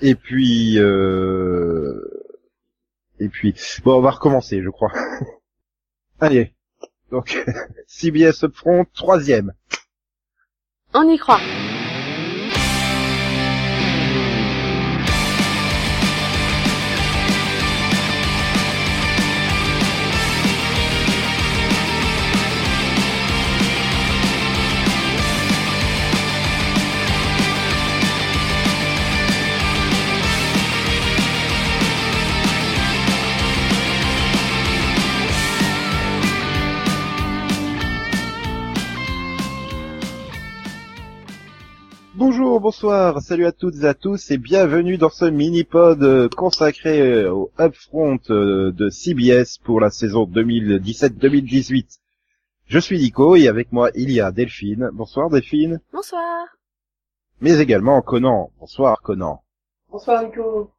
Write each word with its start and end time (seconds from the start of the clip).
Et 0.00 0.14
puis, 0.14 0.78
euh... 0.78 2.00
et 3.18 3.28
puis, 3.28 3.54
bon, 3.84 3.98
on 3.98 4.00
va 4.00 4.10
recommencer, 4.10 4.62
je 4.62 4.70
crois. 4.70 4.92
Allez. 6.20 6.54
Donc, 7.10 7.44
CBS 7.86 8.44
Upfront, 8.44 8.86
troisième. 8.94 9.52
On 10.94 11.08
y 11.08 11.18
croit. 11.18 11.40
Bonsoir, 42.68 43.22
salut 43.22 43.46
à 43.46 43.52
toutes 43.52 43.76
et 43.82 43.86
à 43.86 43.94
tous 43.94 44.30
et 44.30 44.36
bienvenue 44.36 44.98
dans 44.98 45.08
ce 45.08 45.24
mini-pod 45.24 46.02
euh, 46.02 46.28
consacré 46.28 47.00
euh, 47.00 47.32
au 47.32 47.50
Upfront 47.58 48.18
euh, 48.28 48.72
de 48.72 48.90
CBS 48.90 49.56
pour 49.56 49.80
la 49.80 49.88
saison 49.88 50.26
2017-2018. 50.26 51.98
Je 52.66 52.78
suis 52.78 52.98
Nico 52.98 53.36
et 53.36 53.48
avec 53.48 53.72
moi 53.72 53.88
il 53.94 54.12
y 54.12 54.20
a 54.20 54.32
Delphine. 54.32 54.90
Bonsoir 54.92 55.30
Delphine. 55.30 55.80
Bonsoir. 55.94 56.44
Mais 57.40 57.58
également 57.58 58.02
Conan. 58.02 58.50
Bonsoir 58.60 59.00
Conan. 59.00 59.42
Bonsoir 59.90 60.24
Nico. 60.24 60.70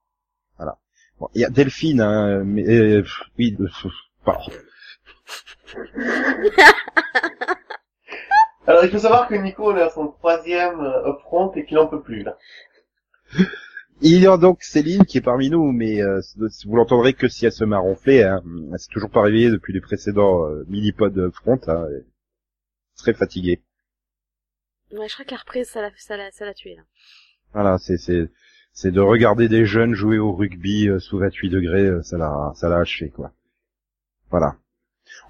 Bon, 1.19 1.27
il 1.33 1.41
y 1.41 1.45
a 1.45 1.49
Delphine, 1.49 2.01
hein, 2.01 2.43
mais 2.45 2.69
euh, 2.69 3.01
pff, 3.01 3.19
oui, 3.39 3.57
euh, 3.59 3.65
pff, 3.65 3.91
pardon. 4.23 4.51
Alors 8.69 8.85
il 8.85 8.91
faut 8.91 8.99
savoir 8.99 9.27
que 9.27 9.33
Nico 9.33 9.75
est 9.75 9.81
à 9.81 9.89
son 9.89 10.09
troisième 10.09 10.79
euh, 10.79 11.09
upfront 11.09 11.51
et 11.55 11.65
qu'il 11.65 11.79
en 11.79 11.87
peut 11.87 12.03
plus 12.03 12.21
là. 12.21 12.37
Il 14.01 14.21
y 14.21 14.27
a 14.27 14.37
donc 14.37 14.61
Céline 14.61 15.05
qui 15.05 15.17
est 15.17 15.21
parmi 15.21 15.49
nous, 15.49 15.71
mais 15.71 16.03
euh, 16.03 16.21
vous 16.65 16.75
l'entendrez 16.75 17.13
que 17.13 17.27
si 17.27 17.47
elle 17.47 17.51
se 17.51 17.63
met 17.63 17.75
à 17.75 17.79
ronfler. 17.79 18.23
Hein. 18.23 18.43
Elle 18.71 18.77
s'est 18.77 18.91
toujours 18.91 19.09
pas 19.09 19.23
réveillée 19.23 19.49
depuis 19.49 19.73
les 19.73 19.81
précédents 19.81 20.45
euh, 20.45 20.65
mini-pods 20.67 21.31
front. 21.31 21.59
Hein, 21.67 21.87
et 21.91 22.05
très 22.95 23.15
fatiguée. 23.15 23.59
Ouais, 24.91 25.07
je 25.07 25.13
crois 25.13 25.25
la 25.31 25.37
reprise, 25.37 25.67
ça 25.67 25.81
l'a, 25.81 25.89
ça 25.97 26.15
l'a, 26.15 26.29
ça 26.31 26.45
l'a 26.45 26.53
tué, 26.53 26.75
là. 26.75 26.83
Voilà, 27.53 27.79
c'est 27.79 27.97
c'est 27.97 28.29
c'est 28.71 28.91
de 28.91 29.01
regarder 29.01 29.49
des 29.49 29.65
jeunes 29.65 29.95
jouer 29.95 30.19
au 30.19 30.31
rugby 30.31 30.87
euh, 30.87 30.99
sous 30.99 31.17
28 31.17 31.49
degrés, 31.49 31.85
euh, 31.85 32.03
ça 32.03 32.17
l'a 32.19 32.51
ça 32.55 32.69
l'a 32.69 32.77
achevé 32.77 33.09
quoi. 33.09 33.31
Voilà. 34.29 34.55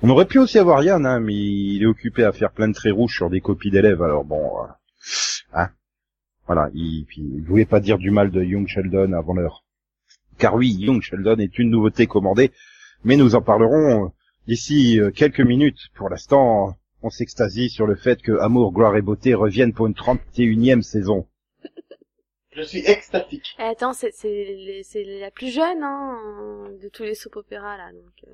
On 0.02 0.10
aurait 0.10 0.26
pu 0.26 0.40
aussi 0.40 0.58
avoir 0.58 0.82
Yann, 0.84 1.06
hein, 1.06 1.20
mais 1.20 1.36
il 1.36 1.84
est 1.84 1.88
occupé 1.88 2.24
à 2.24 2.32
faire 2.32 2.52
plein 2.52 2.70
de 2.70 2.74
traits 2.74 2.94
rouges 2.94 3.16
sur 3.16 3.30
des 3.30 3.42
copies 3.42 3.70
d'élèves. 3.72 4.02
Alors 4.02 4.24
bon, 4.24 4.64
euh, 4.64 4.68
hein, 5.54 5.70
voilà. 6.48 6.70
Il, 6.74 7.06
voulait 7.46 7.66
pas 7.66 7.82
dire 7.82 7.98
du 7.98 8.10
mal 8.10 8.32
de 8.32 8.42
Young 8.42 8.68
Sheldon 8.68 9.12
avant 9.14 9.34
l'heure. 9.34 9.66
Car 10.38 10.56
oui, 10.56 10.70
Young 10.70 11.02
Sheldon 11.02 11.38
est 11.38 11.60
une 11.60 11.70
nouveauté 11.70 12.08
commandée, 12.08 12.52
mais 13.04 13.18
nous 13.18 13.36
en 13.36 13.42
parlerons 13.42 14.06
euh, 14.06 14.10
d'ici 14.48 15.00
euh, 15.02 15.12
quelques 15.12 15.42
minutes. 15.42 15.90
Pour 15.96 16.10
l'instant, 16.10 16.78
on 17.02 17.10
s'extasie 17.10 17.70
sur 17.70 17.86
le 17.86 17.96
fait 17.96 18.22
que 18.22 18.38
Amour, 18.40 18.72
Gloire 18.72 18.96
et 18.96 19.02
Beauté 19.02 19.34
reviennent 19.34 19.74
pour 19.74 19.88
une 19.88 19.94
31e 19.94 20.82
saison. 20.82 21.28
Je 22.52 22.62
suis 22.62 22.86
extatique. 22.86 23.56
Eh, 23.60 23.64
attends, 23.64 23.94
c'est, 23.94 24.12
c'est, 24.14 24.30
les- 24.30 24.84
c'est 24.84 25.04
la 25.04 25.30
plus 25.30 25.54
jeune, 25.54 25.84
hein, 25.84 26.70
de 26.82 26.90
tous 26.90 27.04
les 27.04 27.16
soap 27.16 27.36
opéras, 27.36 27.78
là, 27.78 27.92
donc, 27.92 28.12
euh, 28.28 28.32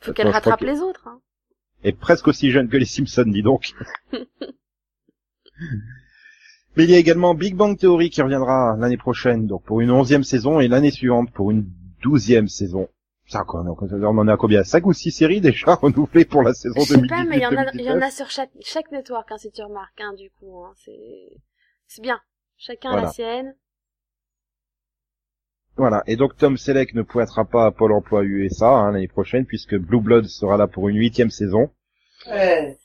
faut 0.00 0.12
qu'elle 0.12 0.28
rattrape 0.28 0.60
les 0.60 0.80
autres, 0.80 1.08
hein. 1.08 1.20
est 1.82 1.98
presque 1.98 2.28
aussi 2.28 2.50
jeune 2.50 2.68
que 2.68 2.76
les 2.76 2.84
Simpsons, 2.84 3.24
dis 3.26 3.42
donc. 3.42 3.72
Mais 6.76 6.84
il 6.84 6.90
y 6.90 6.94
a 6.94 6.98
également 6.98 7.34
Big 7.34 7.54
Bang 7.54 7.78
Theory 7.78 8.10
qui 8.10 8.20
reviendra 8.20 8.76
l'année 8.78 8.98
prochaine, 8.98 9.46
donc 9.46 9.64
pour 9.64 9.80
une 9.80 9.90
onzième 9.90 10.24
saison, 10.24 10.60
et 10.60 10.68
l'année 10.68 10.90
suivante 10.90 11.30
pour 11.32 11.50
une 11.50 11.66
douzième 12.02 12.48
saison. 12.48 12.88
Ça, 13.28 13.42
quoi, 13.44 13.64
on 13.64 14.18
en 14.18 14.28
à 14.28 14.36
combien? 14.36 14.62
Cinq 14.62 14.86
ou 14.86 14.92
six 14.92 15.10
séries 15.10 15.40
déjà 15.40 15.74
renouvelées 15.82 16.26
pour 16.26 16.42
la 16.42 16.52
saison 16.52 16.78
Je 16.80 16.94
sais 16.94 17.06
pas, 17.08 17.24
mais 17.24 17.38
il 17.38 17.42
y 17.42 17.46
en 17.46 17.56
a, 17.56 17.64
2018-2019 17.64 17.70
il 17.74 17.84
y 17.84 17.90
en 17.90 18.00
a 18.00 18.10
sur 18.10 18.30
chaque, 18.30 18.50
chaque 18.60 18.92
network, 18.92 19.32
hein, 19.32 19.38
si 19.38 19.50
tu 19.50 19.62
remarques, 19.62 20.00
hein, 20.00 20.12
du 20.14 20.30
coup, 20.30 20.62
hein, 20.64 20.72
c'est, 20.76 21.40
c'est 21.88 22.02
bien. 22.02 22.20
Chacun 22.56 22.92
a 22.92 23.02
la 23.02 23.08
sienne. 23.08 23.54
Voilà, 25.76 26.02
et 26.06 26.16
donc 26.16 26.36
Tom 26.36 26.56
Selleck 26.56 26.94
ne 26.94 27.02
pointera 27.02 27.44
pas 27.44 27.66
à 27.66 27.70
Pôle 27.70 27.92
Emploi 27.92 28.24
USA 28.24 28.68
hein, 28.68 28.92
l'année 28.92 29.08
prochaine, 29.08 29.44
puisque 29.44 29.76
Blue 29.76 30.00
Blood 30.00 30.24
sera 30.24 30.56
là 30.56 30.66
pour 30.66 30.88
une 30.88 30.96
huitième 30.96 31.30
saison. 31.30 31.70
Ouais. 32.28 32.78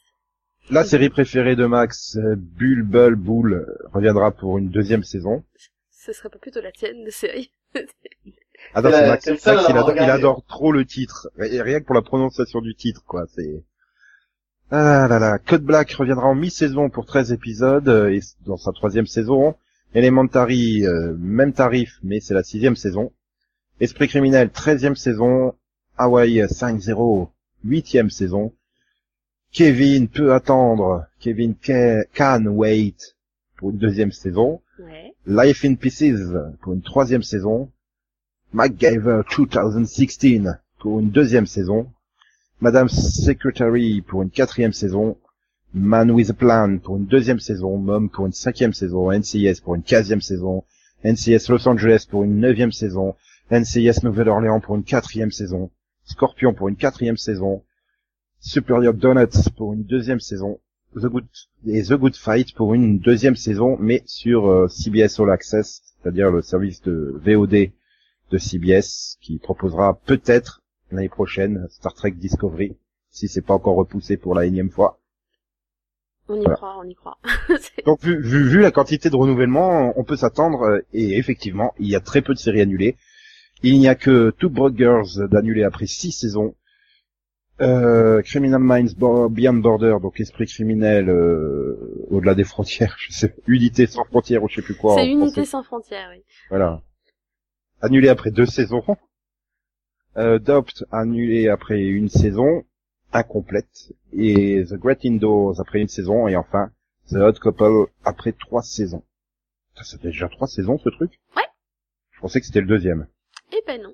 La 0.70 0.84
série 0.84 1.10
préférée 1.10 1.56
de 1.56 1.66
Max, 1.66 2.18
euh, 2.18 2.36
Bull 2.38 2.84
Bull 2.84 3.16
Bull, 3.16 3.66
reviendra 3.94 4.32
pour 4.32 4.58
une 4.58 4.70
deuxième 4.70 5.04
saison. 5.04 5.44
Ce 5.90 6.12
serait 6.14 6.30
pas 6.30 6.40
plutôt 6.40 6.62
la 6.62 6.72
tienne, 6.72 7.04
de 7.06 7.10
série. 7.10 7.52
Attends, 8.74 8.90
C'est 8.92 8.98
c'est 8.98 9.08
Max, 9.08 9.46
Max, 9.46 9.96
il, 9.96 10.10
adore 10.10 10.44
trop 10.48 10.72
le 10.72 10.86
titre. 10.86 11.30
Et 11.40 11.62
rien 11.62 11.80
que 11.80 11.86
pour 11.86 11.96
la 11.96 12.02
prononciation 12.02 12.62
du 12.62 12.76
titre, 12.76 13.04
quoi. 13.06 13.26
C'est. 13.34 13.64
Ah 14.70 15.08
là 15.10 15.20
là. 15.20 15.40
Code 15.40 15.64
Black 15.64 15.92
reviendra 15.92 16.28
en 16.28 16.36
mi-saison 16.36 16.90
pour 16.90 17.06
13 17.06 17.34
épisodes 17.34 17.90
euh, 17.90 18.10
et 18.10 18.20
dans 18.46 18.58
sa 18.58 18.72
troisième 18.72 19.08
saison. 19.08 19.56
Elementary, 19.94 20.86
euh, 20.86 21.14
même 21.20 21.54
tarif, 21.54 22.00
mais 22.04 22.20
c'est 22.20 22.34
la 22.34 22.44
sixième 22.44 22.76
saison. 22.76 23.12
Esprit 23.80 24.08
criminel, 24.08 24.50
13e 24.50 24.96
saison. 24.96 25.54
Hawaii 25.98 26.40
5-0, 26.48 27.30
huitième 27.66 28.10
saison. 28.10 28.54
Kevin 29.52 30.08
peut 30.08 30.34
attendre. 30.34 31.06
Kevin 31.20 31.56
ca- 31.62 32.06
can 32.14 32.46
wait 32.46 32.96
pour 33.58 33.72
une 33.72 33.78
deuxième 33.78 34.12
saison. 34.12 34.62
Ouais. 34.80 35.14
Life 35.28 35.66
in 35.66 35.76
Pieces 35.76 36.32
pour 36.62 36.74
une 36.74 36.82
troisième 36.82 37.22
saison, 37.22 37.70
MacGyver 38.54 39.22
2016 39.38 40.58
pour 40.80 41.00
une 41.00 41.12
deuxième 41.12 41.46
saison, 41.46 41.92
Madame 42.62 42.90
Secretary 42.90 44.02
pour 44.02 44.24
une 44.24 44.32
quatrième 44.32 44.74
saison, 44.74 45.18
Man 45.74 46.12
with 46.12 46.30
a 46.30 46.34
Plan 46.34 46.80
pour 46.80 46.98
une 46.98 47.06
deuxième 47.06 47.40
saison, 47.40 47.78
Mom 47.78 48.10
pour 48.10 48.26
une 48.26 48.34
cinquième 48.34 48.74
saison, 48.74 49.10
NCIS 49.10 49.62
pour 49.64 49.76
une 49.76 49.84
quinzième 49.84 50.20
saison, 50.20 50.66
NCIS 51.06 51.48
Los 51.48 51.66
Angeles 51.66 52.06
pour 52.10 52.24
une 52.24 52.42
neuvième 52.42 52.74
saison, 52.74 53.16
NCIS 53.50 54.04
Nouvelle-Orléans 54.04 54.60
pour 54.60 54.76
une 54.76 54.84
quatrième 54.84 55.32
saison, 55.32 55.72
Scorpion 56.04 56.54
pour 56.54 56.68
une 56.68 56.76
quatrième 56.76 57.16
saison, 57.16 57.64
Superior 58.42 58.94
Donuts 58.94 59.50
pour 59.56 59.72
une 59.72 59.86
deuxième 59.86 60.20
saison, 60.20 60.60
The 60.98 61.06
Good 61.06 61.28
et 61.66 61.84
The 61.84 61.94
Good 61.94 62.18
Fight 62.18 62.54
pour 62.54 62.74
une 62.74 63.00
deuxième 63.00 63.38
saison, 63.38 63.78
mais 63.80 64.04
sur 64.06 64.52
euh, 64.52 64.68
CBS 64.68 65.22
All 65.22 65.32
Access, 65.32 65.84
c'est-à-dire 66.04 66.32
le 66.32 66.42
service 66.42 66.82
de 66.82 67.18
VOD 67.24 67.72
de 68.30 68.38
CBS, 68.38 69.18
qui 69.22 69.38
proposera 69.38 69.98
peut-être 70.06 70.64
l'année 70.92 71.08
prochaine 71.08 71.66
Star 71.70 71.94
Trek 71.94 72.12
Discovery, 72.12 72.76
si 73.10 73.30
c'est 73.30 73.42
pas 73.42 73.54
encore 73.54 73.78
repoussé 73.78 74.18
pour 74.18 74.36
la 74.36 74.46
énième 74.46 74.70
fois. 74.70 75.01
On 76.32 76.36
y 76.36 76.44
Voilà. 76.44 76.56
croit, 76.56 76.78
on 76.80 76.88
y 76.88 76.96
croit. 76.96 77.18
Donc 77.86 78.02
vu, 78.04 78.22
vu, 78.22 78.48
vu 78.48 78.62
la 78.62 78.72
quantité 78.72 79.10
de 79.10 79.16
renouvellement, 79.16 79.94
on 80.00 80.04
peut 80.04 80.16
s'attendre, 80.16 80.62
euh, 80.64 80.80
et 80.94 81.18
effectivement, 81.18 81.74
il 81.80 81.88
y 81.90 81.96
a 81.96 82.00
très 82.00 82.22
peu 82.22 82.34
de 82.34 82.40
séries 82.40 82.62
annulées. 82.62 82.96
Il 83.64 83.78
n'y 83.80 83.88
a 83.88 83.96
que 83.96 84.32
Two 84.40 84.50
Broad 84.50 84.76
Girls 84.78 85.28
d'annulées 85.30 85.64
après 85.64 85.88
six 85.88 86.12
saisons. 86.12 86.56
Euh, 87.60 88.22
Criminal 88.24 88.60
Minds 88.62 88.96
Beyond 89.30 89.54
Border, 89.62 89.98
donc 90.02 90.20
esprit 90.20 90.48
criminel 90.48 91.10
euh, 91.10 91.78
au-delà 92.10 92.34
des 92.34 92.44
frontières, 92.44 92.96
je 93.00 93.14
sais, 93.14 93.36
unité 93.46 93.86
sans 93.86 94.04
frontières 94.06 94.42
ou 94.44 94.48
je 94.50 94.56
sais 94.56 94.62
plus 94.64 94.74
quoi. 94.74 94.96
c'est 94.96 95.08
unité 95.08 95.32
français. 95.32 95.46
sans 95.46 95.62
frontières, 95.64 96.10
oui. 96.12 96.24
Voilà. 96.50 96.82
Annulé 97.82 98.10
après 98.10 98.32
deux 98.32 98.48
saisons. 98.48 98.84
Euh, 100.18 100.40
Dopt 100.40 100.84
annulé 100.92 101.50
après 101.50 101.80
une 101.82 102.10
saison 102.10 102.64
incomplète. 103.14 103.94
Et 104.14 104.64
The 104.64 104.76
Great 104.76 105.06
Indoors 105.06 105.60
après 105.60 105.82
une 105.82 105.88
saison. 105.88 106.28
Et 106.28 106.36
enfin, 106.36 106.72
The 107.10 107.16
Hot 107.16 107.34
Couple 107.42 107.92
après 108.04 108.32
trois 108.34 108.62
saisons. 108.62 109.04
Ça, 109.76 109.84
ça 109.84 109.98
fait 109.98 110.10
déjà 110.10 110.28
trois 110.30 110.48
saisons 110.48 110.78
ce 110.78 110.90
truc 110.90 111.20
Ouais. 111.36 111.44
Je 112.12 112.20
pensais 112.20 112.40
que 112.40 112.46
c'était 112.46 112.62
le 112.62 112.68
deuxième. 112.68 113.08
Eh 113.52 113.62
ben 113.66 113.82
non. 113.82 113.94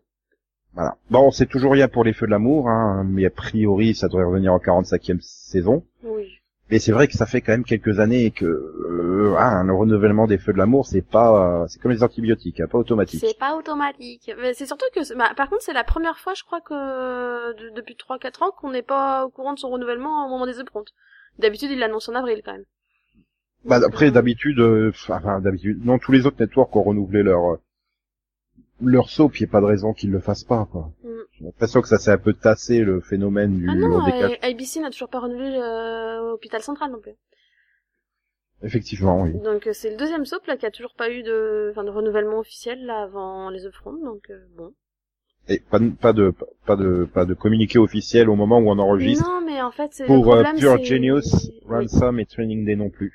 Voilà. 0.74 0.98
Bon, 1.10 1.32
c'est 1.32 1.48
toujours 1.48 1.72
rien 1.72 1.88
pour 1.88 2.04
les 2.04 2.14
Feux 2.14 2.28
de 2.28 2.32
l'amour, 2.32 2.70
hein, 2.70 3.04
mais 3.04 3.26
a 3.26 3.30
priori, 3.30 3.96
ça 3.96 4.08
devrait 4.08 4.26
revenir 4.26 4.54
en 4.54 4.60
45e 4.60 5.20
saison. 5.22 5.84
Oui. 6.04 6.40
Mais 6.70 6.80
c'est 6.80 6.92
vrai 6.92 7.08
que 7.08 7.14
ça 7.14 7.26
fait 7.26 7.40
quand 7.42 7.54
même 7.54 7.64
quelques 7.64 8.00
années 8.00 8.32
que 8.32 8.46
euh, 8.46 9.36
ah, 9.38 9.60
un 9.60 9.72
renouvellement 9.72 10.28
des 10.28 10.38
Feux 10.38 10.52
de 10.52 10.58
l'amour, 10.58 10.86
c'est 10.86 11.02
pas, 11.02 11.62
euh, 11.64 11.68
c'est 11.70 11.80
comme 11.82 11.92
les 11.92 12.04
antibiotiques, 12.04 12.60
hein, 12.60 12.68
pas 12.70 12.78
automatique. 12.78 13.22
C'est 13.26 13.38
pas 13.40 13.56
automatique. 13.56 14.30
Mais 14.42 14.54
c'est 14.54 14.66
surtout 14.66 14.86
que, 14.94 15.16
bah, 15.18 15.32
par 15.38 15.50
contre, 15.50 15.62
c'est 15.64 15.74
la 15.74 15.86
première 15.86 16.18
fois, 16.20 16.34
je 16.36 16.44
crois 16.44 16.60
que 16.60 16.74
de- 17.54 17.74
depuis 17.76 17.96
3-4 17.96 18.44
ans, 18.44 18.52
qu'on 18.52 18.72
n'est 18.72 18.82
pas 18.82 19.26
au 19.26 19.30
courant 19.30 19.54
de 19.54 19.60
son 19.60 19.70
renouvellement 19.70 20.26
au 20.26 20.30
moment 20.30 20.46
des 20.46 20.60
upfronts. 20.60 20.84
D'habitude, 21.40 21.72
il 21.72 21.80
l'annonce 21.80 22.10
en 22.10 22.16
avril 22.16 22.42
quand 22.44 22.52
même. 22.54 22.66
Bah, 23.64 23.80
après, 23.86 24.12
d'habitude, 24.12 24.60
euh, 24.60 24.92
enfin, 25.10 25.40
d'habitude, 25.40 25.86
non, 25.86 26.00
tous 26.00 26.12
les 26.12 26.26
autres 26.26 26.38
networks 26.40 26.76
ont 26.76 26.84
renouvelé 26.84 27.24
leur, 27.24 27.54
euh, 27.54 27.58
leur 28.82 29.10
soap, 29.10 29.40
il 29.40 29.44
n'y 29.44 29.50
a 29.50 29.52
pas 29.52 29.62
de 29.62 29.66
raison 29.66 29.94
qu'ils 29.94 30.12
le 30.12 30.20
fassent 30.20 30.44
pas, 30.44 30.68
quoi. 30.72 30.92
Mm. 31.04 31.10
J'ai 31.40 31.46
l'impression 31.46 31.82
que 31.82 31.88
ça 31.88 31.98
s'est 32.00 32.12
un 32.12 32.18
peu 32.18 32.34
tassé, 32.34 32.80
le 32.80 33.00
phénomène 33.02 33.58
du 33.58 33.68
Ah 33.70 33.76
non, 33.76 33.98
on 34.02 34.06
décale. 34.06 34.32
euh, 34.32 34.36
ABC 34.48 34.80
n'a 34.80 34.90
toujours 34.92 35.10
pas 35.10 35.20
renouvelé 35.20 35.56
euh, 35.56 36.34
Hôpital 36.34 36.62
Central 36.62 36.92
non 36.92 37.00
plus. 37.00 37.14
Effectivement, 38.64 39.22
oui. 39.22 39.34
Donc 39.44 39.68
euh, 39.68 39.74
c'est 39.74 39.92
le 39.92 39.98
deuxième 39.98 40.26
soap 40.26 40.46
là 40.48 40.58
qui 40.58 40.66
a 40.66 40.72
toujours 40.72 40.96
pas 40.96 41.12
eu 41.12 41.22
de, 41.22 41.70
enfin, 41.72 41.84
de 41.84 41.92
renouvellement 41.92 42.40
officiel 42.40 42.84
là 42.86 43.04
avant 43.04 43.50
les 43.52 43.66
upfronts, 43.68 44.04
donc 44.04 44.24
euh, 44.32 44.40
bon. 44.58 44.74
Et 45.48 45.60
pas, 45.60 45.80
de- 45.80 45.90
pas 45.92 46.12
de, 46.12 46.34
pas 46.66 46.76
de, 46.76 47.06
pas 47.14 47.26
de 47.26 47.34
communiqué 47.34 47.78
officiel 47.80 48.30
au 48.30 48.36
moment 48.36 48.58
où 48.60 48.70
on 48.70 48.80
enregistre. 48.80 49.24
Non, 49.26 49.46
mais 49.46 49.62
en 49.62 49.72
fait, 49.72 49.90
c'est 49.94 50.04
le 50.04 50.08
Pour 50.08 50.26
euh, 50.34 50.42
problème, 50.42 50.58
Pure 50.58 50.76
c'est- 50.80 50.84
Genius, 50.86 51.34
Oui, 51.34 51.62
Ransom 51.88 52.20
et 52.20 52.26
Training 52.26 52.66
Day 52.66 52.76
non 52.76 52.90
plus. 52.90 53.14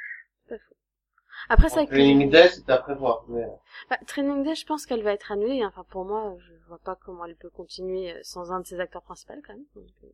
Après 1.49 1.69
ça, 1.69 1.85
Training 1.87 2.31
Day, 2.31 2.49
c'est 2.49 2.69
à 2.71 2.79
prévoir. 2.79 3.25
Mais... 3.29 3.47
bah, 3.91 3.99
Training 4.07 4.45
Day, 4.45 4.55
je 4.55 4.67
pense 4.67 4.87
qu'elle 4.87 5.03
va 5.03 5.13
être 5.13 5.33
annulée. 5.33 5.65
Enfin, 5.65 5.85
pour 5.91 6.05
moi, 6.05 6.35
je 6.39 6.53
vois 6.69 6.79
pas 6.79 6.97
comment 7.05 7.25
elle 7.25 7.37
peut 7.37 7.51
continuer 7.51 8.13
euh, 8.13 8.19
sans 8.23 8.53
un 8.53 8.61
de 8.61 8.67
ses 8.67 8.81
acteurs 8.81 9.03
principaux 9.03 9.35
quand 9.47 9.55
même. 9.55 9.65
Donc, 9.75 9.87
euh, 10.05 10.09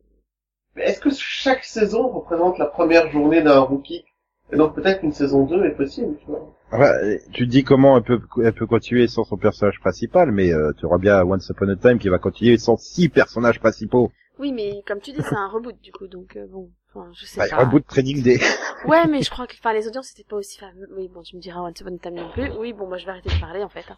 mais 0.75 0.83
est-ce 0.83 0.99
que 0.99 1.09
chaque 1.11 1.63
saison 1.63 2.07
représente 2.09 2.57
la 2.57 2.67
première 2.67 3.09
journée 3.09 3.41
d'un 3.41 3.59
rookie? 3.59 4.05
Et 4.51 4.55
donc 4.55 4.73
peut-être 4.75 5.01
qu'une 5.01 5.11
saison 5.11 5.45
2 5.45 5.65
est 5.65 5.75
possible, 5.75 6.15
tu 6.19 6.25
vois. 6.25 6.55
Enfin, 6.71 6.91
tu 7.31 7.45
dis 7.45 7.63
comment 7.63 7.97
elle 7.97 8.03
peut, 8.03 8.21
elle 8.43 8.53
peut 8.53 8.65
continuer 8.65 9.07
sans 9.07 9.23
son 9.23 9.37
personnage 9.37 9.79
principal, 9.79 10.31
mais 10.31 10.51
euh, 10.51 10.71
tu 10.77 10.85
auras 10.85 10.97
bien 10.97 11.23
Once 11.23 11.47
Upon 11.49 11.69
a 11.69 11.75
Time 11.75 11.99
qui 11.99 12.09
va 12.09 12.17
continuer 12.17 12.57
sans 12.57 12.77
six 12.77 13.09
personnages 13.09 13.59
principaux. 13.59 14.11
Oui, 14.39 14.51
mais 14.51 14.83
comme 14.87 15.01
tu 15.01 15.11
dis, 15.11 15.21
c'est 15.21 15.35
un 15.35 15.49
reboot 15.49 15.79
du 15.81 15.91
coup, 15.91 16.07
donc 16.07 16.35
euh, 16.35 16.47
bon, 16.47 16.71
enfin, 16.93 17.11
je 17.13 17.25
sais 17.25 17.37
Bah, 17.39 17.47
pas. 17.49 17.57
reboot 17.57 17.85
Training 17.87 18.21
Day. 18.23 18.39
Ouais, 18.85 19.05
mais 19.07 19.21
je 19.21 19.29
crois 19.31 19.45
que, 19.47 19.53
enfin, 19.55 19.73
les 19.73 19.87
audiences 19.87 20.11
étaient 20.11 20.23
pas 20.23 20.37
aussi 20.37 20.57
fameuses. 20.57 20.87
Oui, 20.95 21.07
bon, 21.09 21.21
tu 21.21 21.35
me 21.35 21.41
diras 21.41 21.61
Once 21.61 21.79
Upon 21.81 21.95
a 21.95 21.99
Time 21.99 22.15
non 22.15 22.31
plus. 22.31 22.49
Oui, 22.57 22.71
bon, 22.73 22.87
moi, 22.87 22.97
je 22.97 23.05
vais 23.05 23.11
arrêter 23.11 23.29
de 23.29 23.39
parler 23.39 23.63
en 23.63 23.69
fait. 23.69 23.85
hein. 23.89 23.97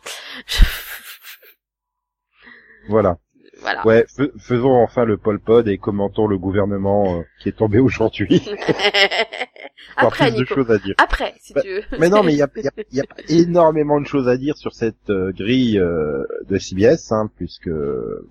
voilà. 2.87 3.17
Voilà. 3.61 3.85
Ouais, 3.85 4.05
fais- 4.15 4.31
faisons 4.39 4.73
enfin 4.73 5.05
le 5.05 5.17
Pol 5.17 5.39
Pod 5.39 5.67
et 5.67 5.77
commentons 5.77 6.27
le 6.27 6.37
gouvernement 6.37 7.19
euh, 7.19 7.21
qui 7.39 7.49
est 7.49 7.53
tombé 7.57 7.79
aujourd'hui. 7.79 8.41
Après, 9.97 10.25
plus 10.29 10.35
de 10.35 10.39
Nico. 10.41 10.55
choses 10.55 10.71
à 10.71 10.77
dire. 10.77 10.95
Après, 10.97 11.33
si 11.39 11.53
Bah, 11.53 11.61
tu 11.61 11.69
veux. 11.69 11.81
Mais 11.99 12.09
non, 12.09 12.23
mais 12.23 12.33
il 12.33 12.37
y 12.37 12.41
a, 12.41 12.47
il 12.55 12.63
y, 12.63 12.67
a, 12.67 12.71
il 12.91 12.97
y 12.97 13.01
a 13.01 13.03
pas 13.03 13.15
énormément 13.29 13.99
de 13.99 14.05
choses 14.07 14.27
à 14.27 14.37
dire 14.37 14.57
sur 14.57 14.73
cette 14.73 15.09
euh, 15.09 15.31
grille 15.31 15.77
euh, 15.79 16.23
de 16.49 16.57
CBS, 16.57 17.11
hein, 17.11 17.29
puisque 17.37 17.69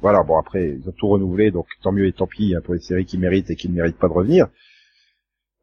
voilà, 0.01 0.23
bon 0.23 0.39
après 0.39 0.77
ils 0.81 0.89
ont 0.89 0.93
tout 0.93 1.09
renouvelé, 1.09 1.51
donc 1.51 1.67
tant 1.83 1.93
mieux 1.93 2.07
et 2.07 2.13
tant 2.13 2.27
pis 2.27 2.55
hein, 2.57 2.61
pour 2.65 2.75
les 2.75 2.81
séries 2.81 3.05
qui 3.07 3.19
méritent 3.19 3.51
et 3.51 3.57
qui 3.57 3.69
ne 3.69 3.75
méritent 3.75 3.99
pas 3.99 4.09
de 4.09 4.13
revenir. 4.15 4.47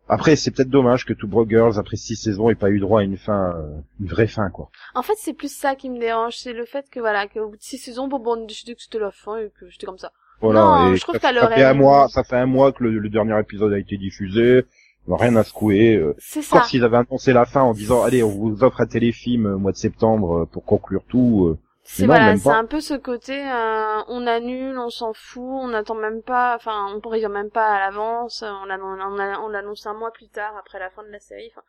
Après, 0.09 0.36
c'est 0.36 0.51
peut-être 0.51 0.69
dommage 0.69 1.06
que 1.06 1.13
Two 1.13 1.27
Broke 1.27 1.50
Girls, 1.50 1.77
après 1.77 1.98
six 1.98 2.15
saisons, 2.15 2.50
ait 2.50 2.56
pas 2.56 2.69
eu 2.69 2.80
droit 2.80 3.01
à 3.01 3.04
une 3.04 3.18
fin, 3.18 3.54
euh, 3.56 3.80
une 4.00 4.07
vraie 4.07 4.27
fin, 4.27 4.50
quoi. 4.50 4.69
En 4.95 5.01
fait, 5.04 5.15
c'est 5.18 5.33
plus 5.33 5.54
ça 5.54 5.75
qui 5.75 5.89
me 5.89 6.00
dérange, 6.00 6.38
c'est 6.38 6.54
le 6.54 6.65
fait 6.65 6.89
que 6.89 7.00
voilà, 7.00 7.27
qu'au 7.27 7.50
bout 7.50 7.57
de 7.57 7.62
six 7.62 7.77
saisons, 7.77 8.07
bon, 8.07 8.19
bon, 8.19 8.38
on 8.38 8.44
a 8.44 8.45
décidé 8.45 8.75
que 8.75 8.81
c'était 8.81 9.00
la 9.00 9.12
fin 9.12 9.38
et 9.38 9.51
que 9.59 9.69
j'étais 9.69 9.86
comme 9.86 9.98
ça. 9.98 10.12
Voilà. 10.39 10.62
Non, 10.62 10.94
et 10.94 10.95
je 10.95 11.01
trouve 11.01 11.18
ça, 11.19 11.33
ça 11.33 11.50
fait 11.50 11.63
un 11.63 11.74
mois, 11.74 12.07
ça 12.09 12.24
fait 12.24 12.38
un 12.38 12.45
mois 12.45 12.71
que 12.71 12.83
le, 12.83 13.00
le 13.00 13.09
dernier 13.09 13.39
épisode 13.39 13.74
a 13.74 13.80
été 13.80 13.98
diffusé. 13.98 14.65
Rien 15.09 15.36
à 15.38 15.44
secouer. 15.44 15.95
Euh, 15.95 16.15
C'est 16.19 16.42
ça. 16.42 16.63
S'ils 16.63 16.83
avaient 16.83 16.98
annoncé 16.98 17.31
la 17.31 17.45
fin 17.45 17.62
en 17.62 17.74
disant, 17.74 18.04
allez, 18.04 18.24
on 18.24 18.30
vous 18.30 18.63
offre 18.63 18.81
un 18.81 18.86
téléfilm 18.86 19.45
euh, 19.45 19.56
au 19.56 19.57
mois 19.57 19.71
de 19.71 19.77
septembre 19.77 20.39
euh, 20.39 20.45
pour 20.45 20.65
conclure 20.65 21.04
tout. 21.07 21.57
C'est 21.89 22.05
voilà, 22.05 22.35
c'est 22.35 22.49
un 22.49 22.65
peu 22.65 22.81
ce 22.81 22.93
côté, 22.95 23.33
euh, 23.49 24.01
on 24.09 24.27
annule, 24.27 24.77
on 24.77 24.89
s'en 24.89 25.13
fout, 25.13 25.41
on 25.41 25.69
n'attend 25.69 25.95
même 25.95 26.21
pas, 26.21 26.53
enfin, 26.57 26.93
on 26.93 26.99
prévient 26.99 27.29
même 27.29 27.49
pas 27.49 27.75
à 27.75 27.79
l'avance, 27.79 28.43
on 28.43 28.65
l'annonce 28.65 29.85
un 29.85 29.93
mois 29.93 30.11
plus 30.11 30.27
tard 30.27 30.55
après 30.57 30.79
la 30.79 30.89
fin 30.89 31.03
de 31.03 31.09
la 31.09 31.19
série. 31.19 31.49
Enfin, 31.53 31.63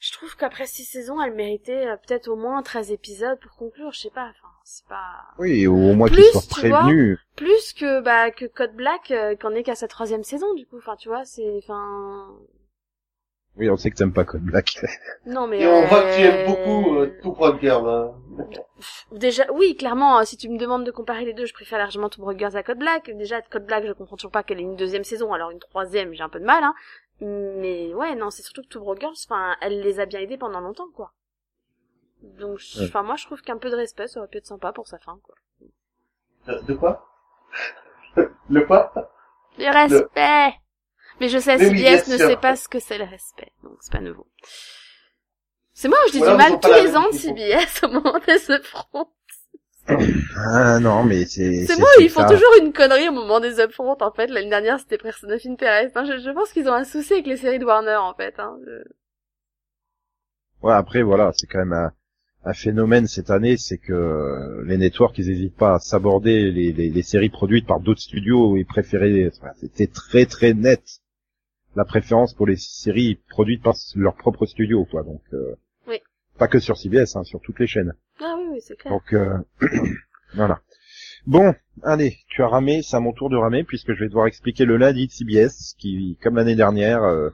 je 0.00 0.12
trouve 0.12 0.36
qu'après 0.36 0.66
six 0.66 0.84
saisons, 0.84 1.22
elle 1.22 1.34
méritait 1.34 1.86
euh, 1.86 1.96
peut-être 1.96 2.26
au 2.26 2.34
moins 2.34 2.60
13 2.62 2.90
épisodes 2.90 3.38
pour 3.38 3.52
conclure, 3.56 3.92
je 3.92 4.00
sais 4.00 4.10
pas, 4.10 4.24
enfin, 4.24 4.48
c'est 4.64 4.86
pas 4.88 5.22
Oui, 5.38 5.64
au 5.68 5.76
moins 5.94 6.08
qu'ils 6.08 6.24
soient 6.24 6.42
tu 6.58 6.68
vois, 6.68 6.80
prévenus. 6.80 7.20
plus 7.36 7.72
que 7.72 8.00
bah 8.00 8.32
que 8.32 8.46
Code 8.46 8.74
Black 8.74 9.12
euh, 9.12 9.36
qu'en 9.36 9.52
est 9.54 9.62
qu'à 9.62 9.76
sa 9.76 9.86
troisième 9.86 10.24
saison 10.24 10.52
du 10.54 10.66
coup, 10.66 10.78
enfin, 10.78 10.96
tu 10.96 11.08
vois, 11.08 11.24
c'est, 11.24 11.58
enfin, 11.62 12.28
Oui, 13.56 13.68
on 13.68 13.76
sait 13.76 13.90
que 13.90 13.96
t'aimes 13.96 14.12
pas 14.12 14.24
Code 14.24 14.42
Black. 14.42 14.78
non 15.26 15.46
mais 15.46 15.60
Et 15.60 15.66
on 15.66 15.84
voit 15.86 16.02
que 16.02 16.16
tu 16.16 16.22
euh, 16.22 16.30
aimes 16.30 16.46
beaucoup 16.46 16.94
euh, 16.96 17.18
tout 17.20 17.36
Girl. 17.60 17.88
Hein. 17.88 18.14
Déjà, 19.12 19.44
oui, 19.52 19.76
clairement, 19.76 20.18
hein, 20.18 20.24
si 20.24 20.36
tu 20.36 20.48
me 20.48 20.56
demandes 20.56 20.84
de 20.84 20.90
comparer 20.90 21.24
les 21.24 21.34
deux, 21.34 21.46
je 21.46 21.52
préfère 21.52 21.78
largement 21.78 22.08
Tomb 22.08 22.24
Raider 22.26 22.56
à 22.56 22.62
Code 22.62 22.78
Black. 22.78 23.10
Déjà, 23.16 23.42
Code 23.42 23.66
Black, 23.66 23.84
je 23.86 23.92
comprends 23.92 24.16
toujours 24.16 24.30
pas 24.30 24.42
qu'elle 24.42 24.60
ait 24.60 24.62
une 24.62 24.76
deuxième 24.76 25.04
saison, 25.04 25.32
alors 25.32 25.50
une 25.50 25.58
troisième, 25.58 26.14
j'ai 26.14 26.22
un 26.22 26.28
peu 26.28 26.40
de 26.40 26.44
mal, 26.44 26.62
hein. 26.64 26.74
Mais 27.20 27.92
ouais, 27.92 28.14
non, 28.14 28.30
c'est 28.30 28.42
surtout 28.42 28.62
que 28.62 28.68
Tomb 28.68 28.88
Raider, 28.88 29.08
enfin, 29.08 29.56
elle 29.60 29.80
les 29.82 30.00
a 30.00 30.06
bien 30.06 30.20
aidés 30.20 30.38
pendant 30.38 30.60
longtemps, 30.60 30.88
quoi. 30.94 31.12
Donc, 32.22 32.60
Ouais. 32.78 32.84
enfin, 32.84 33.02
moi, 33.02 33.16
je 33.16 33.26
trouve 33.26 33.42
qu'un 33.42 33.58
peu 33.58 33.68
de 33.70 33.76
respect, 33.76 34.06
ça 34.06 34.20
aurait 34.20 34.28
pu 34.28 34.38
être 34.38 34.46
sympa 34.46 34.72
pour 34.72 34.86
sa 34.86 34.98
fin, 34.98 35.18
quoi. 35.22 35.34
De, 36.46 36.60
de 36.66 36.74
quoi? 36.74 37.06
Le 38.48 38.62
quoi? 38.64 38.92
Le 39.58 39.70
respect! 39.70 40.54
Mais 41.20 41.28
je 41.28 41.38
sais, 41.38 41.56
Mais 41.58 41.68
CBS 41.68 42.08
ne 42.08 42.16
sûr. 42.16 42.26
sait 42.28 42.36
pas 42.36 42.56
ce 42.56 42.68
que 42.68 42.78
c'est 42.80 42.98
le 42.98 43.04
respect, 43.04 43.52
donc 43.62 43.74
c'est 43.80 43.92
pas 43.92 44.00
nouveau. 44.00 44.26
C'est 45.74 45.88
moi 45.88 45.98
où 46.04 46.08
je 46.08 46.12
dis 46.12 46.18
Voilà, 46.18 46.32
du 46.46 46.50
mal 46.52 46.60
tous 46.60 46.72
les 46.72 46.96
ans 46.96 47.08
de. 47.10 47.16
CBS 47.16 47.84
au 47.84 47.88
moment 47.88 48.18
de 48.18 48.38
ce 48.38 48.58
front. 48.62 49.06
ah 50.36 50.78
non, 50.80 51.04
mais 51.04 51.24
c'est... 51.26 51.66
C'est 51.66 51.78
moi, 51.78 51.88
ils 52.00 52.08
font 52.10 52.20
ça. 52.20 52.28
toujours 52.28 52.52
une 52.60 52.72
connerie 52.72 53.08
au 53.08 53.12
moment 53.12 53.40
des 53.40 53.58
upfronts, 53.60 53.96
en 54.00 54.12
fait. 54.12 54.28
L'année 54.28 54.48
dernière, 54.50 54.78
c'était 54.78 54.98
Persona 54.98 55.38
Fin 55.38 55.54
Perez. 55.56 55.90
hein. 55.94 56.04
Je, 56.04 56.18
je 56.18 56.30
pense 56.30 56.52
qu'ils 56.52 56.68
ont 56.68 56.74
un 56.74 56.84
souci 56.84 57.14
avec 57.14 57.26
les 57.26 57.36
séries 57.36 57.58
de 57.58 57.64
Warner, 57.64 57.96
en 57.96 58.14
fait. 58.14 58.34
Hein. 58.38 58.56
Je- 58.66 58.90
Ouais, 60.62 60.74
après, 60.74 61.02
voilà, 61.02 61.32
c'est 61.34 61.46
quand 61.46 61.58
même 61.58 61.72
un, 61.72 61.90
un 62.44 62.52
phénomène 62.52 63.06
cette 63.06 63.30
année, 63.30 63.56
c'est 63.56 63.78
que 63.78 64.62
les 64.66 64.76
networks, 64.76 65.16
ils 65.18 65.30
hésitent 65.30 65.56
pas 65.56 65.74
à 65.76 65.78
s'aborder 65.78 66.50
les, 66.50 66.72
les, 66.72 66.90
les 66.90 67.02
séries 67.02 67.30
produites 67.30 67.66
par 67.66 67.80
d'autres 67.80 68.02
studios 68.02 68.56
et 68.58 68.64
préférer... 68.64 69.30
enfin, 69.34 69.52
C'était 69.60 69.86
très 69.86 70.26
très 70.26 70.52
net 70.52 70.82
la 71.76 71.84
préférence 71.84 72.34
pour 72.34 72.46
les 72.46 72.56
séries 72.56 73.20
produites 73.28 73.62
par 73.62 73.74
leur 73.94 74.16
propre 74.16 74.46
studio, 74.46 74.84
quoi. 74.84 75.02
Donc, 75.02 75.22
euh, 75.32 75.54
Oui. 75.86 75.98
pas 76.38 76.48
que 76.48 76.58
sur 76.58 76.76
CBS, 76.76 77.16
hein, 77.16 77.24
sur 77.24 77.40
toutes 77.40 77.58
les 77.60 77.66
chaînes. 77.66 77.94
Ah 78.20 78.34
oui, 78.38 78.46
oui, 78.52 78.60
c'est 78.60 78.76
clair. 78.76 78.92
Donc 78.92 79.12
euh, 79.12 79.38
voilà. 80.34 80.60
Bon, 81.26 81.54
allez, 81.82 82.16
tu 82.28 82.42
as 82.42 82.48
ramé, 82.48 82.82
c'est 82.82 82.96
à 82.96 83.00
mon 83.00 83.12
tour 83.12 83.30
de 83.30 83.36
ramer 83.36 83.62
puisque 83.64 83.92
je 83.94 84.00
vais 84.00 84.08
devoir 84.08 84.26
expliquer 84.26 84.64
le 84.64 84.76
lundi 84.76 85.06
de 85.06 85.12
CBS 85.12 85.74
qui, 85.78 86.18
comme 86.22 86.36
l'année 86.36 86.56
dernière, 86.56 87.02
euh, 87.04 87.30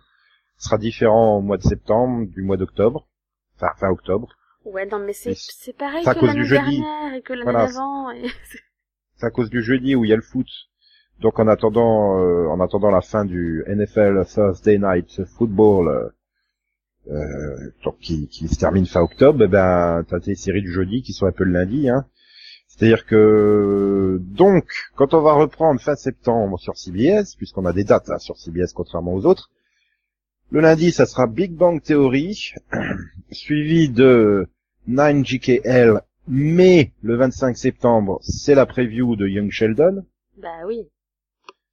sera 0.58 0.76
différent 0.78 1.36
au 1.38 1.40
mois 1.40 1.56
de 1.56 1.62
septembre 1.62 2.26
du 2.26 2.42
mois 2.42 2.56
d'octobre, 2.56 3.06
enfin 3.56 3.72
fin 3.78 3.88
octobre. 3.90 4.28
Ouais, 4.64 4.86
non, 4.86 4.98
mais 4.98 5.12
c'est 5.12 5.34
c'est 5.36 5.76
pareil 5.76 6.04
que 6.04 6.26
l'année 6.26 6.44
jeudi. 6.44 6.80
dernière 6.80 7.14
et 7.14 7.22
que 7.22 7.32
l'année 7.32 7.44
Voilà. 7.44 7.66
d'avant. 7.66 8.10
Et... 8.10 8.26
C'est 9.18 9.24
à 9.26 9.30
cause 9.30 9.48
du 9.48 9.62
jeudi 9.62 9.94
où 9.94 10.04
il 10.04 10.08
y 10.10 10.12
a 10.12 10.16
le 10.16 10.20
foot. 10.22 10.46
Donc 11.20 11.38
en 11.38 11.48
attendant, 11.48 12.18
euh, 12.18 12.46
en 12.48 12.60
attendant 12.60 12.90
la 12.90 13.00
fin 13.00 13.24
du 13.24 13.64
NFL 13.66 14.24
Thursday 14.26 14.78
Night 14.78 15.24
Football, 15.24 15.88
euh, 15.88 16.08
euh, 17.10 17.70
donc 17.84 17.98
qui, 18.00 18.28
qui 18.28 18.48
se 18.48 18.58
termine 18.58 18.84
fin 18.84 19.00
octobre, 19.00 19.42
eh 19.42 19.48
ben 19.48 20.04
t'as 20.08 20.20
tes 20.20 20.34
séries 20.34 20.60
du 20.60 20.72
jeudi 20.72 21.02
qui 21.02 21.12
sont 21.12 21.26
un 21.26 21.32
peu 21.32 21.44
le 21.44 21.52
lundi. 21.52 21.88
Hein. 21.88 22.04
C'est-à-dire 22.68 23.06
que 23.06 24.20
donc 24.20 24.66
quand 24.94 25.14
on 25.14 25.22
va 25.22 25.32
reprendre 25.32 25.80
fin 25.80 25.96
septembre 25.96 26.58
sur 26.58 26.76
CBS, 26.76 27.34
puisqu'on 27.36 27.64
a 27.64 27.72
des 27.72 27.84
dates 27.84 28.08
là, 28.08 28.18
sur 28.18 28.36
CBS 28.36 28.74
contrairement 28.74 29.14
aux 29.14 29.24
autres, 29.24 29.50
le 30.50 30.60
lundi 30.60 30.92
ça 30.92 31.06
sera 31.06 31.26
Big 31.26 31.52
Bang 31.52 31.82
Theory, 31.82 32.52
suivi 33.30 33.88
de 33.88 34.48
9GKL, 34.90 36.02
mais 36.28 36.92
le 37.00 37.16
25 37.16 37.56
septembre 37.56 38.18
c'est 38.20 38.54
la 38.54 38.66
preview 38.66 39.16
de 39.16 39.26
Young 39.26 39.50
Sheldon 39.50 40.04
Bah 40.36 40.66
oui. 40.66 40.86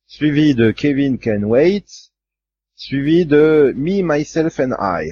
Suivi 0.06 0.56
de 0.56 0.72
Kevin 0.72 1.18
Can 1.20 1.44
Wait, 1.44 1.86
suivi 2.76 3.26
de 3.26 3.74
Me, 3.76 4.02
Myself 4.02 4.60
and 4.60 4.74
I. 4.80 5.12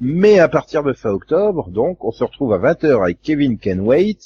Mais 0.00 0.38
à 0.38 0.48
partir 0.48 0.82
de 0.82 0.92
fin 0.92 1.10
octobre, 1.10 1.70
donc, 1.70 2.04
on 2.04 2.10
se 2.10 2.24
retrouve 2.24 2.54
à 2.54 2.58
20h 2.58 3.02
avec 3.02 3.20
Kevin 3.20 3.58
Can 3.58 3.78
Wait, 3.80 4.18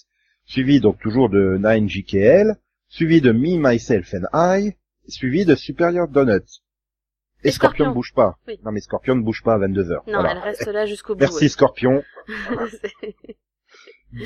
suivi 0.45 0.81
donc 0.81 1.01
toujours 1.01 1.29
de 1.31 1.59
9GKL, 1.59 2.55
suivi 2.89 3.21
de 3.21 3.33
Me, 3.33 3.57
Myself 3.59 4.15
and 4.15 4.27
I, 4.33 4.73
suivi 5.09 5.45
de 5.45 5.55
Superior 5.55 6.09
Donut. 6.09 6.43
Et, 7.43 7.49
Et 7.49 7.51
Scorpion 7.51 7.89
ne 7.89 7.93
bouge 7.93 8.13
pas. 8.15 8.39
Oui. 8.47 8.59
Non 8.65 8.73
mais 8.73 8.81
Scorpion 8.81 9.17
ne 9.17 9.21
bouge 9.23 9.43
pas 9.43 9.55
à 9.55 9.59
22h. 9.59 9.91
Non, 10.07 10.21
Voilà. 10.21 10.33
elle 10.33 10.39
reste 10.39 10.67
là 10.67 10.87
jusqu'au 10.87 11.15
bout. 11.15 11.21
Merci 11.21 11.49
Scorpion. 11.51 12.03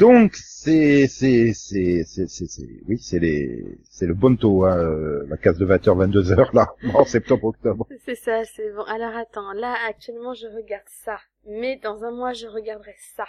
Donc 0.00 0.34
c'est 0.34 1.06
c'est 1.08 1.52
c'est 1.54 2.04
c'est 2.04 2.26
c'est 2.28 2.46
c'est- 2.46 2.80
oui 2.88 2.98
c'est 2.98 3.18
les 3.18 3.78
c'est 3.90 4.06
le 4.06 4.14
bonto 4.14 4.64
hein, 4.64 4.76
euh, 4.76 5.24
la 5.28 5.36
case 5.36 5.56
de 5.58 5.64
20h 5.66 5.96
22h 6.10 6.54
là 6.54 6.74
en 6.94 7.04
septembre 7.04 7.44
octobre. 7.44 7.86
c'est 8.04 8.14
ça, 8.16 8.44
c'est 8.44 8.70
bon. 8.74 8.82
Alors 8.82 9.16
attends, 9.16 9.52
là, 9.52 9.74
actuellement, 9.88 10.34
je 10.34 10.46
regarde 10.46 10.84
ça. 11.04 11.18
Mais 11.46 11.78
dans 11.82 12.04
un 12.04 12.10
mois, 12.10 12.32
je 12.32 12.46
regarderai 12.46 12.94
ça. 13.16 13.24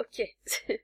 Ok. 0.00 0.26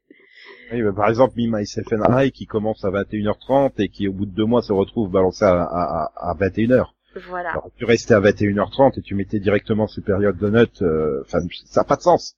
Oui, 0.73 0.83
bah, 0.83 0.93
par 0.95 1.09
exemple, 1.09 1.35
Me, 1.37 1.49
Myself 1.59 1.93
and 1.93 2.17
I, 2.23 2.31
qui 2.31 2.47
commence 2.47 2.85
à 2.85 2.91
21h30 2.91 3.73
et 3.79 3.89
qui, 3.89 4.07
au 4.07 4.13
bout 4.13 4.25
de 4.25 4.31
deux 4.31 4.45
mois, 4.45 4.63
se 4.63 4.73
retrouve 4.73 5.11
balancé 5.11 5.45
à, 5.45 5.63
à, 5.65 6.13
à 6.15 6.35
21h. 6.35 6.87
voilà. 7.27 7.51
Alors, 7.51 7.71
tu 7.77 7.85
restais 7.85 8.15
à 8.15 8.21
21h30 8.21 8.99
et 9.01 9.03
tu 9.03 9.17
mettais 9.17 9.41
directement 9.41 9.89
Superior 9.89 10.33
Donut, 10.35 10.81
euh, 10.83 11.23
enfin, 11.27 11.41
ça 11.67 11.81
n'a 11.81 11.85
pas 11.85 11.97
de 11.97 12.03
sens. 12.03 12.37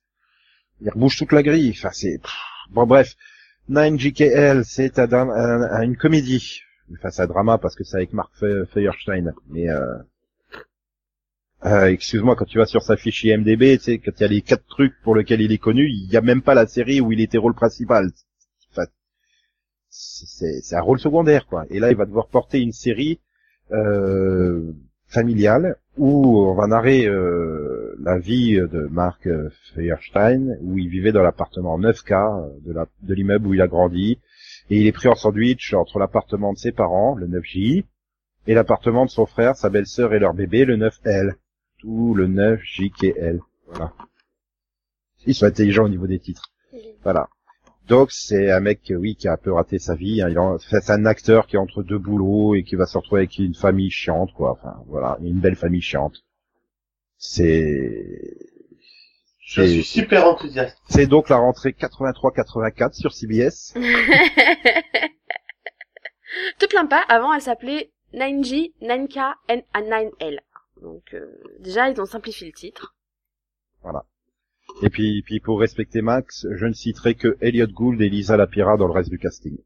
Il 0.81 0.89
rebouge 0.89 1.19
toute 1.19 1.33
la 1.33 1.43
grille, 1.43 1.75
enfin, 1.77 1.91
c'est, 1.93 2.19
bon, 2.71 2.87
bref. 2.87 3.15
9GKL, 3.69 4.65
c'est 4.65 4.99
un, 4.99 5.13
un- 5.13 5.31
un- 5.31 5.83
une 5.83 5.97
comédie. 5.97 6.61
Enfin, 6.95 7.11
c'est 7.11 7.23
un 7.23 7.27
drama 7.27 7.59
parce 7.59 7.77
que 7.77 7.85
c'est 7.85 7.97
avec 7.97 8.13
Mark 8.13 8.33
Fe- 8.41 8.67
Feuerstein. 8.67 9.33
Mais 9.49 9.69
euh, 9.71 9.97
euh, 11.67 11.87
excuse-moi, 11.87 12.37
quand 12.37 12.47
tu 12.47 12.59
vas 12.59 12.67
sur 12.67 12.83
sa 12.83 12.97
fiche 12.97 13.23
IMDb, 13.25 13.77
tu 13.79 13.85
sais, 13.85 13.99
quand 13.99 14.13
il 14.19 14.21
y 14.23 14.25
a 14.25 14.29
les 14.29 14.41
quatre 14.43 14.67
trucs 14.67 14.95
pour 15.03 15.15
lesquels 15.15 15.43
il 15.43 15.53
est 15.53 15.59
connu, 15.59 15.89
il 15.89 16.11
y 16.11 16.17
a 16.17 16.21
même 16.23 16.43
pas 16.43 16.55
la 16.55 16.67
série 16.67 17.01
où 17.01 17.13
il 17.13 17.21
était 17.21 17.39
rôle 17.39 17.55
principal. 17.55 18.11
Enfin, 18.73 18.87
c'est 19.91 20.77
un 20.77 20.81
rôle 20.81 21.01
secondaire, 21.01 21.47
quoi. 21.47 21.67
Et 21.71 21.81
là, 21.81 21.91
il 21.91 21.97
va 21.97 22.07
devoir 22.07 22.29
porter 22.29 22.61
une 22.61 22.73
série 22.73 23.21
euh, 23.73 24.73
familiale 25.09 25.77
où 25.99 26.39
on 26.39 26.55
va 26.55 26.67
narrer 26.67 27.07
euh, 27.07 27.60
la 28.03 28.19
vie 28.19 28.55
de 28.57 28.89
Mark 28.91 29.27
euh, 29.27 29.51
Feuerstein, 29.75 30.57
où 30.63 30.79
il 30.79 30.89
vivait 30.89 31.13
dans 31.13 31.23
l'appartement 31.23 31.79
9K 31.79 32.63
de 32.65 32.73
la- 32.73 32.87
de 33.03 33.15
l'immeuble 33.15 33.47
où 33.47 33.55
il 33.55 33.61
a 33.61 33.67
grandi, 33.69 34.19
et 34.71 34.81
il 34.81 34.87
est 34.87 34.93
pris 34.93 35.09
en 35.09 35.15
sandwich 35.15 35.75
entre 35.75 35.99
l'appartement 35.99 36.53
de 36.53 36.59
ses 36.59 36.73
parents, 36.73 37.15
le 37.15 37.27
9J, 37.27 37.85
et 38.47 38.55
l'appartement 38.55 39.05
de 39.05 39.11
son 39.11 39.27
frère, 39.27 39.57
sa 39.57 39.69
belle-sœur 39.71 40.15
et 40.15 40.19
leur 40.19 40.35
bébé, 40.35 40.65
le 40.65 40.77
9L. 40.77 41.35
Tout 41.79 42.15
le 42.15 42.27
9JKL. 42.27 43.41
Voilà. 43.69 43.93
Ils 45.27 45.35
sont 45.35 45.47
intelligents 45.47 45.85
au 45.85 45.89
niveau 45.89 46.07
des 46.07 46.19
titres. 46.19 46.51
Voilà. 47.03 47.29
Donc 47.89 48.11
c'est 48.13 48.51
un 48.51 48.61
mec, 48.61 48.91
euh, 48.91 48.97
oui, 48.97 49.17
qui 49.17 49.29
a 49.29 49.33
un 49.33 49.37
peu 49.37 49.53
raté 49.53 49.79
sa 49.79 49.95
vie. 49.95 50.23
hein. 50.23 50.57
C'est 50.61 50.91
un 50.91 51.05
acteur 51.07 51.47
qui 51.47 51.57
est 51.57 51.59
entre 51.59 51.83
deux 51.83 51.99
boulots 51.99 52.55
et 52.55 52.63
qui 52.63 52.77
va 52.77 52.87
se 52.87 52.97
retrouver 52.97 53.23
avec 53.23 53.39
une 53.39 53.55
famille 53.55 53.91
chiante, 53.91 54.33
quoi. 54.33 54.53
Enfin, 54.53 54.77
voilà, 54.87 55.19
une 55.23 55.41
belle 55.41 55.57
famille 55.57 55.81
chiante. 55.83 56.23
C'est 57.23 58.35
Je 59.41 59.63
suis 59.63 59.85
super 59.85 60.27
enthousiaste. 60.27 60.79
c'est 60.89 61.07
donc 61.07 61.29
la 61.29 61.37
rentrée 61.37 61.73
83-84 61.73 62.95
sur 62.95 63.13
CBS. 63.13 63.75
Te 66.59 66.67
plains 66.67 66.87
pas, 66.87 67.05
avant 67.09 67.35
elle 67.35 67.43
s'appelait 67.43 67.93
9G, 68.15 68.73
9K, 68.81 69.35
N 69.49 69.63
à 69.75 69.83
9L. 69.83 70.39
Donc 70.81 71.13
euh, 71.13 71.27
déjà 71.59 71.91
ils 71.91 72.01
ont 72.01 72.07
simplifié 72.07 72.47
le 72.47 72.55
titre. 72.55 72.97
Et 74.83 74.89
puis, 74.89 75.23
puis 75.23 75.41
pour 75.41 75.61
respecter 75.61 76.01
Max, 76.01 76.47
je 76.51 76.65
ne 76.65 76.73
citerai 76.73 77.17
que 77.17 77.37
Elliot 77.43 77.67
Gould 77.67 78.01
et 78.01 78.09
Lisa 78.09 78.39
Lapira 78.39 78.79
dans 78.79 78.87
le 78.87 78.95
reste 78.95 79.11
du 79.11 79.19
casting. 79.19 79.59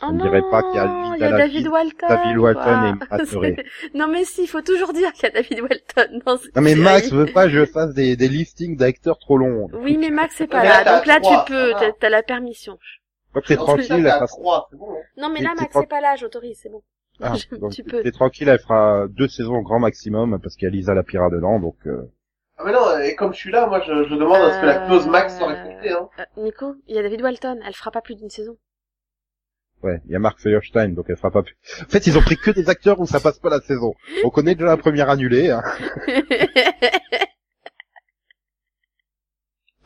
Oh 0.00 0.06
On 0.08 0.12
ne 0.12 0.18
non, 0.18 0.24
dirait 0.26 0.42
pas 0.50 0.62
qu'il 0.62 0.74
y 0.76 0.78
a 0.78 0.84
il 0.84 1.12
Lisa 1.14 1.18
y 1.18 1.32
a 1.32 1.36
David 1.36 1.68
Walton. 1.68 2.06
David 2.08 2.36
Walton 2.38 2.98
et 3.42 3.56
Non 3.94 4.06
mais 4.06 4.24
si, 4.24 4.44
il 4.44 4.46
faut 4.46 4.62
toujours 4.62 4.92
dire 4.92 5.12
qu'il 5.12 5.24
y 5.24 5.26
a 5.26 5.30
David 5.30 5.60
Walton 5.60 6.20
dans 6.24 6.36
cette 6.36 6.54
Non 6.54 6.62
mais. 6.62 6.74
Max 6.76 7.10
veut 7.10 7.26
pas 7.26 7.44
que 7.44 7.50
je 7.50 7.64
fasse 7.66 7.94
des, 7.94 8.16
des 8.16 8.28
listings 8.28 8.76
d'acteurs 8.76 9.18
trop 9.18 9.36
longs. 9.38 9.68
Oui 9.72 9.96
mais 9.96 10.10
Max 10.10 10.34
c'est 10.38 10.46
pas 10.46 10.62
là, 10.62 10.84
là, 10.84 10.96
donc 10.98 11.06
là 11.06 11.20
tu 11.20 11.34
peux, 11.52 11.72
va. 11.72 11.92
t'as- 11.98 12.08
la 12.08 12.22
permission. 12.22 12.78
Donc 13.34 13.44
t'es 13.44 13.56
tranquille, 13.56 14.06
elle 14.06 14.28
fera... 14.28 14.68
bon. 14.72 14.92
hein. 14.92 14.96
Non 15.16 15.30
mais 15.30 15.40
là 15.40 15.54
Max 15.58 15.70
c'est 15.72 15.88
pas 15.88 16.00
là, 16.00 16.14
j'autorise, 16.16 16.58
c'est 16.62 16.70
bon. 16.70 16.82
Ah, 17.20 17.32
donc 17.60 17.72
tu 17.72 17.82
peux. 17.82 18.00
t'es 18.02 18.12
tranquille, 18.12 18.48
elle 18.48 18.60
fera 18.60 19.06
deux 19.08 19.26
saisons 19.26 19.56
au 19.56 19.62
grand 19.62 19.80
maximum 19.80 20.38
parce 20.40 20.54
qu'il 20.54 20.66
y 20.66 20.70
a 20.70 20.72
Lisa 20.74 20.94
Lapira 20.94 21.28
dedans, 21.30 21.58
donc 21.58 21.74
euh, 21.86 22.08
Ah 22.58 22.62
mais 22.64 22.72
non, 22.72 22.96
et 23.00 23.16
comme 23.16 23.32
je 23.34 23.38
suis 23.38 23.50
là, 23.50 23.66
moi 23.66 23.80
je, 23.80 24.04
je 24.08 24.14
demande 24.14 24.40
à 24.42 24.54
ce 24.54 24.60
que 24.60 24.66
la 24.66 24.86
clause 24.86 25.08
max 25.08 25.36
soit 25.36 25.48
respectée. 25.48 25.90
Hein. 25.90 26.08
Euh, 26.20 26.24
Nico, 26.42 26.76
il 26.86 26.94
y 26.94 26.98
a 26.98 27.02
David 27.02 27.22
Walton, 27.22 27.58
elle 27.66 27.74
fera 27.74 27.90
pas 27.90 28.00
plus 28.02 28.14
d'une 28.14 28.30
saison. 28.30 28.56
Ouais, 29.82 30.00
il 30.06 30.12
y 30.12 30.16
a 30.16 30.18
Mark 30.18 30.38
Feuerstein, 30.40 30.90
donc 30.90 31.06
elle 31.08 31.16
fera 31.16 31.30
pas 31.30 31.42
plus. 31.42 31.56
En 31.82 31.88
fait, 31.88 32.06
ils 32.06 32.16
ont 32.18 32.22
pris 32.22 32.36
que 32.36 32.50
des 32.50 32.68
acteurs 32.68 33.00
où 33.00 33.06
ça 33.06 33.20
passe 33.20 33.38
pas 33.38 33.50
la 33.50 33.60
saison. 33.60 33.94
On 34.24 34.30
connaît 34.30 34.54
déjà 34.54 34.66
la 34.66 34.76
première 34.76 35.10
annulée. 35.10 35.50
Hein. 35.50 35.62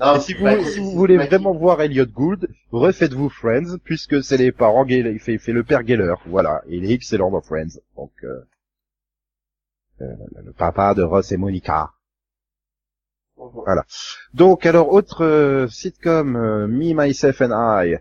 Non, 0.00 0.18
si 0.18 0.34
vous, 0.34 0.49
si 0.64 0.80
vous 0.80 0.90
voulez 0.90 1.16
vraiment 1.16 1.54
voir 1.54 1.80
Elliot 1.80 2.06
Gould, 2.06 2.49
refaites-vous 2.72 3.28
Friends, 3.28 3.78
puisque 3.84 4.20
c'est 4.25 4.37
les 4.37 4.50
parents 4.50 4.84
il 4.84 5.20
fait, 5.20 5.38
fait 5.38 5.52
le 5.52 5.62
père 5.62 5.87
Geller, 5.87 6.14
voilà. 6.26 6.61
Et 6.66 6.78
il 6.78 6.90
est 6.90 6.94
excellent 6.94 7.30
dans 7.30 7.40
Friends. 7.40 7.78
Donc, 7.96 8.11
euh, 8.25 8.40
euh, 10.00 10.16
le 10.44 10.52
papa 10.52 10.94
de 10.94 11.02
Ross 11.02 11.30
et 11.30 11.37
Monica. 11.37 11.92
Mhm. 13.37 13.82
Donc, 14.34 14.66
alors, 14.66 14.92
autre 14.92 15.25
euh, 15.25 15.68
sitcom, 15.68 16.37
euh, 16.37 16.66
Me, 16.66 16.94
Myself 16.94 17.40
and 17.40 17.52
I. 17.52 17.99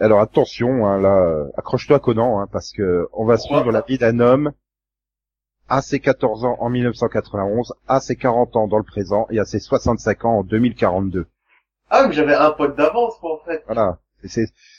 Alors, 0.00 0.20
attention, 0.20 0.86
hein, 0.86 1.00
là, 1.00 1.16
euh, 1.16 1.50
accroche-toi 1.56 1.98
Conan, 1.98 2.40
hein, 2.40 2.48
parce 2.52 2.72
que 2.72 3.08
on 3.12 3.24
va 3.24 3.36
Pourquoi 3.36 3.58
suivre 3.58 3.72
la 3.72 3.80
vie 3.80 3.98
d'un 3.98 4.20
homme 4.20 4.52
à 5.68 5.82
ses 5.82 6.00
14 6.00 6.44
ans 6.44 6.56
en 6.60 6.70
1991, 6.70 7.74
à 7.88 8.00
ses 8.00 8.16
40 8.16 8.56
ans 8.56 8.68
dans 8.68 8.78
le 8.78 8.84
présent 8.84 9.26
et 9.30 9.38
à 9.38 9.44
ses 9.44 9.58
65 9.58 10.24
ans 10.24 10.38
en 10.38 10.42
2042. 10.42 11.26
Ah 11.90 12.06
mais 12.06 12.12
j'avais 12.12 12.34
un 12.34 12.50
pote 12.52 12.76
d'avance 12.76 13.14
en 13.22 13.38
fait. 13.44 13.62
Voilà. 13.66 13.98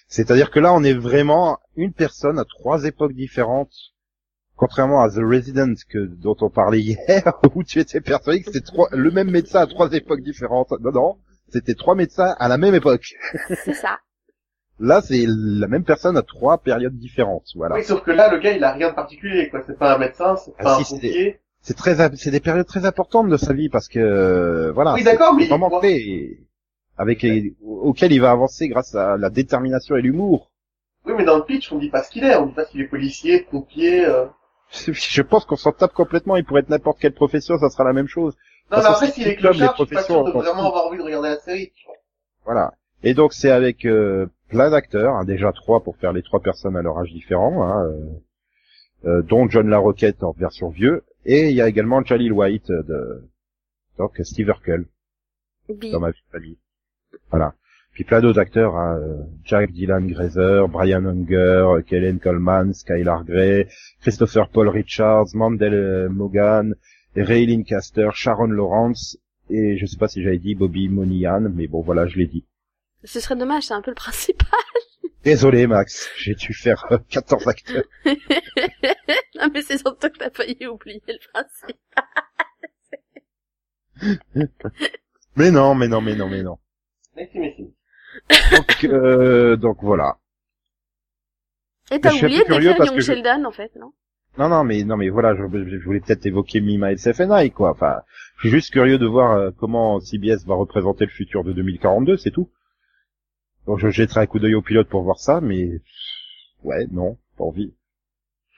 C'est-à-dire 0.08 0.52
que 0.52 0.60
là, 0.60 0.74
on 0.74 0.84
est 0.84 0.94
vraiment 0.94 1.60
une 1.76 1.94
personne 1.94 2.40
à 2.40 2.46
trois 2.46 2.86
époques 2.86 3.14
différentes. 3.14 3.74
Contrairement 4.56 5.02
à 5.02 5.10
The 5.10 5.22
Resident 5.22 5.74
que, 5.90 6.00
dont 6.00 6.36
on 6.42 6.50
parlait 6.50 6.82
hier, 6.82 7.40
où 7.56 7.64
tu 7.64 7.80
étais 7.80 8.02
persuadé 8.02 8.42
que 8.42 8.52
c'était 8.52 8.66
trois, 8.66 8.90
le 8.92 9.10
même 9.12 9.32
médecin 9.32 9.62
à 9.62 9.68
trois 9.68 9.94
époques 9.94 10.22
différentes. 10.22 10.72
Non, 10.82 10.92
non. 10.92 11.18
C'était 11.48 11.76
trois 11.76 11.96
médecins 11.96 12.36
à 12.38 12.48
la 12.48 12.58
même 12.58 12.76
époque. 12.76 13.14
c'est 13.64 13.74
ça. 13.74 14.00
Là, 14.80 15.02
c'est 15.02 15.26
la 15.28 15.68
même 15.68 15.84
personne 15.84 16.16
à 16.18 16.22
trois 16.22 16.58
périodes 16.58 16.98
différentes. 16.98 17.48
Voilà. 17.56 17.76
Oui, 17.76 17.84
sauf 17.84 18.02
que 18.02 18.12
là, 18.12 18.32
le 18.32 18.40
gars, 18.40 18.54
il 18.54 18.64
a 18.64 18.72
rien 18.72 18.90
de 18.90 18.96
particulier, 18.96 19.50
quoi. 19.50 19.62
C'est 19.68 19.78
pas 19.78 19.96
un 19.96 19.98
médecin, 19.98 20.36
c'est 20.38 20.54
Ah, 20.60 20.64
pas 20.64 20.76
si, 20.84 20.94
un 20.94 20.96
pompier. 20.98 21.40
C'est 21.62 21.76
très, 21.76 21.96
c'est 22.16 22.32
des 22.32 22.40
périodes 22.40 22.66
très 22.66 22.86
importantes 22.86 23.28
de 23.30 23.36
sa 23.36 23.52
vie 23.54 23.68
parce 23.70 23.90
que, 23.90 24.00
euh, 24.00 24.72
voilà. 24.72 24.94
Oui, 24.94 25.04
d'accord, 25.04 25.34
mais 25.34 25.46
il- 25.46 25.80
clés 25.82 25.98
et- 25.98 26.48
avec 26.98 27.22
les, 27.22 27.56
auxquels 27.62 28.14
il 28.14 28.20
va 28.22 28.32
avancer 28.32 28.70
grâce 28.70 28.96
à 28.96 29.18
la 29.18 29.30
détermination 29.30 29.96
et 29.98 30.02
l'humour. 30.02 30.52
Oui, 31.06 31.14
mais 31.18 31.26
dans 31.26 31.38
le 31.38 31.44
pitch, 31.44 31.72
on 31.72 31.78
dit 31.78 31.90
pas 31.90 32.04
ce 32.04 32.10
qu'il 32.12 32.24
est. 32.24 32.36
On 32.38 32.46
dit 32.46 32.54
pas 32.54 32.66
s'il 32.66 32.82
est 32.82 32.88
policier, 32.88 33.42
pompier. 33.52 34.06
Euh... 34.06 34.26
Je 34.72 35.22
pense 35.22 35.46
qu'on 35.46 35.56
s'en 35.58 35.72
tape 35.74 35.94
complètement. 35.94 36.38
Il 36.38 36.46
pourrait 36.46 36.62
être 36.62 36.70
n'importe 36.70 37.00
quelle 37.00 37.14
profession, 37.14 37.58
ça 37.58 37.70
sera 37.70 37.84
la 37.84 37.94
même 37.94 38.08
chose. 38.08 38.36
Non, 38.72 38.78
mais 38.80 38.86
après, 38.86 39.12
s'il 39.12 39.28
est 39.28 39.36
clochard, 39.36 39.76
je 39.78 39.84
suis 39.86 39.96
pas 39.96 40.04
sûr 40.04 40.24
de 40.24 40.32
vraiment 40.32 40.68
avoir 40.68 40.86
envie 40.88 40.98
de 40.98 41.04
regarder 41.04 41.30
la 41.30 41.40
série. 41.40 41.74
Voilà. 42.46 42.74
Et 43.04 43.14
donc 43.14 43.34
c'est 43.34 43.50
avec 43.50 43.86
euh, 43.86 44.28
plein 44.50 44.70
d'acteurs, 44.72 45.16
hein, 45.16 45.26
déjà 45.26 45.52
trois 45.54 45.82
pour 45.82 45.96
faire 45.98 46.12
les 46.12 46.24
trois 46.24 46.42
personnes 46.42 46.76
à 46.76 46.82
leur 46.82 46.98
âge 46.98 47.12
différent, 47.12 47.64
hein, 47.64 47.86
euh, 47.86 48.06
euh, 49.06 49.22
dont 49.22 49.48
John 49.48 49.70
LaRoquette 49.70 50.24
en 50.24 50.32
version 50.34 50.70
vieux, 50.70 51.04
et 51.26 51.50
il 51.50 51.56
y 51.56 51.62
a 51.62 51.70
également 51.70 52.04
Jalil 52.04 52.34
White 52.34 52.70
euh, 52.70 52.84
de 52.84 53.30
donc 53.98 54.20
Steve 54.24 54.48
Urkel 54.48 54.86
dans 55.92 56.00
ma 56.00 56.12
famille. 56.32 56.58
Voilà. 57.30 57.54
Puis 57.94 58.04
plein 58.04 58.22
d'autres 58.22 58.40
acteurs, 58.40 58.76
hein, 58.76 58.98
euh, 58.98 59.24
Jack 59.46 59.72
Dylan 59.72 60.08
Grazer, 60.08 60.68
Brian 60.68 61.06
Unger, 61.06 61.82
Kellen 61.86 62.20
Coleman, 62.20 62.74
Skylar 62.74 63.26
Grey, 63.26 63.68
Christopher 64.02 64.50
Paul 64.50 64.70
Richards, 64.70 65.34
Mandel 65.34 66.10
Morgan, 66.10 66.76
Ray 67.16 67.46
Lancaster, 67.46 68.10
Sharon 68.14 68.48
Lawrence, 68.48 69.18
et 69.50 69.78
je 69.78 69.86
sais 69.86 69.98
pas 69.98 70.08
si 70.08 70.22
j'avais 70.24 70.38
dit 70.38 70.56
Bobby 70.56 70.88
Monian, 70.90 71.50
mais 71.54 71.68
bon 71.68 71.82
voilà, 71.82 72.08
je 72.08 72.18
l'ai 72.18 72.28
dit. 72.28 72.46
Ce 73.04 73.20
serait 73.20 73.36
dommage, 73.36 73.64
c'est 73.64 73.74
un 73.74 73.82
peu 73.82 73.92
le 73.92 73.96
principal. 73.96 74.48
Désolé 75.24 75.68
Max, 75.68 76.10
j'ai 76.18 76.34
dû 76.36 76.54
faire 76.54 76.86
euh, 76.92 76.98
14 77.10 77.48
acteurs. 77.48 77.84
non 78.06 79.50
mais 79.54 79.62
c'est 79.62 79.78
surtout 79.78 80.10
que 80.10 80.18
t'as 80.18 80.30
failli 80.30 80.66
oublier 80.68 81.02
le 81.08 81.20
principe. 81.34 81.78
Mais 85.36 85.52
non, 85.52 85.76
mais 85.76 85.88
non, 85.88 86.02
mais 86.02 86.16
non, 86.16 86.28
mais 86.30 86.44
non. 86.44 86.58
Mais 87.16 87.30
si. 87.32 87.74
Donc, 88.56 88.84
euh, 88.86 89.56
donc 89.58 89.78
voilà. 89.82 90.18
Et 91.92 92.00
t'as 92.00 92.14
oublié 92.14 92.40
de 92.44 92.50
décrire 92.50 92.78
Young 92.86 92.96
je- 93.00 93.02
Sheldon 93.02 93.46
en 93.46 93.52
fait, 93.52 93.72
non? 93.76 93.94
Non, 94.38 94.48
non, 94.50 94.64
mais 94.64 94.84
non, 94.84 94.96
mais 94.98 95.10
voilà, 95.10 95.36
je, 95.36 95.42
je 95.44 95.84
voulais 95.86 96.00
peut-être 96.00 96.26
évoquer 96.26 96.62
Mima 96.62 96.92
et 96.92 96.98
SFNI, 96.98 97.52
quoi. 97.52 97.72
Enfin, 97.72 98.02
je 98.38 98.42
suis 98.48 98.50
juste 98.50 98.72
curieux 98.72 98.98
de 98.98 99.06
voir 99.06 99.32
euh, 99.34 99.52
comment 99.58 100.00
CBS 100.00 100.46
va 100.46 100.56
représenter 100.56 101.06
le 101.06 101.12
futur 101.12 101.44
de 101.44 101.52
2042, 101.52 102.18
c'est 102.18 102.32
tout. 102.32 102.50
Donc 103.70 103.78
je 103.78 103.90
jetterai 103.90 104.22
un 104.22 104.26
coup 104.26 104.40
d'œil 104.40 104.56
au 104.56 104.64
pilote 104.64 104.90
pour 104.90 105.04
voir 105.04 105.20
ça, 105.20 105.42
mais 105.42 105.80
ouais, 106.64 106.88
non, 106.90 107.20
pas 107.38 107.44
envie. 107.44 107.72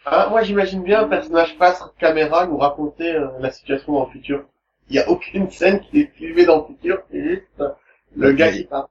Ah, 0.06 0.28
moi, 0.30 0.42
j'imagine 0.42 0.84
bien 0.84 1.02
un 1.02 1.08
personnage 1.10 1.58
face 1.58 1.84
caméra 2.00 2.48
nous 2.48 2.56
raconter 2.56 3.14
euh, 3.14 3.28
la 3.42 3.52
situation 3.52 3.92
dans 3.92 4.06
le 4.06 4.12
futur. 4.12 4.46
Il 4.88 4.96
y 4.96 5.00
a 5.00 5.10
aucune 5.10 5.52
scène 5.52 5.82
qui 5.82 6.00
est 6.00 6.12
filmée 6.16 6.46
dans 6.46 6.62
le 6.62 6.68
futur, 6.74 7.04
c'est 7.12 7.22
juste 7.22 7.44
euh, 7.60 7.68
le 8.16 8.32
gars 8.32 8.54
qui 8.54 8.64
parle. 8.64 8.88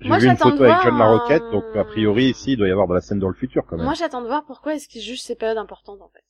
J'ai 0.00 0.08
Moi, 0.08 0.16
vu 0.18 0.24
une 0.24 0.30
j'attends 0.30 0.52
photo 0.52 0.60
de 0.60 0.64
avec 0.64 0.76
voir 0.76 0.84
John 0.84 0.98
LaRoquette, 0.98 1.42
un- 1.42 1.52
donc 1.52 1.76
a 1.76 1.84
priori 1.84 2.24
ici 2.30 2.52
il 2.52 2.56
doit 2.56 2.68
y 2.68 2.70
avoir 2.70 2.88
de 2.88 2.94
la 2.94 3.02
scène 3.02 3.18
dans 3.18 3.28
le 3.28 3.34
futur 3.34 3.66
quand 3.66 3.76
même. 3.76 3.84
Moi 3.84 3.94
j'attends 3.94 4.22
de 4.22 4.26
voir 4.26 4.46
pourquoi 4.46 4.74
est-ce 4.74 4.88
qu'il 4.88 5.02
juge 5.02 5.20
ces 5.20 5.34
périodes 5.34 5.58
importantes 5.58 6.00
en 6.00 6.08
fait. 6.08 6.24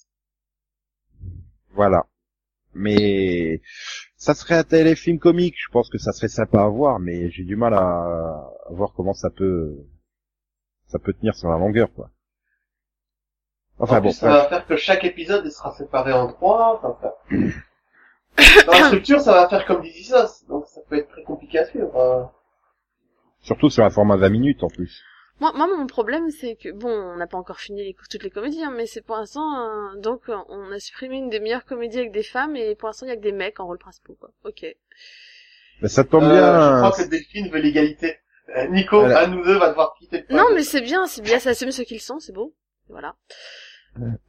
Voilà. 1.75 2.07
Mais 2.75 3.61
ça 4.19 4.35
serait 4.35 4.57
un 4.57 4.65
téléfilm 4.65 5.19
comique, 5.19 5.55
je 5.57 5.71
pense 5.73 5.89
que 5.89 5.97
ça 5.99 6.13
serait 6.13 6.29
sympa 6.29 6.63
à 6.63 6.69
voir, 6.69 6.99
mais 6.99 7.31
j'ai 7.31 7.45
du 7.45 7.57
mal 7.57 7.73
à, 7.73 7.79
à 7.81 8.71
voir 8.71 8.93
comment 8.95 9.15
ça 9.15 9.31
peut 9.31 9.75
ça 10.89 10.99
peut 10.99 11.13
tenir 11.15 11.35
sur 11.35 11.49
la 11.49 11.59
longueur, 11.59 11.93
quoi. 11.95 12.11
Enfin 13.79 13.99
en 13.99 14.01
bon, 14.01 14.09
plus, 14.09 14.17
ça 14.17 14.29
bref. 14.29 14.43
va 14.43 14.49
faire 14.49 14.67
que 14.67 14.77
chaque 14.77 15.05
épisode 15.05 15.45
il 15.47 15.53
sera 15.53 15.73
séparé 15.73 16.13
en 16.13 16.27
trois. 16.29 16.81
Enfin, 16.83 16.97
ça- 17.01 17.17
Dans 18.67 18.73
la 18.73 18.87
structure, 18.87 19.21
ça 19.21 19.33
va 19.33 19.49
faire 19.49 19.67
comme 19.67 19.83
This 19.83 20.13
donc 20.49 20.67
ça 20.67 20.81
peut 20.89 20.97
être 20.99 21.09
très 21.09 21.23
compliqué 21.25 21.59
à 21.61 21.67
suivre. 21.67 21.97
euh. 21.97 22.25
surtout 23.41 23.71
sur 23.71 23.85
un 23.85 23.91
format 23.91 24.17
20 24.17 24.29
minutes 24.31 24.63
en 24.65 24.69
plus. 24.69 25.03
Moi, 25.41 25.53
moi, 25.55 25.67
mon 25.69 25.87
problème, 25.87 26.31
c'est 26.31 26.57
que 26.57 26.71
bon, 26.73 26.91
on 26.91 27.17
n'a 27.17 27.27
pas 27.29 27.39
encore 27.39 27.61
fini 27.61 27.85
les, 27.85 27.95
toutes 28.11 28.23
les 28.25 28.31
comédies, 28.31 28.65
hein, 28.65 28.73
mais 28.77 28.87
c'est 28.87 29.03
pour 29.03 29.17
l'instant, 29.17 29.93
euh, 29.95 29.97
donc, 30.01 30.29
euh, 30.29 30.37
on 30.49 30.73
a 30.73 30.81
supprimé 30.81 31.17
une 31.17 31.31
des 31.31 31.39
meilleures 31.41 31.65
comédies 31.65 31.99
avec 31.99 32.11
des 32.13 32.25
femmes, 32.25 32.57
et 32.57 32.75
pour 32.75 32.89
l'instant, 32.89 33.07
il 33.07 33.11
y 33.11 33.13
a 33.13 33.17
que 33.17 33.21
des 33.23 33.33
mecs 33.33 33.61
en 33.61 33.67
rôle 33.67 33.79
principal, 33.79 34.17
quoi. 34.17 34.31
Ok. 34.45 34.67
Mais 35.81 35.89
ça 35.89 36.03
tombe 36.03 36.25
Euh, 36.25 36.29
bien. 36.31 36.77
je 36.83 36.91
crois 36.91 37.05
que 37.05 37.09
Delphine 37.09 37.49
veut 37.51 37.61
l'égalité. 37.61 38.19
Euh, 38.57 38.67
Nico, 38.69 38.99
Voilà. 39.01 39.25
un 39.25 39.27
nous 39.29 39.45
deux 39.45 39.59
va 39.59 39.69
devoir 39.69 39.95
quitter 39.99 40.25
le 40.29 40.35
Non, 40.37 40.47
mais 40.55 40.63
c'est 40.65 40.81
bien, 40.81 41.07
c'est 41.07 41.23
bien, 41.23 41.39
ça 41.39 41.51
assume 41.51 41.71
ce 41.71 41.83
qu'ils 41.83 42.01
sont, 42.01 42.19
c'est 42.19 42.33
beau. 42.33 42.55
Voilà. 42.89 43.15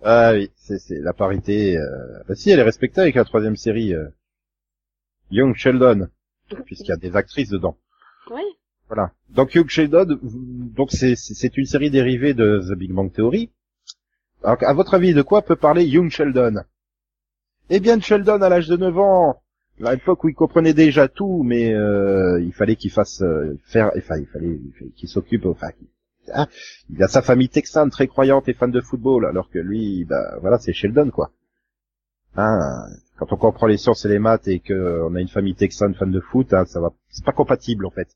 Ah 0.04 0.32
oui, 0.34 0.51
c'est 0.56 0.78
c'est 0.80 1.00
la 1.00 1.13
parité. 1.13 1.78
Euh... 1.78 2.24
Bah 2.28 2.36
si, 2.36 2.50
elle 2.51 2.60
est 2.60 2.63
respectée 2.63 3.01
avec 3.01 3.16
la 3.16 3.24
troisième 3.24 3.56
série. 3.56 3.94
euh, 3.94 4.10
Young 5.32 5.56
Sheldon, 5.56 6.10
puisqu'il 6.66 6.89
y 6.89 6.92
a 6.92 6.98
des 6.98 7.16
actrices 7.16 7.50
dedans. 7.50 7.78
Oui. 8.32 8.44
Voilà. 8.89 9.12
Donc 9.29 9.53
Young 9.53 9.69
Sheldon, 9.69 10.19
donc 10.22 10.89
c'est 10.91 11.58
une 11.58 11.65
série 11.65 11.91
dérivée 11.91 12.34
de 12.34 12.60
The 12.67 12.77
Big 12.77 12.91
Bang 12.91 13.12
Theory. 13.13 13.51
Alors, 14.43 14.58
à 14.63 14.74
votre 14.74 14.93
avis, 14.96 15.13
de 15.13 15.22
quoi 15.22 15.41
peut 15.43 15.55
parler 15.55 15.86
Young 15.86 16.10
Sheldon? 16.10 16.63
Eh 17.69 17.79
bien, 17.79 18.00
Sheldon 18.00 18.41
à 18.41 18.50
l'âge 18.50 18.67
de 18.67 18.77
9 18.77 18.98
ans, 18.98 19.41
à 19.84 19.93
l'époque 19.93 20.24
où 20.24 20.29
il 20.29 20.34
comprenait 20.36 20.74
déjà 20.74 21.08
tout, 21.08 21.43
mais 21.43 21.74
euh, 21.74 22.41
il 22.41 22.51
fallait 22.53 22.75
qu'il 22.75 22.89
fasse 22.91 23.22
euh, 23.22 23.58
faire, 23.65 23.91
enfin, 23.96 24.15
il 24.17 24.25
fallait, 24.25 24.60
il 24.81 24.91
qu'il 24.96 25.08
s'occupe, 25.08 25.46
enfin, 25.46 25.72
qu'il- 25.72 25.88
ah, 26.34 26.48
il 26.89 27.01
a 27.03 27.08
sa 27.08 27.22
famille 27.22 27.50
texane 27.50 27.89
très 27.91 28.08
croyante 28.08 28.48
et 28.50 28.53
fan 28.53 28.72
de 28.72 28.81
football, 28.81 29.25
alors 29.27 29.50
que 29.50 29.60
lui, 29.60 30.05
bah, 30.05 30.38
voilà, 30.41 30.58
c'est 30.58 30.74
Sheldon, 30.74 31.12
quoi. 31.12 31.31
Hein, 32.36 32.88
quand 33.17 33.34
on 33.34 33.38
comprend 33.38 33.67
les 33.67 33.77
sciences 33.77 34.05
et 34.05 34.10
les 34.10 34.19
maths 34.19 34.48
et 34.48 34.60
qu'on 34.60 35.13
a 35.15 35.22
une 35.22 35.27
famille 35.27 35.55
texane 35.55 35.93
fan 35.96 36.12
de 36.12 36.19
foot, 36.22 36.53
hein, 36.53 36.65
ça 36.65 36.79
va, 36.79 36.91
c'est 37.10 37.25
pas 37.25 37.31
compatible 37.34 37.86
en 37.86 37.89
fait. 37.91 38.10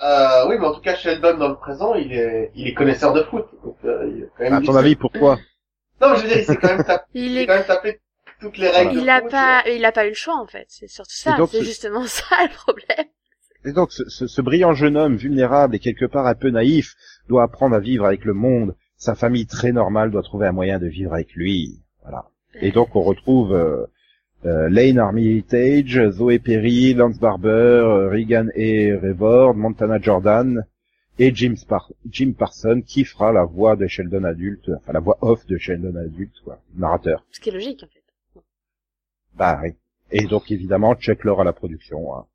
Euh, 0.00 0.48
oui, 0.48 0.56
mais 0.58 0.66
en 0.66 0.74
tout 0.74 0.80
cas, 0.80 0.96
Sheldon, 0.96 1.36
dans 1.38 1.48
le 1.48 1.56
présent, 1.56 1.94
il 1.94 2.12
est, 2.12 2.50
il 2.54 2.66
est 2.66 2.74
connaisseur 2.74 3.12
de 3.12 3.22
foot. 3.22 3.46
Donc, 3.64 3.76
euh, 3.84 4.10
il 4.16 4.24
a 4.24 4.26
quand 4.36 4.44
même 4.44 4.52
À 4.54 4.60
ton 4.60 4.74
avis, 4.74 4.96
pourquoi? 4.96 5.38
Non, 6.00 6.10
mais 6.10 6.16
je 6.16 6.22
veux 6.22 6.28
dire, 6.28 6.38
il 6.38 6.44
s'est 6.44 6.56
quand 6.56 6.68
même 6.68 6.84
tapé, 6.84 7.04
Il 7.14 7.22
il 7.26 7.34
s'est 7.36 7.42
est, 7.42 7.46
quand 7.46 7.54
même 7.54 7.66
tapé 7.66 8.00
toutes 8.40 8.58
les 8.58 8.68
règles 8.68 8.94
il 8.98 9.04
de 9.04 9.08
a 9.08 9.20
foot, 9.20 9.30
pas, 9.30 9.62
il 9.68 9.84
a 9.84 9.92
pas 9.92 10.06
eu 10.06 10.08
le 10.10 10.14
choix, 10.14 10.36
en 10.36 10.46
fait. 10.46 10.66
C'est 10.68 10.88
surtout 10.88 11.14
ça. 11.14 11.36
C'est 11.48 11.58
ce- 11.58 11.64
justement 11.64 12.06
ça, 12.06 12.24
le 12.42 12.52
problème. 12.52 13.06
Et 13.64 13.72
donc, 13.72 13.92
ce, 13.92 14.08
ce- 14.08 14.26
ce 14.26 14.40
brillant 14.42 14.72
jeune 14.74 14.96
homme 14.96 15.16
vulnérable 15.16 15.76
et 15.76 15.78
quelque 15.78 16.04
part 16.04 16.26
un 16.26 16.34
peu 16.34 16.50
naïf 16.50 16.94
doit 17.28 17.44
apprendre 17.44 17.76
à 17.76 17.80
vivre 17.80 18.04
avec 18.04 18.24
le 18.24 18.34
monde. 18.34 18.74
Sa 18.96 19.14
famille 19.14 19.46
très 19.46 19.72
normale 19.72 20.10
doit 20.10 20.22
trouver 20.22 20.46
un 20.46 20.52
moyen 20.52 20.78
de 20.78 20.86
vivre 20.86 21.12
avec 21.14 21.32
lui. 21.34 21.80
Voilà. 22.02 22.26
Et 22.60 22.72
donc, 22.72 22.94
on 22.96 23.02
retrouve 23.02 23.52
euh, 23.54 23.86
euh, 24.44 24.68
Lane 24.68 24.98
Armitage, 24.98 26.10
Zoé 26.10 26.38
Perry, 26.38 26.94
Lance 26.94 27.18
Barber, 27.18 28.08
Regan 28.10 28.50
et 28.54 28.92
Revord, 28.94 29.54
Montana 29.54 30.00
Jordan 30.00 30.64
et 31.18 31.34
Jim, 31.34 31.54
Spar- 31.56 31.92
Jim 32.08 32.32
Parson 32.36 32.82
qui 32.84 33.04
fera 33.04 33.32
la 33.32 33.44
voix 33.44 33.76
de 33.76 33.86
Sheldon 33.86 34.24
adulte, 34.24 34.70
enfin 34.76 34.92
la 34.92 35.00
voix 35.00 35.18
off 35.20 35.46
de 35.46 35.58
Sheldon 35.58 35.94
adulte, 35.96 36.34
quoi, 36.44 36.60
narrateur. 36.74 37.24
Ce 37.30 37.38
qui 37.40 37.50
est 37.50 37.52
logique, 37.52 37.82
en 37.84 37.86
fait. 37.86 38.40
Bah 39.34 39.60
oui. 39.62 39.74
Et 40.10 40.26
donc 40.26 40.50
évidemment 40.50 40.94
Chuck 40.94 41.24
Lorre 41.24 41.40
à 41.40 41.44
la 41.44 41.52
production, 41.52 42.14
hein. 42.16 42.26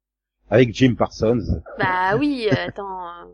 avec 0.49 0.73
Jim 0.73 0.95
Parsons. 0.97 1.61
Bah 1.77 2.15
oui, 2.19 2.47
euh, 2.51 2.55
attends. 2.67 3.01
euh, 3.07 3.25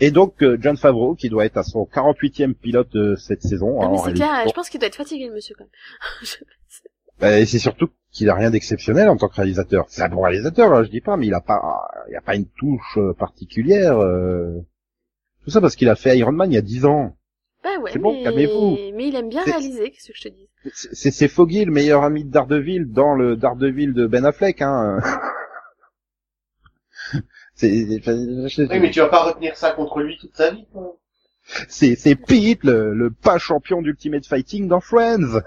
Et 0.00 0.10
donc 0.10 0.42
euh, 0.42 0.56
John 0.60 0.76
Favreau 0.76 1.14
qui 1.14 1.28
doit 1.28 1.44
être 1.44 1.56
à 1.58 1.62
son 1.62 1.84
48e 1.84 2.54
pilote 2.54 2.90
de 2.92 3.16
cette 3.16 3.42
saison. 3.42 3.82
hein, 3.82 3.88
mais 3.90 3.98
en 3.98 4.04
c'est 4.04 4.12
clair, 4.14 4.44
je 4.46 4.52
pense 4.52 4.70
qu'il 4.70 4.78
doit 4.80 4.86
être 4.86 4.96
fatigué, 4.96 5.26
le 5.28 5.34
monsieur, 5.34 5.54
quand 5.58 5.64
même. 5.64 5.70
Bah, 7.20 7.38
et 7.38 7.46
c'est 7.46 7.58
surtout 7.58 7.88
qu'il 8.12 8.28
a 8.30 8.34
rien 8.34 8.50
d'exceptionnel 8.50 9.08
en 9.08 9.16
tant 9.16 9.28
que 9.28 9.36
réalisateur. 9.36 9.86
C'est 9.88 10.02
un 10.02 10.08
bon 10.08 10.22
réalisateur, 10.22 10.70
là, 10.70 10.84
je 10.84 10.90
dis 10.90 11.00
pas, 11.00 11.16
mais 11.16 11.26
il 11.26 11.34
a 11.34 11.40
pas, 11.40 11.88
il 12.10 12.16
a 12.16 12.20
pas 12.20 12.36
une 12.36 12.46
touche 12.46 12.98
euh, 12.98 13.12
particulière. 13.14 13.98
euh. 13.98 14.60
Tout 15.44 15.50
ça 15.50 15.60
parce 15.60 15.76
qu'il 15.76 15.88
a 15.88 15.96
fait 15.96 16.18
Iron 16.18 16.32
Man 16.32 16.50
il 16.50 16.54
y 16.54 16.58
a 16.58 16.62
10 16.62 16.84
ans. 16.86 17.16
Bah 17.62 17.70
ouais, 17.80 17.90
C'est 17.92 17.98
bon, 17.98 18.12
mais... 18.12 18.22
calmez-vous. 18.22 18.76
mais 18.94 19.08
il 19.08 19.16
aime 19.16 19.28
bien 19.28 19.42
réaliser, 19.44 19.90
qu'est-ce 19.90 20.08
que 20.08 20.16
je 20.16 20.22
te 20.22 20.28
dis? 20.28 20.48
C'est- 20.72 21.28
Foggy, 21.28 21.64
le 21.64 21.72
meilleur 21.72 22.02
ami 22.04 22.24
de 22.24 22.30
Daredevil, 22.30 22.86
dans 22.92 23.14
le 23.14 23.36
Daredevil 23.36 23.92
de 23.92 24.06
Ben 24.06 24.24
Affleck. 24.24 24.62
Hein. 24.62 24.98
c'est 27.54 27.86
c'est- 28.04 28.68
Oui, 28.70 28.80
mais 28.80 28.90
tu 28.90 29.00
vas 29.00 29.08
pas 29.08 29.22
retenir 29.24 29.56
ça 29.56 29.72
contre 29.72 30.00
lui 30.00 30.16
toute 30.18 30.36
sa 30.36 30.50
vie, 30.50 30.66
quoi. 30.72 30.96
c'est 31.68 31.96
c'est 31.96 32.16
Pete, 32.16 32.64
le, 32.64 32.94
le 32.94 33.10
pas 33.10 33.38
champion 33.38 33.82
d'Ultimate 33.82 34.26
Fighting 34.26 34.68
dans 34.68 34.80
Friends. 34.80 35.40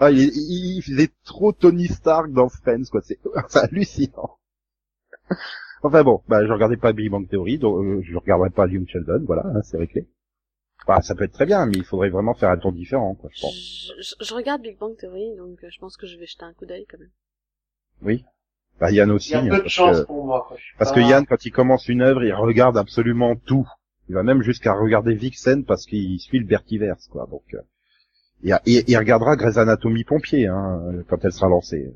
Ah, 0.00 0.10
il, 0.10 0.18
il, 0.18 0.76
il 0.78 0.82
faisait 0.82 1.10
trop 1.24 1.52
Tony 1.52 1.86
Stark 1.88 2.30
dans 2.32 2.48
Friends, 2.48 2.84
quoi. 2.90 3.00
C'est 3.48 3.58
hallucinant. 3.58 4.38
Enfin 5.82 6.02
bon, 6.02 6.22
bah 6.28 6.44
je 6.46 6.52
regardais 6.52 6.76
pas 6.76 6.92
Big 6.92 7.10
Bang 7.10 7.28
Theory, 7.28 7.58
donc 7.58 7.78
euh, 7.78 8.00
je 8.02 8.16
regarderai 8.16 8.50
pas 8.50 8.66
Young 8.66 8.86
Sheldon, 8.88 9.22
voilà, 9.26 9.42
hein, 9.46 9.60
c'est 9.62 9.76
réglé. 9.76 10.08
Bah, 10.86 11.00
ça 11.02 11.14
peut 11.14 11.24
être 11.24 11.32
très 11.32 11.46
bien, 11.46 11.66
mais 11.66 11.76
il 11.76 11.84
faudrait 11.84 12.08
vraiment 12.10 12.34
faire 12.34 12.50
un 12.50 12.56
ton 12.58 12.72
différent, 12.72 13.14
quoi, 13.14 13.28
je 13.32 13.40
pense. 13.40 13.54
Je, 13.54 14.02
je- 14.02 14.24
je 14.24 14.34
regarde 14.34 14.62
Big 14.62 14.78
Bang 14.78 14.96
Theory, 14.96 15.36
donc 15.36 15.62
euh, 15.64 15.68
je 15.70 15.78
pense 15.78 15.96
que 15.96 16.06
je 16.06 16.16
vais 16.18 16.26
jeter 16.26 16.44
un 16.44 16.52
coup 16.54 16.64
d'œil, 16.66 16.86
quand 16.90 16.98
même. 16.98 17.10
Oui. 18.02 18.24
Bah 18.80 18.90
Yann 18.90 19.08
Il 19.08 19.12
aussi. 19.12 19.32
y 19.32 19.34
a 19.34 19.40
hein, 19.40 19.48
peu 19.48 19.56
de 19.56 19.60
parce 19.62 19.72
chance 19.72 20.00
que- 20.00 20.06
pour 20.06 20.24
moi, 20.24 20.44
quoi. 20.48 20.56
Je 20.58 20.62
suis 20.64 20.76
Parce 20.78 20.90
pas- 20.90 20.96
que 20.96 21.00
Yann, 21.00 21.26
quand 21.26 21.44
il 21.44 21.50
commence 21.52 21.88
une 21.88 22.02
œuvre, 22.02 22.22
il 22.24 22.32
regarde 22.34 22.76
absolument 22.78 23.36
tout. 23.36 23.66
Il 24.08 24.14
va 24.14 24.22
même 24.22 24.42
jusqu'à 24.42 24.74
regarder 24.74 25.14
Vixen 25.14 25.64
parce 25.64 25.86
qu'il 25.86 26.18
suit 26.20 26.38
le 26.38 26.46
Bertiverse, 26.46 27.08
quoi. 27.08 27.26
Donc, 27.30 27.42
euh, 27.54 27.60
et, 28.44 28.52
et- 28.66 28.84
il 28.86 28.96
regardera 28.96 29.36
Grey's 29.36 29.56
Anatomy 29.58 30.04
Pompier, 30.04 30.46
hein, 30.46 30.80
quand 31.08 31.24
elle 31.24 31.32
sera 31.32 31.48
lancée. 31.48 31.92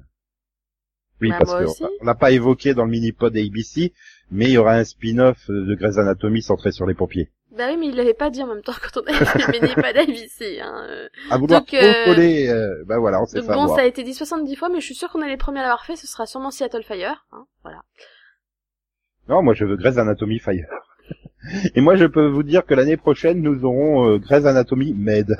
Oui, 1.20 1.28
Bah, 1.30 1.36
parce 1.40 1.50
moi 1.50 1.60
que 1.60 1.64
aussi. 1.66 1.84
on 2.00 2.04
n'a 2.04 2.14
pas 2.14 2.30
évoqué 2.30 2.72
dans 2.74 2.84
le 2.84 2.90
mini-pod 2.90 3.36
ABC, 3.36 3.92
mais 4.30 4.46
il 4.46 4.52
y 4.52 4.58
aura 4.58 4.72
un 4.74 4.84
spin-off 4.84 5.48
de 5.48 5.74
Grey's 5.74 5.98
Anatomy 5.98 6.40
centré 6.42 6.72
sur 6.72 6.86
les 6.86 6.94
pompiers. 6.94 7.30
Bah 7.56 7.64
oui, 7.68 7.76
mais 7.76 7.88
il 7.88 7.96
l'avait 7.96 8.14
pas 8.14 8.30
dit 8.30 8.42
en 8.42 8.46
même 8.46 8.62
temps 8.62 8.72
quand 8.80 9.02
on 9.02 9.06
avait 9.12 9.24
fait 9.24 9.38
le 9.52 9.60
mini 9.60 9.74
pas 9.74 9.92
d'ABC, 9.92 10.60
hein. 10.62 11.08
À 11.30 11.36
vouloir 11.36 11.60
Donc, 11.60 11.74
euh, 11.74 12.14
euh, 12.16 12.84
bah 12.86 12.98
voilà, 13.00 13.20
on 13.20 13.26
fait 13.26 13.40
bon, 13.42 13.50
avoir. 13.50 13.76
ça 13.76 13.82
a 13.82 13.86
été 13.86 14.02
dit 14.04 14.14
70 14.14 14.54
fois, 14.56 14.68
mais 14.70 14.80
je 14.80 14.84
suis 14.86 14.94
sûre 14.94 15.10
qu'on 15.10 15.20
est 15.20 15.28
les 15.28 15.36
premiers 15.36 15.58
à 15.58 15.64
l'avoir 15.64 15.84
fait, 15.84 15.96
ce 15.96 16.06
sera 16.06 16.26
sûrement 16.26 16.50
Seattle 16.52 16.84
Fire, 16.84 17.26
hein, 17.32 17.44
voilà. 17.62 17.82
Non, 19.28 19.42
moi 19.42 19.52
je 19.54 19.64
veux 19.64 19.76
Grey's 19.76 19.98
Anatomy 19.98 20.38
Fire. 20.38 20.68
Et 21.74 21.80
moi 21.80 21.96
je 21.96 22.06
peux 22.06 22.26
vous 22.28 22.44
dire 22.44 22.64
que 22.64 22.74
l'année 22.74 22.96
prochaine, 22.96 23.42
nous 23.42 23.64
aurons 23.64 24.08
euh, 24.08 24.18
Grey's 24.18 24.46
Anatomy 24.46 24.94
Med. 24.94 25.26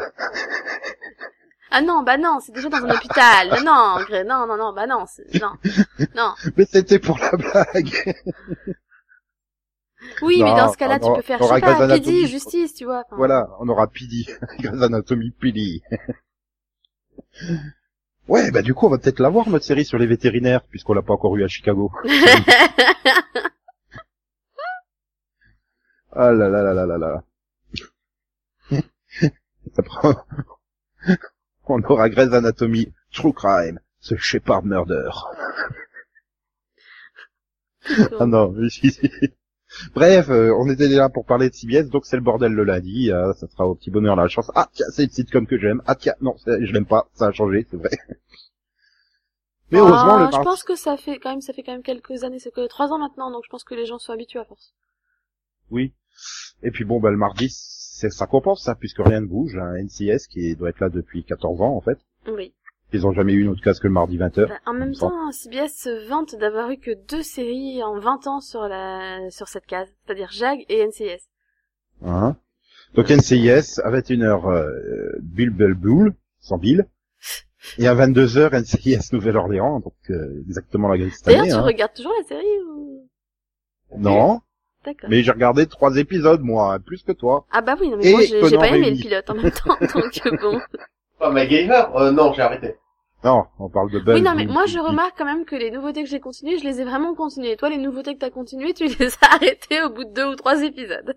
Ah 1.71 1.81
non, 1.83 2.03
bah 2.03 2.17
non, 2.19 2.39
c'est 2.41 2.53
déjà 2.53 2.69
dans 2.69 2.79
un 2.79 2.91
hôpital. 2.95 3.49
Non, 3.65 3.99
non, 4.11 4.25
non, 4.25 4.47
non, 4.47 4.57
non, 4.57 4.73
bah 4.73 4.87
non, 4.87 5.05
c'est- 5.07 5.41
non, 5.41 5.53
non. 6.17 6.35
Mais 6.57 6.65
c'était 6.65 6.99
pour 6.99 7.19
la 7.19 7.31
blague. 7.33 8.15
Oui, 10.23 10.43
mais 10.43 10.55
dans 10.57 10.73
ce 10.73 10.79
cas-là, 10.79 10.99
tu 10.99 11.13
peux 11.15 11.23
faire, 11.23 11.39
je 11.39 11.45
sais 11.45 11.61
pas, 11.61 11.87
PD, 11.89 12.27
justice, 12.27 12.75
tu 12.75 12.85
vois. 12.87 13.05
enfin. 13.07 13.17
Voilà, 13.17 13.49
on 13.61 13.69
aura 13.69 13.87
PD. 13.87 14.25
Grey's 14.59 14.83
Anatomy 14.83 15.31
PD. 15.31 15.83
ouais, 18.29 18.51
bah 18.51 18.63
du 18.63 18.73
coup, 18.75 18.87
on 18.87 18.91
va 18.91 18.99
peut-être 18.99 19.21
l'avoir, 19.21 19.49
notre 19.49 19.65
série 19.65 19.85
sur 19.85 19.99
les 19.99 20.07
vétérinaires, 20.07 20.63
puisqu'on 20.65 20.95
l'a 20.95 21.03
pas 21.03 21.13
encore 21.13 21.37
eu 21.37 21.45
à 21.45 21.49
Chicago. 21.49 21.93
Ah 26.13 26.33
là 26.33 26.49
là 26.49 26.63
là 26.63 26.75
là 26.75 26.87
là 26.87 26.99
là. 26.99 27.23
Ça 29.77 29.83
prend- 29.85 30.15
on 31.71 31.83
aura 31.85 32.09
Grey's 32.09 32.33
Anatomy 32.33 32.93
True 33.13 33.33
Crime, 33.33 33.81
ce 34.01 34.17
Shepard 34.17 34.65
Murder. 34.65 35.11
Ah 38.19 38.27
non. 38.27 38.55
Bref, 39.95 40.29
euh, 40.31 40.53
on 40.59 40.69
était 40.69 40.89
déjà 40.89 41.09
pour 41.09 41.25
parler 41.25 41.49
de 41.49 41.55
CBS, 41.55 41.89
donc 41.91 42.05
c'est 42.05 42.17
le 42.17 42.23
bordel 42.23 42.53
le 42.53 42.65
lundi, 42.65 43.13
euh, 43.13 43.33
ça 43.35 43.47
sera 43.49 43.67
au 43.69 43.75
petit 43.77 43.91
bonheur 43.91 44.17
la 44.17 44.27
chance. 44.29 44.51
Ah 44.55 44.69
tiens, 44.73 44.87
c'est 44.93 45.05
une 45.05 45.11
sitcom 45.11 45.47
que 45.47 45.59
j'aime. 45.59 45.81
Ah 45.87 45.95
tiens, 45.95 46.15
non, 46.21 46.35
je 46.47 46.73
l'aime 46.73 46.87
pas, 46.87 47.09
ça 47.15 47.29
a 47.29 47.33
changé, 47.33 47.67
c'est 47.71 47.77
vrai. 47.77 47.91
Mais 49.71 49.79
Ah, 49.79 49.83
heureusement, 49.83 50.19
le 50.19 50.27
je 50.27 50.31
mardi- 50.33 50.45
pense 50.45 50.65
que 50.65 50.75
ça 50.75 50.97
fait 50.97 51.19
quand 51.21 51.31
même, 51.31 51.41
ça 51.41 51.53
fait 51.53 51.63
quand 51.63 51.71
même 51.73 51.85
quelques 51.85 52.25
années, 52.25 52.41
c'est 52.41 52.53
que 52.53 52.67
trois 52.67 52.89
ans 52.93 52.99
maintenant, 52.99 53.31
donc 53.31 53.43
je 53.45 53.49
pense 53.51 53.63
que 53.63 53.75
les 53.77 53.87
gens 53.87 53.99
sont 53.99 54.13
habitués 54.13 54.41
à 54.41 54.45
force. 54.45 54.75
Oui. 55.71 55.95
Et 56.65 56.73
puis 56.73 56.85
bon, 56.85 56.99
bah 57.01 57.11
le 57.13 57.17
mardi, 57.17 57.49
ça 58.09 58.27
compense 58.27 58.63
ça, 58.63 58.75
puisque 58.75 59.01
rien 59.01 59.21
ne 59.21 59.27
bouge. 59.27 59.57
Un 59.57 59.83
NCS 59.83 60.27
qui 60.29 60.57
doit 60.57 60.71
être 60.71 60.81
là 60.81 60.89
depuis 60.89 61.25
14 61.25 61.61
ans 61.61 61.77
en 61.77 61.81
fait. 61.81 61.99
Oui. 62.27 62.55
Ils 62.93 63.07
ont 63.07 63.13
jamais 63.13 63.33
eu 63.35 63.43
une 63.43 63.49
autre 63.49 63.63
case 63.63 63.79
que 63.79 63.87
le 63.87 63.93
mardi 63.93 64.19
20h. 64.19 64.49
Bah, 64.49 64.55
en 64.67 64.73
même 64.73 64.95
temps, 64.95 65.31
CBS 65.31 65.69
se 65.69 66.09
vante 66.09 66.35
d'avoir 66.35 66.71
eu 66.71 66.77
que 66.79 66.91
deux 67.09 67.23
séries 67.23 67.83
en 67.85 67.99
20 67.99 68.27
ans 68.27 68.41
sur 68.41 68.63
la, 68.63 69.31
sur 69.31 69.47
cette 69.47 69.67
case. 69.67 69.89
C'est-à-dire 70.05 70.31
Jag 70.33 70.65
et 70.69 70.85
NCIS. 70.85 71.23
Hein? 72.05 72.37
Donc 72.95 73.11
NCIS, 73.11 73.81
à 73.85 73.91
21h, 73.91 74.51
euh, 74.51 75.19
Bill 75.23 75.51
Bell 75.51 75.75
Bull, 75.75 76.15
sans 76.41 76.59
Bill. 76.59 76.87
Et 77.79 77.87
à 77.87 77.95
22h, 77.95 78.59
NCIS 78.59 79.13
Nouvelle-Orléans, 79.13 79.81
donc 79.81 79.95
euh, 80.09 80.43
exactement 80.49 80.89
la 80.89 80.97
grille 80.99 81.11
cette 81.13 81.27
D'ailleurs, 81.27 81.45
tu 81.45 81.53
hein. 81.53 81.61
regardes 81.61 81.93
toujours 81.95 82.15
la 82.19 82.27
série 82.27 82.59
ou... 82.67 83.09
Non. 83.97 84.41
Mais 85.09 85.23
j'ai 85.23 85.31
regardé 85.31 85.67
trois 85.67 85.97
épisodes, 85.97 86.41
moi, 86.43 86.79
plus 86.85 87.03
que 87.03 87.13
toi. 87.13 87.45
Ah 87.53 87.61
bah 87.61 87.77
oui, 87.81 87.89
non, 87.91 87.97
mais 87.99 88.09
Et 88.09 88.13
moi 88.13 88.49
j'ai 88.49 88.59
pas 88.59 88.69
aimé 88.69 88.91
le 88.91 88.97
pilote 88.97 89.29
en 89.31 89.35
même 89.35 89.51
temps, 89.51 89.77
donc 89.95 90.21
euh, 90.27 90.37
bon. 90.41 90.61
Ah, 91.21 91.31
MacGyver 91.31 91.85
euh, 91.97 92.11
Non, 92.13 92.33
j'ai 92.33 92.43
arrêté. 92.43 92.77
Non, 93.23 93.45
on 93.59 93.69
parle 93.69 93.91
de 93.91 93.99
Buzz. 93.99 94.15
Oui, 94.15 94.23
non, 94.23 94.35
mais 94.35 94.47
moi, 94.47 94.65
je 94.65 94.79
remarque 94.79 95.19
quand 95.19 95.27
même 95.27 95.45
que 95.45 95.55
les 95.55 95.71
nouveautés 95.71 96.03
que 96.03 96.09
j'ai 96.09 96.21
continuées, 96.21 96.57
je 96.57 96.65
les 96.65 96.81
ai 96.81 96.85
vraiment 96.85 97.15
continuées. 97.15 97.57
Toi, 97.57 97.69
les 97.69 97.77
nouveautés 97.77 98.15
que 98.15 98.21
t'as 98.21 98.31
continuées, 98.31 98.73
tu 98.73 98.87
les 98.87 99.07
as 99.07 99.17
arrêtées 99.35 99.83
au 99.83 99.91
bout 99.91 100.05
de 100.05 100.13
deux 100.15 100.25
ou 100.25 100.37
trois 100.37 100.63
épisodes. 100.63 101.15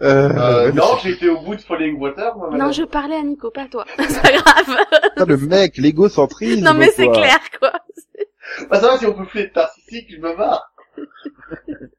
Euh, 0.00 0.30
Euh, 0.30 0.72
non, 0.72 0.96
j'étais 1.02 1.28
au 1.28 1.40
bout 1.40 1.56
de 1.56 1.60
Falling 1.60 1.98
Water, 1.98 2.36
moi, 2.36 2.50
Non, 2.56 2.70
je 2.70 2.84
parlais 2.84 3.16
à 3.16 3.22
Nico, 3.22 3.50
pas 3.50 3.62
à 3.62 3.68
toi. 3.68 3.84
C'est 3.98 4.22
pas 4.22 4.32
grave. 4.32 4.76
ça, 5.16 5.24
le 5.24 5.36
mec, 5.36 5.76
l'égocentrisme. 5.76 6.64
non, 6.64 6.74
mais 6.74 6.90
c'est 6.90 7.10
clair, 7.10 7.38
quoi. 7.58 7.72
Bah, 8.70 8.80
ça 8.80 8.88
va, 8.88 8.98
si 8.98 9.06
on 9.06 9.14
peut 9.14 9.26
plus 9.26 9.40
être 9.40 9.56
narcissique, 9.56 10.06
je 10.10 10.18
me 10.20 10.36
barre. 10.36 10.71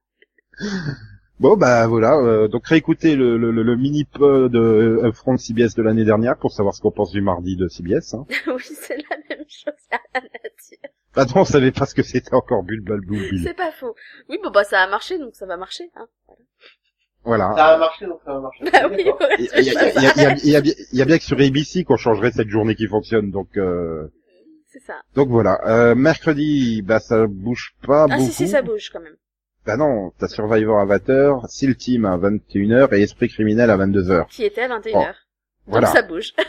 Bon, 1.40 1.58
bah 1.58 1.88
voilà. 1.88 2.16
euh, 2.20 2.48
donc 2.48 2.66
réécoutez 2.68 3.16
le, 3.16 3.38
le, 3.38 3.52
le, 3.52 3.64
le 3.64 3.76
mini-pod 3.76 4.56
euh, 4.56 5.12
front 5.12 5.34
de 5.34 5.40
CBS 5.40 5.76
de 5.76 5.82
l'année 5.82 6.06
dernière 6.06 6.38
pour 6.38 6.52
savoir 6.52 6.74
ce 6.74 6.80
qu'on 6.82 6.92
pense 6.92 7.12
du 7.12 7.22
mardi 7.22 7.58
de 7.58 7.68
CBS. 7.68 8.14
Hein. 8.14 8.26
oui, 8.48 8.62
c'est 8.64 8.98
la 8.98 9.18
même 9.30 9.46
chose, 9.50 9.74
à 9.92 10.20
dire. 10.20 10.80
Bah 11.16 11.26
non, 11.26 11.42
on 11.42 11.46
savait 11.46 11.72
pas 11.72 11.86
ce 11.86 11.96
que 11.96 12.04
c'était 12.04 12.34
encore 12.34 12.64
Bulbul 12.64 13.02
Bulbul. 13.02 13.42
C'est 13.44 13.56
pas 13.56 13.72
faux. 13.72 13.94
Oui, 14.30 14.38
bon, 14.44 14.52
bah, 14.52 14.64
ça 14.64 14.82
a 14.84 14.88
marché, 14.88 15.18
donc 15.18 15.36
ça 15.36 15.46
va 15.46 15.58
marcher, 15.58 15.92
hein. 15.96 16.08
Voilà. 17.26 17.52
Ça 17.56 17.66
a 17.68 17.78
marché, 17.78 18.06
donc 18.06 18.20
ça 18.26 18.34
va 18.34 18.40
marcher. 18.40 18.64
Bah 18.72 18.88
oui, 18.90 19.04
ouais, 19.06 19.36
Il 20.42 20.48
y, 20.48 20.98
y 20.98 21.02
a 21.02 21.06
bien 21.06 21.18
que 21.18 21.24
sur 21.24 21.40
ABC 21.40 21.84
qu'on 21.84 21.98
changerait 21.98 22.32
cette 22.32 22.50
journée 22.50 22.76
qui 22.76 22.88
fonctionne. 22.88 23.32
Donc 23.32 23.58
euh, 23.58 24.08
C'est 24.74 24.82
ça. 24.82 25.02
donc 25.14 25.30
voilà. 25.30 25.62
Euh, 25.68 25.94
mercredi, 25.96 26.82
bah 26.82 27.00
ça 27.00 27.28
bouge 27.28 27.76
pas 27.86 28.06
Ah, 28.10 28.18
beaucoup. 28.18 28.26
si, 28.26 28.34
si, 28.34 28.48
ça 28.48 28.64
bouge, 28.64 28.90
quand 28.92 29.00
même. 29.02 29.16
Bah 29.68 29.78
non, 29.78 30.12
t'as 30.18 30.28
Survivor 30.28 30.80
à 30.80 30.86
20h, 30.88 31.48
Seal 31.48 31.76
Team 31.76 32.06
à 32.06 32.18
21h 32.18 32.92
et 32.94 33.04
Esprit 33.04 33.30
Criminel 33.30 33.70
à 33.70 33.78
22h. 33.78 34.28
Qui 34.30 34.44
était 34.46 34.62
à 34.64 34.68
21h. 34.68 34.92
Bon, 34.94 35.00
Donc 35.04 35.14
voilà. 35.68 35.88
ça 35.88 36.02
bouge. 36.02 36.34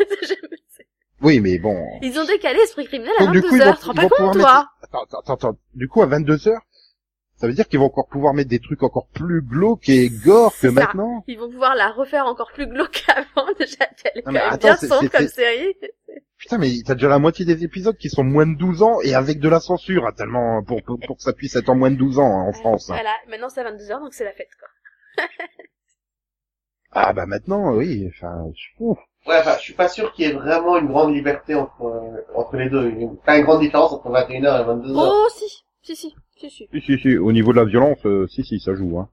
Oui, 1.22 1.40
mais 1.40 1.58
bon. 1.58 1.80
Ils 2.02 2.18
ont 2.18 2.24
décalé 2.26 2.58
Esprit 2.60 2.86
Criminel 2.86 3.12
à 3.18 3.24
Donc, 3.24 3.32
du 3.34 3.42
coup, 3.42 3.54
ils 3.56 3.62
22h. 3.62 3.64
vont- 3.66 3.72
Tu 3.74 3.80
te 3.80 3.86
rends 3.86 3.94
pas 3.94 4.08
compte, 4.08 4.34
toi 4.34 4.68
Attends, 4.82 5.02
attends, 5.04 5.18
attends, 5.20 5.34
attends. 5.34 5.58
Du 5.74 5.88
coup, 5.88 6.02
à 6.02 6.06
22h, 6.06 6.58
ça 7.36 7.46
veut 7.46 7.52
dire 7.54 7.66
qu'ils 7.66 7.78
vont 7.78 7.86
encore 7.86 8.08
pouvoir 8.08 8.34
mettre 8.34 8.50
des 8.50 8.58
trucs 8.58 8.82
encore 8.82 9.06
plus 9.08 9.40
glauques 9.40 9.88
et 9.88 10.10
gore 10.10 10.52
que 10.52 10.68
ça. 10.68 10.72
maintenant 10.72 11.24
Ils 11.26 11.38
vont 11.38 11.48
pouvoir 11.50 11.76
la 11.76 11.90
refaire 11.92 12.26
encore 12.26 12.50
plus 12.52 12.66
glauque 12.66 13.04
qu'avant, 13.06 13.46
déjà 13.58 13.86
qu'elle 13.86 14.12
est 14.16 14.18
Non, 14.18 14.22
quand 14.26 14.32
même 14.32 14.42
attends, 14.50 14.68
bien 14.68 14.76
sombre 14.76 15.08
comme 15.10 15.28
série. 15.28 15.74
Putain, 16.44 16.58
mais 16.58 16.68
t'as 16.84 16.92
déjà 16.92 17.08
la 17.08 17.18
moitié 17.18 17.46
des 17.46 17.64
épisodes 17.64 17.96
qui 17.96 18.10
sont 18.10 18.22
moins 18.22 18.46
de 18.46 18.54
12 18.58 18.82
ans 18.82 19.00
et 19.02 19.14
avec 19.14 19.40
de 19.40 19.48
la 19.48 19.60
censure, 19.60 20.06
hein, 20.06 20.12
tellement 20.14 20.62
pour, 20.62 20.82
pour, 20.82 21.00
pour 21.00 21.16
que 21.16 21.22
ça 21.22 21.32
puisse 21.32 21.56
être 21.56 21.70
en 21.70 21.74
moins 21.74 21.90
de 21.90 21.96
12 21.96 22.18
ans 22.18 22.38
hein, 22.38 22.48
en 22.48 22.52
France. 22.52 22.90
hein. 22.90 22.96
Voilà, 22.96 23.14
maintenant 23.30 23.48
c'est 23.48 23.62
à 23.62 23.72
22h, 23.72 24.00
donc 24.00 24.12
c'est 24.12 24.24
la 24.24 24.32
fête, 24.34 24.50
quoi. 24.58 25.24
Ah 26.96 27.12
bah 27.12 27.26
maintenant, 27.26 27.72
oui. 27.74 28.08
Enfin, 28.08 28.44
ouf. 28.78 28.98
Ouais, 29.26 29.38
enfin, 29.38 29.54
je 29.56 29.62
suis 29.62 29.72
pas 29.72 29.88
sûr 29.88 30.12
qu'il 30.12 30.26
y 30.26 30.28
ait 30.28 30.32
vraiment 30.34 30.76
une 30.76 30.86
grande 30.86 31.12
liberté 31.14 31.54
entre, 31.54 31.82
euh, 31.82 32.22
entre 32.36 32.56
les 32.56 32.70
deux. 32.70 32.92
Pas 33.24 33.38
une 33.38 33.44
grande 33.44 33.62
différence 33.62 33.92
entre 33.94 34.10
21h 34.10 34.60
et 34.60 34.64
22h. 34.64 34.92
Oh, 34.94 35.26
si, 35.34 35.48
si, 35.82 35.96
si, 35.96 36.14
si, 36.36 36.50
si. 36.50 36.68
Si, 36.72 36.80
si, 36.82 36.98
si. 37.00 37.16
Au 37.16 37.32
niveau 37.32 37.52
de 37.52 37.56
la 37.56 37.64
violence, 37.64 37.98
euh, 38.06 38.28
si, 38.28 38.44
si, 38.44 38.60
ça 38.60 38.74
joue. 38.74 38.96
Hein. 39.00 39.08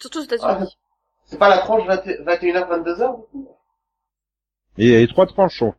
Surtout 0.00 0.18
aux 0.18 0.24
États-Unis. 0.24 0.76
C'est 1.24 1.38
pas 1.38 1.48
la 1.48 1.58
tranche 1.58 1.86
20 1.86 2.04
21h, 2.26 2.68
22h, 2.68 3.16
du 3.16 3.26
coup? 3.30 3.48
Et 4.76 4.88
les 4.98 5.06
trois 5.08 5.26
tranches 5.26 5.58
sont, 5.58 5.74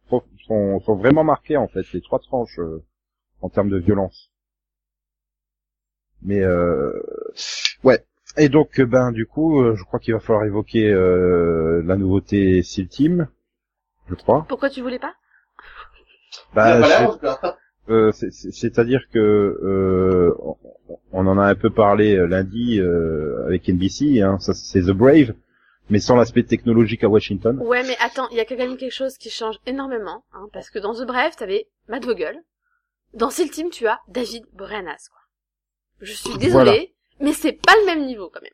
sont, 0.47 0.79
sont 0.82 0.95
vraiment 0.95 1.23
marquées 1.23 1.58
en 1.58 1.67
fait, 1.67 1.86
les 1.93 2.01
trois 2.01 2.19
tranches 2.19 2.60
euh, 2.60 2.84
en 3.41 3.49
termes 3.49 3.69
de 3.69 3.77
violence. 3.77 4.29
Mais 6.21 6.41
euh, 6.41 6.91
ouais. 7.84 8.03
Et 8.38 8.49
donc 8.49 8.79
euh, 8.79 8.86
ben 8.86 9.12
du 9.12 9.25
coup, 9.25 9.62
euh, 9.62 9.75
je 9.75 9.84
crois 9.84 9.99
qu'il 9.99 10.13
va 10.13 10.19
falloir 10.19 10.45
évoquer 10.45 10.89
euh, 10.91 11.82
la 11.86 11.97
nouveauté 11.97 12.63
Seal 12.63 12.88
Team, 12.88 13.27
je 14.10 14.15
crois. 14.15 14.45
Pourquoi 14.47 14.69
tu 14.69 14.82
voulais 14.82 14.99
pas? 14.99 15.13
Bah, 16.56 16.79
euh, 17.89 18.12
c'est-à-dire 18.12 19.01
que 19.13 19.19
euh, 19.19 20.34
on- 21.12 21.27
en 21.27 21.38
a 21.38 21.45
un 21.45 21.56
peu 21.56 21.69
parlé 21.69 22.15
lundi 22.27 22.79
euh, 22.79 23.45
avec 23.45 23.67
NBC, 23.69 24.21
hein, 24.21 24.39
ça 24.39 24.53
c'est 24.53 24.82
The 24.82 24.91
Brave, 24.91 25.34
mais 25.89 26.00
sans 26.00 26.15
l'aspect 26.15 26.43
technologique 26.43 27.04
à 27.04 27.10
Washington. 27.10 27.60
Ouais, 27.60 27.84
mais 27.84 27.96
attends, 28.00 28.30
il 28.30 28.38
y 28.38 28.39
a 28.39 28.46
quand 28.46 28.56
même 28.58 28.78
quelque 28.78 28.93
chose 28.93 29.17
qui 29.17 29.30
change 29.30 29.58
énormément, 29.65 30.24
hein, 30.34 30.48
parce 30.54 30.69
que 30.69 30.80
dans 30.80 30.93
The 30.93 31.06
Brave, 31.06 31.36
t'avais 31.36 31.67
Matt 31.88 32.06
Vogel. 32.06 32.41
Dans 33.13 33.30
Seal 33.30 33.50
Team, 33.50 33.69
tu 33.69 33.86
as 33.88 34.00
David 34.08 34.43
Boreanaz, 34.54 35.10
quoi. 35.10 35.19
Je 36.02 36.13
suis 36.13 36.38
désolée, 36.38 36.50
Voilà. 36.50 36.82
mais 37.22 37.34
c'est 37.34 37.54
pas 37.54 37.74
le 37.82 37.86
même 37.86 38.06
niveau, 38.06 38.30
quand 38.34 38.41
même. 38.41 38.52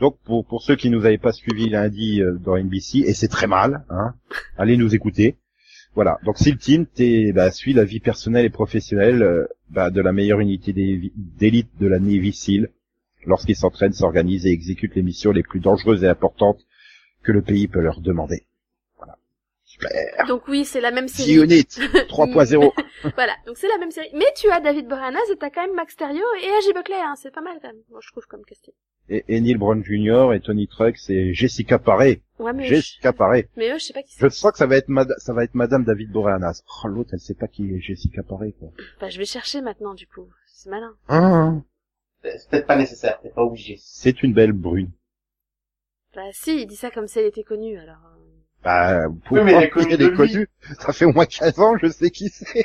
Donc 0.00 0.18
pour, 0.24 0.44
pour 0.46 0.62
ceux 0.62 0.76
qui 0.76 0.90
nous 0.90 1.04
avaient 1.06 1.18
pas 1.18 1.32
suivis 1.32 1.68
lundi 1.68 2.20
euh, 2.22 2.34
dans 2.38 2.56
NBC, 2.56 2.98
et 3.06 3.14
c'est 3.14 3.28
très 3.28 3.46
mal, 3.46 3.84
hein, 3.90 4.14
allez 4.58 4.76
nous 4.76 4.94
écouter. 4.94 5.38
Voilà, 5.94 6.18
donc 6.24 6.38
Seal 6.38 6.56
Team 6.56 6.86
t'es, 6.86 7.32
bah, 7.32 7.50
suit 7.50 7.72
la 7.72 7.84
vie 7.84 7.98
personnelle 7.98 8.44
et 8.44 8.50
professionnelle 8.50 9.22
euh, 9.22 9.46
bah, 9.70 9.90
de 9.90 10.00
la 10.00 10.12
meilleure 10.12 10.38
unité 10.40 10.72
d'élite 10.72 11.70
de 11.80 11.86
la 11.88 11.98
Navy 11.98 12.32
SEAL 12.32 12.70
lorsqu'ils 13.26 13.56
s'entraînent, 13.56 13.92
s'organisent 13.92 14.46
et 14.46 14.50
exécutent 14.50 14.94
les 14.94 15.02
missions 15.02 15.32
les 15.32 15.42
plus 15.42 15.60
dangereuses 15.60 16.04
et 16.04 16.08
importantes 16.08 16.60
que 17.22 17.32
le 17.32 17.42
pays 17.42 17.68
peut 17.68 17.80
leur 17.80 18.00
demander. 18.00 18.46
Voilà. 18.96 19.16
Super. 19.64 19.90
Donc 20.26 20.48
oui, 20.48 20.64
c'est 20.64 20.80
la 20.80 20.90
même 20.90 21.06
The 21.06 21.10
série. 21.10 21.34
Unit 21.34 21.62
3.0. 22.08 22.72
Voilà, 23.14 23.32
donc 23.46 23.56
c'est 23.56 23.68
la 23.68 23.78
même 23.78 23.90
série. 23.92 24.10
Mais 24.14 24.24
tu 24.36 24.50
as 24.50 24.60
David 24.60 24.88
Boreanaz 24.88 25.20
et 25.32 25.36
t'as 25.36 25.50
quand 25.50 25.64
même 25.66 25.74
Max 25.76 25.94
Terio 25.96 26.24
et 26.42 26.48
A.J. 26.48 26.72
Buckley, 26.74 26.96
hein, 27.00 27.14
c'est 27.16 27.32
pas 27.32 27.40
mal 27.40 27.58
quand 27.62 27.68
même, 27.68 27.80
moi 27.90 28.00
je 28.02 28.10
trouve 28.10 28.26
comme 28.26 28.44
casting. 28.44 28.74
Et, 29.10 29.24
et 29.28 29.40
Neil 29.40 29.54
Brown 29.56 29.82
Jr. 29.82 30.34
et 30.34 30.40
Tony 30.40 30.66
Trucks 30.68 31.08
et 31.08 31.32
Jessica 31.32 31.78
Paré. 31.78 32.22
Ouais, 32.38 32.52
mais 32.52 32.64
Jessica 32.64 33.12
Paré. 33.12 33.48
je... 33.54 33.60
mais 33.60 33.70
eux, 33.70 33.78
je 33.78 33.84
sais 33.84 33.92
pas 33.94 34.02
qui 34.02 34.12
c'est. 34.14 34.20
Je 34.24 34.28
sens 34.28 34.52
que 34.52 34.58
ça 34.58 34.66
va 34.66 34.76
être 34.76 34.88
mad- 34.88 35.14
ça 35.18 35.32
va 35.32 35.44
être 35.44 35.54
Madame 35.54 35.84
David 35.84 36.10
Boreanaz. 36.10 36.62
Oh, 36.84 36.88
l'autre, 36.88 37.10
elle 37.14 37.20
sait 37.20 37.34
pas 37.34 37.46
qui 37.48 37.72
est 37.74 37.80
Jessica 37.80 38.22
Paré, 38.22 38.52
quoi. 38.58 38.68
Bah, 39.00 39.08
je 39.08 39.18
vais 39.18 39.24
chercher 39.24 39.60
maintenant, 39.62 39.94
du 39.94 40.06
coup. 40.06 40.28
C'est 40.46 40.68
malin. 40.68 40.94
Ah, 41.08 41.52
C'est 42.22 42.48
peut-être 42.50 42.66
pas 42.66 42.76
nécessaire, 42.76 43.20
t'es 43.22 43.30
pas 43.30 43.42
obligé. 43.42 43.76
c'est 43.80 44.22
une 44.22 44.32
belle 44.34 44.52
brune. 44.52 44.90
Bah, 46.14 46.22
si, 46.32 46.62
il 46.62 46.66
dit 46.66 46.76
ça 46.76 46.90
comme 46.90 47.06
si 47.06 47.18
elle 47.18 47.26
était 47.26 47.42
connue, 47.44 47.78
alors. 47.78 47.96
Bah, 48.64 49.02
pour 49.26 49.36
Oui, 49.36 49.44
mais 49.44 49.52
elle 49.52 49.64
est 49.64 49.70
voir 49.72 49.84
connue 49.86 49.96
lui. 49.96 50.16
connue, 50.16 50.48
ça 50.80 50.92
fait 50.92 51.04
au 51.04 51.12
moins 51.12 51.26
15 51.26 51.58
ans, 51.60 51.76
je 51.80 51.86
sais 51.88 52.10
qui 52.10 52.28
c'est. 52.28 52.64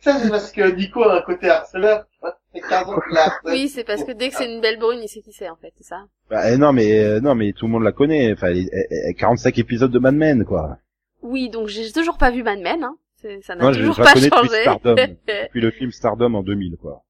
Ça, 0.00 0.18
c'est 0.20 0.30
parce 0.30 0.52
que 0.52 0.70
Nico 0.74 1.02
a 1.02 1.18
un 1.18 1.22
côté 1.22 1.48
harceleur. 1.48 2.06
tu 2.12 2.18
vois, 2.20 2.38
C'est 2.54 2.60
15 2.60 2.88
ans 2.88 3.00
qu'il 3.08 3.16
a 3.18 3.22
harcelé. 3.26 3.52
Oui, 3.52 3.68
c'est 3.68 3.84
parce 3.84 4.04
que 4.04 4.12
dès 4.12 4.28
que 4.28 4.36
c'est 4.36 4.52
une 4.52 4.60
belle 4.60 4.78
brune, 4.78 5.00
il 5.02 5.08
sait 5.08 5.20
qui 5.20 5.32
c'est, 5.32 5.48
en 5.48 5.56
fait, 5.56 5.72
c'est 5.76 5.84
ça. 5.84 6.04
Bah, 6.30 6.50
eh, 6.52 6.56
non, 6.56 6.72
mais, 6.72 7.02
euh, 7.02 7.20
non, 7.20 7.34
mais 7.34 7.52
tout 7.52 7.66
le 7.66 7.72
monde 7.72 7.82
la 7.82 7.92
connaît. 7.92 8.32
Enfin, 8.32 8.48
elle 8.48 8.58
est- 8.58 8.70
elle 8.72 9.10
est- 9.10 9.14
45 9.14 9.58
épisodes 9.58 9.90
de 9.90 9.98
Mad 9.98 10.14
Men, 10.14 10.44
quoi. 10.44 10.78
Oui, 11.22 11.48
donc 11.50 11.68
j'ai 11.68 11.90
toujours 11.92 12.18
pas 12.18 12.30
vu 12.30 12.42
Mad 12.42 12.60
Men, 12.60 12.84
hein. 12.84 12.96
Ça 13.42 13.56
n'a 13.56 13.72
toujours 13.72 13.94
je 13.94 14.02
pas 14.02 14.12
connais 14.12 14.26
depuis 14.30 14.48
changé. 14.48 14.62
Stardom. 14.62 14.94
Depuis 15.26 15.60
le 15.60 15.70
film 15.72 15.90
Stardom 15.90 16.34
en 16.34 16.42
2000, 16.44 16.76
quoi. 16.76 17.02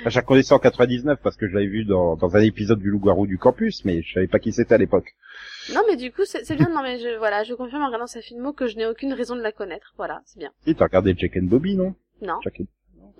Enfin, 0.00 0.10
je 0.10 0.16
la 0.16 0.22
connaissais 0.22 0.52
en 0.54 0.58
99 0.58 1.18
parce 1.22 1.36
que 1.36 1.48
je 1.48 1.54
l'avais 1.54 1.66
vu 1.66 1.84
dans, 1.84 2.16
dans 2.16 2.36
un 2.36 2.40
épisode 2.40 2.78
du 2.78 2.90
Loup-Garou 2.90 3.26
du 3.26 3.38
campus, 3.38 3.84
mais 3.84 4.02
je 4.02 4.14
savais 4.14 4.26
pas 4.28 4.38
qui 4.38 4.52
c'était 4.52 4.74
à 4.74 4.78
l'époque. 4.78 5.14
non, 5.74 5.80
mais 5.88 5.96
du 5.96 6.10
coup, 6.12 6.24
c'est 6.24 6.44
c'est 6.44 6.56
bien, 6.56 6.68
non, 6.68 6.82
mais 6.82 6.98
je, 6.98 7.16
voilà, 7.18 7.44
je 7.44 7.54
confirme 7.54 7.82
en 7.82 7.86
regardant 7.86 8.06
sa 8.06 8.20
filmo 8.20 8.52
que 8.52 8.66
je 8.66 8.76
n'ai 8.76 8.86
aucune 8.86 9.12
raison 9.12 9.36
de 9.36 9.42
la 9.42 9.52
connaître. 9.52 9.92
Voilà, 9.96 10.20
c'est 10.24 10.38
bien. 10.38 10.50
Si, 10.66 10.74
t'as 10.74 10.84
regardé 10.84 11.14
Jack 11.16 11.36
and 11.36 11.44
Bobby, 11.46 11.76
non? 11.76 11.94
Non, 12.22 12.38
Jack 12.42 12.60
and- 12.60 12.64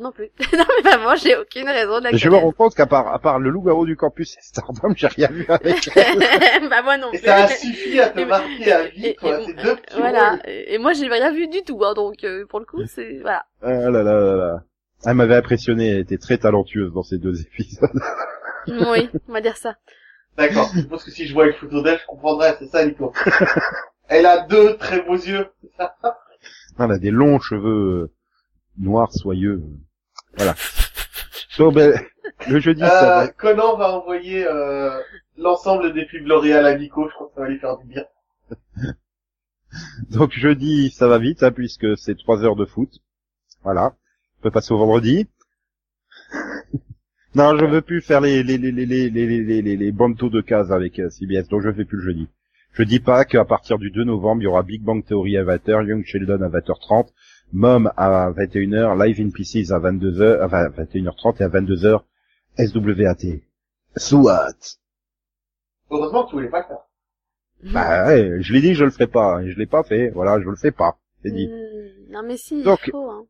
non 0.01 0.12
plus. 0.12 0.31
non, 0.57 0.64
mais 0.77 0.90
vraiment, 0.90 1.16
j'ai 1.16 1.37
aucune 1.37 1.66
raison 1.68 1.99
de 1.99 2.05
la 2.05 2.12
Mais 2.12 2.18
je 2.18 2.27
me 2.27 2.31
connaître. 2.31 2.47
rends 2.47 2.53
compte 2.53 2.75
qu'à 2.77 2.87
part, 2.87 3.12
à 3.12 3.18
part 3.18 3.40
le 3.40 3.51
Loup-Garou 3.51 3.85
du 3.85 3.97
campus 3.97 4.37
et 4.37 4.40
Stardom, 4.40 4.94
j'ai 4.94 5.09
rien 5.09 5.27
vu 5.29 5.44
avec 5.49 5.88
elle. 5.97 6.68
bah, 6.68 6.83
moi 6.83 6.97
non 6.99 7.11
Et 7.12 7.18
ça 7.18 7.35
a 7.44 7.49
suffi 7.49 7.99
à 7.99 8.11
te 8.11 8.21
marquer 8.21 8.71
à 8.73 8.87
vie, 8.87 9.16
quoi. 9.16 9.40
C'est 9.44 9.55
deux 9.55 9.75
petits 9.77 9.97
Voilà. 9.99 10.38
et 10.47 10.79
moi, 10.79 10.92
j'ai 10.92 11.09
rien 11.09 11.33
vu 11.33 11.49
du 11.49 11.62
tout, 11.62 11.85
hein, 11.85 11.94
donc, 11.94 12.23
euh, 12.23 12.47
pour 12.47 12.61
le 12.61 12.66
coup, 12.66 12.83
c'est, 12.87 13.18
voilà. 13.23 13.44
Ah 13.61 13.73
là 13.73 13.90
là 13.90 14.03
là 14.05 14.37
là. 14.37 14.62
Elle 15.04 15.14
m'avait 15.14 15.37
impressionné, 15.37 15.88
elle 15.88 15.98
était 16.00 16.18
très 16.18 16.38
talentueuse 16.38 16.92
dans 16.92 17.02
ces 17.02 17.18
deux 17.18 17.40
épisodes. 17.46 17.90
oui, 18.66 19.08
on 19.28 19.32
va 19.32 19.40
dire 19.40 19.56
ça. 19.56 19.76
D'accord. 20.37 20.70
Je 20.74 20.82
pense 20.82 21.04
que 21.04 21.11
si 21.11 21.26
je 21.26 21.34
vois 21.34 21.46
une 21.46 21.52
photo 21.52 21.82
d'elle, 21.82 21.98
je 21.98 22.06
comprendrais. 22.06 22.56
C'est 22.58 22.68
ça, 22.68 22.84
Nico. 22.84 23.12
Elle 24.08 24.26
a 24.26 24.46
deux 24.46 24.76
très 24.76 25.02
beaux 25.02 25.16
yeux. 25.16 25.46
C'est 25.61 25.70
ça. 25.76 25.94
Elle 26.78 26.92
a 26.92 26.98
des 26.98 27.11
longs 27.11 27.40
cheveux 27.40 28.02
euh, 28.04 28.12
noirs 28.78 29.12
soyeux. 29.12 29.62
Voilà. 30.37 30.54
Donc, 31.58 31.74
ben, 31.74 32.00
le 32.48 32.61
jeudi, 32.61 32.80
ça 32.80 33.22
Euh, 33.22 33.24
va. 33.24 33.28
Conan 33.32 33.76
va 33.76 33.90
envoyer 33.98 34.46
euh, 34.46 34.96
l'ensemble 35.37 35.92
des 35.92 36.06
pubs 36.06 36.24
L'Oréal 36.26 36.66
à 36.66 36.76
Nico. 36.78 37.08
Je 37.08 37.14
crois 37.14 37.26
que 37.28 37.34
ça 37.34 37.40
va 37.40 37.48
lui 37.48 37.58
faire 37.58 37.76
du 37.78 37.87
bien. 37.87 38.04
Donc 40.11 40.32
jeudi, 40.32 40.90
ça 40.90 41.08
va 41.08 41.18
vite, 41.18 41.42
hein, 41.42 41.50
puisque 41.50 41.96
c'est 41.98 42.16
trois 42.16 42.44
heures 42.44 42.56
de 42.56 42.64
foot. 42.64 42.90
Voilà. 43.64 43.94
On 44.38 44.42
peut 44.42 44.51
passer 44.51 44.72
au 44.72 44.79
vendredi. 44.79 45.27
non, 47.35 47.57
je 47.59 47.64
veux 47.64 47.83
plus 47.83 48.01
faire 48.01 48.20
les 48.20 48.42
les 48.42 48.59
les 48.59 48.70
les 48.70 48.87
les 48.87 49.11
les 49.11 49.62
les, 49.62 49.77
les 49.77 49.92
bandeaux 49.92 50.31
de 50.31 50.40
cases 50.40 50.70
avec 50.70 50.98
euh, 50.98 51.11
CBS, 51.11 51.48
donc 51.48 51.62
je 51.62 51.72
fais 51.72 51.85
plus 51.85 51.98
le 51.98 52.05
jeudi. 52.05 52.29
Je 52.72 52.83
dis 52.85 53.01
pas 53.01 53.24
qu'à 53.24 53.44
partir 53.44 53.79
du 53.79 53.90
2 53.90 54.05
novembre, 54.05 54.42
il 54.42 54.44
y 54.44 54.46
aura 54.46 54.62
Big 54.62 54.83
Bang 54.83 55.05
Theory 55.05 55.37
à 55.37 55.44
20h, 55.44 55.87
Young 55.88 56.05
Sheldon 56.05 56.42
à 56.42 56.48
20h30, 56.48 57.09
Mom 57.53 57.90
à 57.96 58.31
21h, 58.31 59.05
Live 59.05 59.20
in 59.20 59.31
Pieces 59.31 59.72
à 59.72 59.81
22h, 59.81 60.48
21h30 60.48 61.40
et 61.40 61.44
à 61.44 61.48
22h, 61.48 62.03
SWAT. 62.59 63.40
SWAT. 63.96 64.79
Heureusement 65.90 66.24
que 66.24 66.31
tu 66.31 66.37
voulais 66.37 66.48
pas 66.48 66.62
faire. 66.62 66.79
Bah 67.72 68.07
ouais, 68.07 68.37
je 68.40 68.53
l'ai 68.53 68.61
dit, 68.61 68.74
je 68.74 68.85
le 68.85 68.90
ferai 68.90 69.07
pas. 69.07 69.44
Je 69.44 69.59
l'ai 69.59 69.66
pas 69.66 69.83
fait. 69.83 70.11
Voilà, 70.11 70.40
je 70.40 70.48
le 70.48 70.57
fais 70.57 70.70
pas. 70.70 70.98
C'est 71.22 71.33
dit. 71.33 71.48
Hmm, 71.48 72.12
non 72.12 72.22
mais 72.22 72.37
si, 72.37 72.61
il 72.61 72.90
faut, 72.90 73.11
hein. 73.11 73.27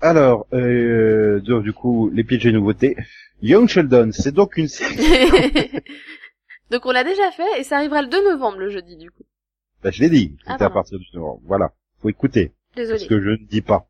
Alors, 0.00 0.46
euh, 0.52 1.40
donc, 1.40 1.62
du 1.62 1.72
coup, 1.72 2.10
les 2.12 2.24
pitchs 2.24 2.46
et 2.46 2.52
nouveautés. 2.52 2.96
Young 3.42 3.68
Sheldon, 3.68 4.10
c'est 4.12 4.32
donc 4.32 4.56
une 4.56 4.68
série... 4.68 5.70
Donc 6.70 6.86
on 6.86 6.92
l'a 6.92 7.04
déjà 7.04 7.30
fait 7.30 7.60
et 7.60 7.62
ça 7.62 7.76
arrivera 7.76 8.02
le 8.02 8.08
2 8.08 8.30
novembre 8.32 8.58
le 8.58 8.70
jeudi 8.70 8.96
du 8.96 9.10
coup. 9.10 9.22
Bah, 9.82 9.90
je 9.90 10.00
l'ai 10.00 10.08
dit, 10.10 10.36
Ah, 10.46 10.52
c'était 10.52 10.64
à 10.64 10.70
partir 10.70 10.98
du 10.98 11.06
novembre. 11.14 11.40
Voilà, 11.44 11.72
faut 12.00 12.08
écouter. 12.08 12.52
Désolée. 12.74 12.98
ce 12.98 13.06
que 13.06 13.20
je 13.20 13.30
ne 13.30 13.46
dis 13.46 13.60
pas. 13.60 13.86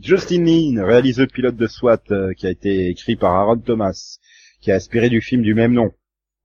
Justin 0.00 0.44
Lin, 0.44 0.84
réaliseur 0.84 1.26
pilote 1.26 1.56
de 1.56 1.66
SWAT, 1.66 2.02
euh, 2.10 2.32
qui 2.34 2.46
a 2.46 2.50
été 2.50 2.88
écrit 2.88 3.16
par 3.16 3.32
Aaron 3.34 3.58
Thomas, 3.58 4.18
qui 4.60 4.70
a 4.70 4.74
inspiré 4.74 5.08
du 5.08 5.20
film 5.20 5.42
du 5.42 5.54
même 5.54 5.72
nom. 5.72 5.92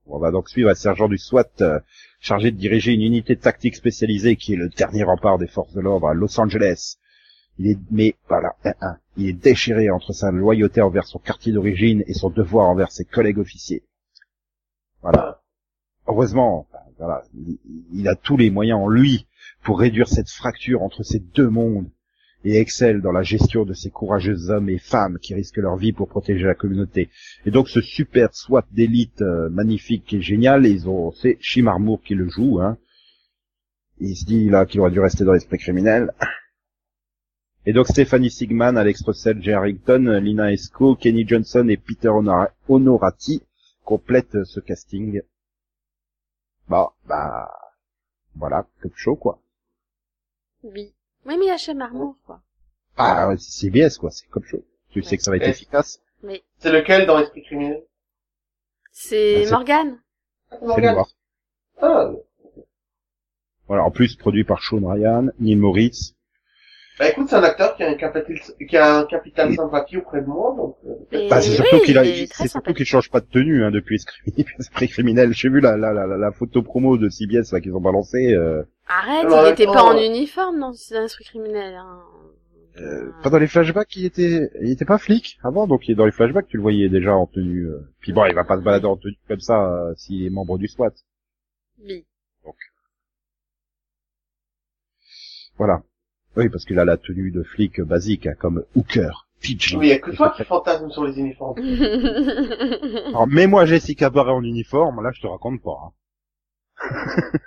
On 0.05 0.19
va 0.19 0.31
donc 0.31 0.49
suivre 0.49 0.69
un 0.69 0.75
sergent 0.75 1.07
du 1.07 1.17
SWAT 1.17 1.49
euh, 1.61 1.79
chargé 2.19 2.51
de 2.51 2.57
diriger 2.57 2.93
une 2.93 3.03
unité 3.03 3.35
tactique 3.35 3.75
spécialisée 3.75 4.35
qui 4.35 4.53
est 4.53 4.57
le 4.57 4.69
dernier 4.69 5.03
rempart 5.03 5.37
des 5.37 5.47
forces 5.47 5.73
de 5.73 5.81
l'ordre 5.81 6.07
à 6.07 6.13
Los 6.13 6.39
Angeles. 6.39 6.95
Il 7.59 7.67
est, 7.67 7.77
mais 7.91 8.15
voilà, 8.29 8.55
il 9.17 9.27
est 9.27 9.33
déchiré 9.33 9.89
entre 9.89 10.13
sa 10.13 10.31
loyauté 10.31 10.81
envers 10.81 11.05
son 11.05 11.19
quartier 11.19 11.51
d'origine 11.51 12.03
et 12.07 12.13
son 12.13 12.29
devoir 12.29 12.69
envers 12.69 12.91
ses 12.91 13.03
collègues 13.03 13.37
officiers. 13.37 13.83
Voilà. 15.01 15.41
Heureusement, 16.07 16.67
voilà, 16.97 17.23
il, 17.93 18.07
a 18.07 18.15
tous 18.15 18.37
les 18.37 18.49
moyens 18.49 18.79
en 18.79 18.87
lui 18.87 19.27
pour 19.61 19.79
réduire 19.79 20.07
cette 20.07 20.29
fracture 20.29 20.81
entre 20.81 21.03
ces 21.03 21.19
deux 21.19 21.49
mondes 21.49 21.89
et 22.45 22.57
excelle 22.57 23.01
dans 23.01 23.11
la 23.11 23.23
gestion 23.23 23.65
de 23.65 23.73
ces 23.73 23.89
courageux 23.89 24.49
hommes 24.49 24.69
et 24.69 24.77
femmes 24.77 25.19
qui 25.19 25.33
risquent 25.33 25.57
leur 25.57 25.75
vie 25.75 25.91
pour 25.91 26.07
protéger 26.07 26.45
la 26.45 26.55
communauté. 26.55 27.09
Et 27.45 27.51
donc 27.51 27.67
ce 27.67 27.81
super 27.81 28.33
SWAT 28.33 28.65
d'élite 28.71 29.21
euh, 29.21 29.49
magnifique 29.49 30.13
et 30.13 30.21
génial, 30.21 30.65
ils 30.65 30.87
ont 30.87 31.11
c'est 31.11 31.37
Shim 31.41 31.67
Armour 31.67 32.01
qui 32.01 32.15
le 32.15 32.29
joue, 32.29 32.61
hein. 32.61 32.77
Il 33.99 34.15
se 34.15 34.23
dit 34.23 34.49
là 34.49 34.65
qu'il 34.65 34.79
aurait 34.79 34.91
dû 34.91 35.01
rester 35.01 35.25
dans 35.25 35.33
l'esprit 35.33 35.57
criminel. 35.57 36.13
Et 37.65 37.73
donc 37.73 37.87
Stephanie 37.87 38.31
Sigman, 38.31 38.77
Alex 38.77 39.03
Russell, 39.03 39.41
Jay 39.41 39.53
Harrington, 39.53 40.19
Lina 40.21 40.51
Esco, 40.51 40.95
Kenny 40.95 41.27
Johnson 41.27 41.67
et 41.69 41.77
Peter 41.77 42.07
Honora- 42.09 42.51
Honorati 42.67 43.43
complètent 43.83 44.43
ce 44.45 44.59
casting. 44.59 45.21
Bah, 46.67 46.93
bah, 47.05 47.51
voilà, 48.35 48.65
quelque 48.81 48.97
chose 48.97 49.17
quoi. 49.19 49.39
Oui. 50.63 50.93
Oui 51.25 51.37
mais 51.37 51.45
il 51.45 51.47
y 51.47 51.51
a 51.51 51.57
chez 51.57 51.73
Marmour 51.73 52.15
quoi. 52.25 52.41
Ah, 52.97 53.29
c'est 53.37 53.51
CBS, 53.51 53.97
quoi, 53.97 54.11
c'est 54.11 54.27
comme 54.29 54.43
chaud. 54.43 54.63
Tu 54.89 55.03
sais 55.03 55.15
que 55.17 55.23
ça 55.23 55.31
va 55.31 55.37
être 55.37 55.43
Ouais. 55.43 55.49
efficace. 55.51 56.01
Mais 56.23 56.43
C'est 56.57 56.71
lequel 56.71 57.05
dans 57.05 57.17
l'esprit 57.19 57.43
criminel? 57.43 57.83
C'est 58.91 59.45
c'est- 59.45 59.51
Morgane. 59.51 59.99
C'est 60.51 60.81
le 60.81 60.91
voir. 60.93 61.07
Ah, 61.81 62.11
Voilà, 63.67 63.83
en 63.85 63.91
plus, 63.91 64.15
produit 64.15 64.43
par 64.43 64.61
Sean 64.63 64.85
Ryan, 64.85 65.27
Neil 65.39 65.55
Moritz. 65.55 66.15
Bah 66.99 67.09
écoute, 67.09 67.27
c'est 67.29 67.35
un 67.37 67.43
acteur 67.43 67.75
qui 67.75 67.83
a 67.83 67.89
un 67.89 67.95
capital, 67.95 68.35
qui 68.67 68.77
a 68.77 68.97
un 68.99 69.05
capital 69.05 69.53
sympathie 69.55 69.97
auprès 69.97 70.21
de 70.21 70.27
moi, 70.27 70.53
donc. 70.57 70.75
euh, 70.85 71.17
Et 71.17 71.29
Bah, 71.29 71.41
c'est 71.41 71.51
oui, 71.51 71.55
surtout 71.55 71.79
qu'il 71.79 71.97
a, 71.97 72.03
c'est 72.03 72.47
surtout 72.49 72.73
qu'il 72.73 72.85
change 72.85 73.09
pas 73.09 73.21
de 73.21 73.25
tenue, 73.25 73.63
hein, 73.63 73.71
depuis 73.71 73.95
Esprit 73.95 74.33
Esprit 74.59 74.87
criminel. 74.89 75.33
J'ai 75.33 75.49
vu 75.49 75.61
la, 75.61 75.77
la, 75.77 75.93
la, 75.93 76.05
la 76.05 76.31
photo 76.31 76.61
promo 76.61 76.97
de 76.97 77.07
CBS, 77.09 77.53
là, 77.53 77.61
qu'ils 77.61 77.73
ont 77.75 77.81
balancé, 77.81 78.33
euh, 78.33 78.63
Arrête, 78.87 79.25
Alors, 79.25 79.47
il 79.47 79.51
était 79.53 79.65
pas 79.65 79.83
en 79.83 79.97
uniforme 79.97 80.59
dans 80.59 80.71
l'esprit 80.71 81.23
criminel. 81.23 81.75
Hein. 81.75 82.01
euh, 82.79 83.11
pas 83.23 83.29
dans 83.29 83.37
les 83.39 83.47
flashbacks, 83.47 83.95
il 83.95 84.05
était, 84.05 84.49
il 84.61 84.71
était 84.71 84.85
pas 84.85 84.97
flic 84.97 85.37
avant, 85.43 85.67
donc 85.67 85.87
il 85.87 85.91
est 85.93 85.95
dans 85.95 86.05
les 86.05 86.11
flashbacks, 86.11 86.47
tu 86.47 86.57
le 86.57 86.63
voyais 86.63 86.89
déjà 86.89 87.13
en 87.15 87.27
tenue, 87.27 87.67
euh. 87.67 87.79
Puis 87.99 88.13
bon, 88.13 88.25
il 88.25 88.33
va 88.35 88.43
pas 88.43 88.57
se 88.57 88.61
balader 88.61 88.85
en 88.87 88.97
tenue 88.97 89.15
comme 89.27 89.39
ça, 89.39 89.71
euh, 89.71 89.93
s'il 89.95 90.25
est 90.25 90.29
membre 90.29 90.57
du 90.57 90.67
SWAT. 90.67 90.91
Oui. 91.81 92.05
Voilà. 95.57 95.81
Oui, 96.37 96.49
parce 96.49 96.65
qu'il 96.65 96.79
a 96.79 96.85
la 96.85 96.97
tenue 96.97 97.31
de 97.31 97.43
flic 97.43 97.81
basique, 97.81 98.27
hein, 98.27 98.35
comme 98.37 98.63
Hooker, 98.75 99.27
PG. 99.41 99.77
Mais 99.77 99.87
il 99.87 99.89
y 99.89 99.93
a 99.93 99.99
que 99.99 100.11
toi 100.11 100.33
qui 100.35 100.43
fantasme 100.43 100.89
sur 100.91 101.03
les 101.05 101.17
uniformes. 101.19 101.57
Alors, 103.07 103.27
mets-moi 103.27 103.65
Jessica 103.65 104.09
Barret 104.09 104.31
en 104.31 104.43
uniforme, 104.43 105.01
là, 105.03 105.11
je 105.13 105.21
te 105.21 105.27
raconte 105.27 105.61
pas. 105.61 105.77
hein. 105.83 105.91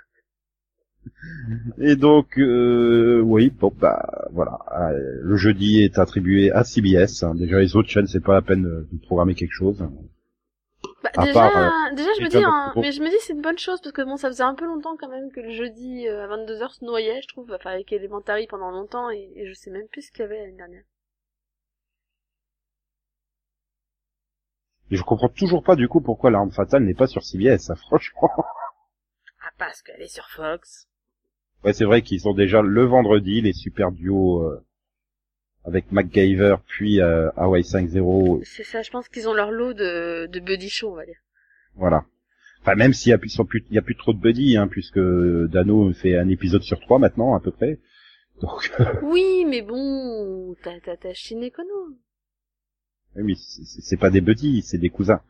Et 1.79 1.95
donc, 1.95 2.37
euh, 2.37 3.21
oui, 3.21 3.49
bon, 3.49 3.71
bah, 3.79 4.27
voilà. 4.31 4.59
Euh, 4.77 5.19
Le 5.21 5.35
jeudi 5.37 5.81
est 5.81 5.97
attribué 5.97 6.51
à 6.51 6.63
CBS. 6.63 7.23
hein. 7.23 7.35
Déjà, 7.35 7.59
les 7.59 7.75
autres 7.75 7.89
chaînes, 7.89 8.07
c'est 8.07 8.23
pas 8.23 8.33
la 8.33 8.41
peine 8.41 8.63
de 8.63 8.87
de 8.91 8.97
programmer 9.01 9.33
quelque 9.35 9.53
chose. 9.53 9.83
Déjà, 11.21 11.33
part, 11.33 11.91
euh, 11.91 11.95
déjà, 11.95 12.09
je 12.17 12.23
me 12.23 12.29
dis, 12.29 12.43
hein, 12.43 12.73
mais 12.75 12.91
je 12.91 13.01
me 13.01 13.09
dis 13.09 13.15
c'est 13.19 13.33
une 13.33 13.41
bonne 13.41 13.57
chose 13.59 13.79
parce 13.81 13.93
que 13.93 14.01
bon, 14.01 14.17
ça 14.17 14.29
faisait 14.29 14.43
un 14.43 14.55
peu 14.55 14.65
longtemps 14.65 14.97
quand 14.97 15.09
même 15.09 15.31
que 15.31 15.41
le 15.41 15.51
jeudi 15.51 16.07
euh, 16.07 16.23
à 16.23 16.27
22h 16.35 16.71
se 16.71 16.85
noyait, 16.85 17.21
je 17.21 17.27
trouve, 17.27 17.51
enfin 17.53 17.71
avec 17.71 17.91
Elementary 17.93 18.47
pendant 18.47 18.71
longtemps 18.71 19.09
et, 19.11 19.31
et 19.35 19.47
je 19.47 19.53
sais 19.53 19.69
même 19.69 19.87
plus 19.87 20.01
ce 20.03 20.11
qu'il 20.11 20.21
y 20.21 20.23
avait 20.23 20.39
l'année 20.39 20.57
dernière. 20.57 20.83
Et 24.91 24.95
je 24.95 25.03
comprends 25.03 25.29
toujours 25.29 25.63
pas, 25.63 25.75
du 25.75 25.87
coup, 25.87 26.01
pourquoi 26.01 26.29
l'arme 26.29 26.51
fatale 26.51 26.83
n'est 26.83 26.93
pas 26.93 27.07
sur 27.07 27.23
CBS, 27.23 27.69
hein, 27.69 27.75
franchement. 27.87 28.29
Ah 29.41 29.49
parce 29.57 29.81
qu'elle 29.81 30.01
est 30.01 30.13
sur 30.13 30.29
Fox. 30.29 30.87
Ouais, 31.63 31.73
c'est 31.73 31.85
vrai 31.85 32.01
qu'ils 32.01 32.27
ont 32.27 32.33
déjà 32.33 32.61
le 32.61 32.83
vendredi, 32.85 33.41
les 33.41 33.53
super 33.53 33.91
duos, 33.91 34.43
euh, 34.43 34.65
avec 35.65 35.91
MacGyver, 35.91 36.55
puis 36.67 37.01
euh, 37.01 37.29
Hawaii 37.37 37.63
5-0, 37.63 38.43
C'est 38.43 38.63
ça, 38.63 38.81
je 38.81 38.91
pense 38.91 39.07
qu'ils 39.07 39.27
ont 39.29 39.33
leur 39.33 39.51
lot 39.51 39.73
de, 39.73 40.25
de 40.27 40.39
buddy 40.39 40.69
show, 40.69 40.91
on 40.91 40.95
va 40.95 41.05
dire. 41.05 41.19
Voilà. 41.75 42.05
Enfin, 42.61 42.75
même 42.75 42.93
s'il 42.93 43.09
y 43.09 43.13
a 43.13 43.17
plus, 43.17 43.29
sont 43.29 43.45
plus- 43.45 43.65
il 43.69 43.75
y 43.75 43.79
a 43.79 43.81
plus 43.81 43.95
trop 43.95 44.13
de 44.13 44.19
buddy, 44.19 44.57
hein, 44.57 44.67
puisque 44.67 44.99
Dano 44.99 45.91
fait 45.93 46.17
un 46.17 46.29
épisode 46.29 46.63
sur 46.63 46.79
trois 46.79 46.99
maintenant, 46.99 47.35
à 47.35 47.39
peu 47.39 47.51
près. 47.51 47.79
Donc, 48.41 48.71
Oui, 49.03 49.45
mais 49.45 49.61
bon, 49.61 50.55
t'as, 50.63 50.79
t'as, 50.79 50.97
t'as 50.97 51.13
Shin 51.13 51.41
Kono. 51.55 51.95
oui, 53.17 53.35
c'est 53.35 53.81
c'est 53.81 53.97
pas 53.97 54.09
des 54.09 54.21
buddies, 54.21 54.61
c'est 54.63 54.77
des 54.77 54.89
cousins. 54.89 55.21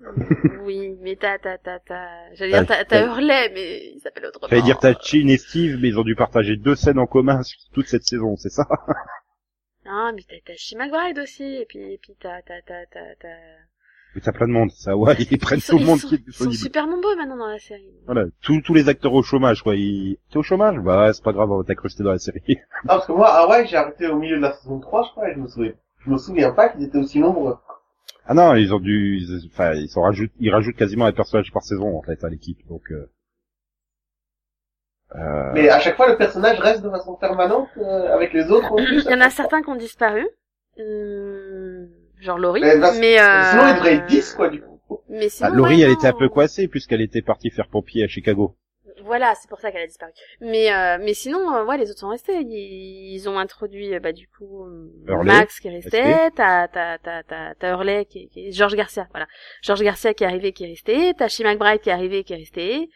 oui, 0.64 0.96
mais 1.00 1.16
t'as, 1.16 1.38
t'as, 1.38 1.58
t'as, 1.58 1.78
t'as, 1.80 2.34
j'allais 2.34 2.52
dire 2.52 2.66
t'as, 2.66 2.84
t'as 2.84 3.06
Hurley, 3.06 3.50
mais 3.54 3.92
il 3.94 4.00
s'appelle 4.00 4.26
autrement. 4.26 4.48
J'allais 4.50 4.62
dire 4.62 4.78
t'as 4.78 4.94
Chin 5.00 5.28
et 5.28 5.36
Steve, 5.38 5.78
mais 5.80 5.88
ils 5.88 5.98
ont 5.98 6.02
dû 6.04 6.16
partager 6.16 6.56
deux 6.56 6.74
scènes 6.74 6.98
en 6.98 7.06
commun 7.06 7.42
sur 7.42 7.58
toute 7.72 7.86
cette 7.86 8.04
saison, 8.04 8.36
c'est 8.36 8.48
ça? 8.50 8.66
Ah, 9.86 10.10
mais 10.14 10.22
t'as, 10.28 10.36
t'as 10.44 10.54
She 10.56 10.74
McBride 10.76 11.18
aussi, 11.18 11.42
et 11.44 11.66
puis, 11.66 11.80
et 11.94 11.98
puis 11.98 12.14
t'as, 12.20 12.40
t'as, 12.42 12.60
t'as, 12.66 12.86
t'as, 12.90 13.14
t'as... 13.20 13.28
Mais 14.14 14.20
t'as 14.20 14.32
plein 14.32 14.46
de 14.46 14.52
monde, 14.52 14.70
ça, 14.72 14.94
ouais, 14.96 15.16
ils 15.30 15.38
prennent 15.38 15.58
Ils 15.58 15.62
sont, 15.62 15.72
tout 15.72 15.78
le 15.78 15.86
monde 15.86 15.96
ils 15.98 16.00
sont, 16.02 16.08
qui 16.08 16.14
est 16.16 16.18
ils 16.18 16.24
sont 16.24 16.44
disponible. 16.44 16.54
super 16.62 16.86
nombreux 16.86 17.16
maintenant 17.16 17.36
dans 17.38 17.46
la 17.48 17.58
série. 17.58 17.90
Voilà, 18.04 18.26
tous, 18.42 18.60
tous 18.60 18.74
les 18.74 18.88
acteurs 18.88 19.14
au 19.14 19.22
chômage, 19.22 19.62
quoi. 19.62 19.74
Ils... 19.74 20.18
T'es 20.30 20.36
au 20.36 20.42
chômage? 20.42 20.78
Bah 20.80 21.06
ouais, 21.06 21.12
c'est 21.14 21.24
pas 21.24 21.32
grave, 21.32 21.50
on 21.50 21.58
va 21.58 21.64
t'incruster 21.64 22.02
dans 22.04 22.12
la 22.12 22.18
série. 22.18 22.42
Ah, 22.84 22.88
parce 22.88 23.06
que 23.06 23.12
moi, 23.12 23.28
ah 23.30 23.48
ouais, 23.48 23.66
j'ai 23.66 23.76
arrêté 23.76 24.06
au 24.08 24.18
milieu 24.18 24.36
de 24.36 24.42
la 24.42 24.52
saison 24.52 24.80
3, 24.80 25.04
je 25.04 25.10
crois, 25.12 25.30
et 25.30 25.34
je 25.34 25.38
me 25.38 25.48
souviens, 25.48 25.72
je 26.04 26.10
me 26.10 26.18
souviens 26.18 26.52
pas 26.52 26.68
qu'ils 26.68 26.82
étaient 26.84 26.98
aussi 26.98 27.20
nombreux. 27.20 27.56
Ah 28.26 28.34
non, 28.34 28.54
ils 28.54 28.72
ont 28.74 28.80
dû, 28.80 29.18
ils- 29.20 29.46
enfin, 29.52 29.72
ils 29.74 29.88
sont 29.88 30.02
rajoutent, 30.02 30.30
ils 30.38 30.50
rajoutent 30.50 30.76
quasiment 30.76 31.06
un 31.06 31.12
personnage 31.12 31.50
par 31.52 31.62
saison 31.62 31.96
en 31.96 32.02
fait 32.02 32.22
à 32.22 32.28
l'équipe, 32.28 32.58
donc. 32.68 32.82
Euh... 32.92 33.10
Euh... 35.14 35.50
Mais 35.54 35.68
à 35.68 35.78
chaque 35.78 35.96
fois, 35.96 36.08
le 36.08 36.16
personnage 36.16 36.58
reste 36.60 36.82
de 36.82 36.90
façon 36.90 37.14
permanente 37.14 37.68
euh, 37.78 38.14
avec 38.14 38.32
les 38.32 38.50
autres. 38.50 38.72
en 38.72 38.76
plus, 38.84 39.04
Il 39.04 39.10
y 39.10 39.14
en 39.14 39.20
a 39.20 39.30
certains 39.30 39.62
qui 39.62 39.68
ont 39.68 39.76
disparu. 39.76 40.26
Hum, 40.78 41.88
genre 42.20 42.38
Laurie. 42.38 42.62
Mais, 42.62 42.76
là, 42.76 42.92
mais, 42.98 43.20
euh... 43.20 43.50
Sinon, 43.50 43.68
il 43.68 43.74
devrait 43.74 43.94
être 43.94 44.06
10, 44.06 44.34
quoi, 44.34 44.48
du 44.48 44.62
coup. 44.62 45.00
Mais 45.08 45.26
Ah, 45.26 45.30
sinon, 45.30 45.50
Laurie, 45.54 45.76
ouais, 45.76 45.82
elle 45.82 45.92
était 45.92 46.06
un 46.08 46.12
peu 46.12 46.28
coincée 46.28 46.68
puisqu'elle 46.68 47.00
était 47.02 47.22
partie 47.22 47.50
faire 47.50 47.68
pompier 47.68 48.04
à 48.04 48.08
Chicago. 48.08 48.56
Voilà, 49.04 49.34
c'est 49.40 49.48
pour 49.48 49.58
ça 49.58 49.72
qu'elle 49.72 49.82
a 49.82 49.86
disparu. 49.86 50.12
Mais, 50.40 50.72
euh, 50.72 50.96
mais 51.00 51.12
sinon, 51.14 51.54
euh, 51.54 51.64
ouais, 51.64 51.76
les 51.76 51.90
autres 51.90 51.98
sont 52.00 52.08
restés. 52.08 52.38
Ils, 52.40 53.14
ils 53.14 53.28
ont 53.28 53.38
introduit, 53.38 53.94
euh, 53.94 54.00
bah, 54.00 54.12
du 54.12 54.28
coup, 54.28 54.64
euh, 54.64 54.92
Hurley, 55.08 55.24
Max 55.24 55.58
qui 55.60 55.68
est 55.68 55.72
resté. 55.72 56.00
resté. 56.02 56.30
T'as, 56.36 56.68
t'as, 56.68 56.98
t'as, 56.98 57.22
t'as, 57.24 57.54
t'as 57.54 57.70
Hurley 57.70 58.04
qui, 58.04 58.28
qui 58.28 58.48
est, 58.48 58.52
George 58.52 58.76
Garcia, 58.76 59.08
voilà. 59.10 59.26
George 59.62 59.82
Garcia 59.82 60.14
qui 60.14 60.24
est 60.24 60.26
arrivé, 60.26 60.52
qui 60.52 60.64
est 60.64 60.68
resté. 60.68 61.14
T'as 61.18 61.28
Shea 61.28 61.42
McBride 61.44 61.80
qui 61.80 61.88
est 61.90 61.92
arrivé, 61.92 62.22
qui 62.22 62.32
est 62.32 62.36
resté. 62.36 62.88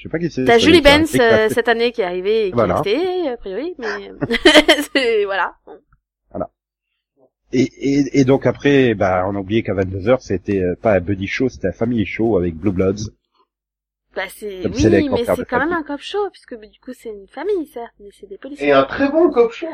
Je 0.00 0.04
sais 0.04 0.08
pas 0.08 0.18
qui 0.18 0.30
c'est. 0.30 0.46
T'as 0.46 0.56
Julie 0.56 0.80
Benz 0.80 1.14
euh, 1.20 1.50
cette 1.50 1.68
année 1.68 1.92
qui 1.92 2.00
est 2.00 2.04
arrivée 2.04 2.46
et 2.46 2.50
qui 2.50 2.54
Voilà. 2.54 2.76
est 2.86 2.96
restée, 2.96 3.28
a 3.28 3.36
priori, 3.36 3.74
mais 3.78 4.10
c'est, 4.94 5.26
voilà. 5.26 5.56
Et, 7.52 7.62
et, 7.62 8.20
et 8.20 8.24
donc 8.24 8.46
après, 8.46 8.94
bah, 8.94 9.24
on 9.26 9.34
a 9.34 9.40
oublié 9.40 9.62
qu'à 9.64 9.74
22h, 9.74 10.20
c'était 10.20 10.60
euh, 10.60 10.74
pas 10.80 10.94
un 10.94 11.00
buddy 11.00 11.26
show, 11.26 11.48
c'était 11.48 11.66
un 11.68 11.72
family 11.72 12.06
show 12.06 12.38
avec 12.38 12.54
Blue 12.54 12.70
Bloods. 12.70 13.10
Bah 14.14 14.22
c'est, 14.28 14.66
oui, 14.66 15.08
mais 15.10 15.24
c'est 15.24 15.44
quand 15.46 15.58
même 15.58 15.72
un 15.72 15.82
cop 15.82 16.00
show, 16.00 16.30
puisque 16.30 16.54
du 16.58 16.78
coup 16.80 16.92
c'est 16.94 17.10
une 17.10 17.26
famille, 17.28 17.66
certes, 17.66 17.92
mais 18.00 18.08
c'est 18.18 18.28
des 18.28 18.38
policiers. 18.38 18.68
Et 18.68 18.72
un 18.72 18.84
très 18.84 19.10
bon 19.10 19.30
cop 19.30 19.52
show. 19.52 19.66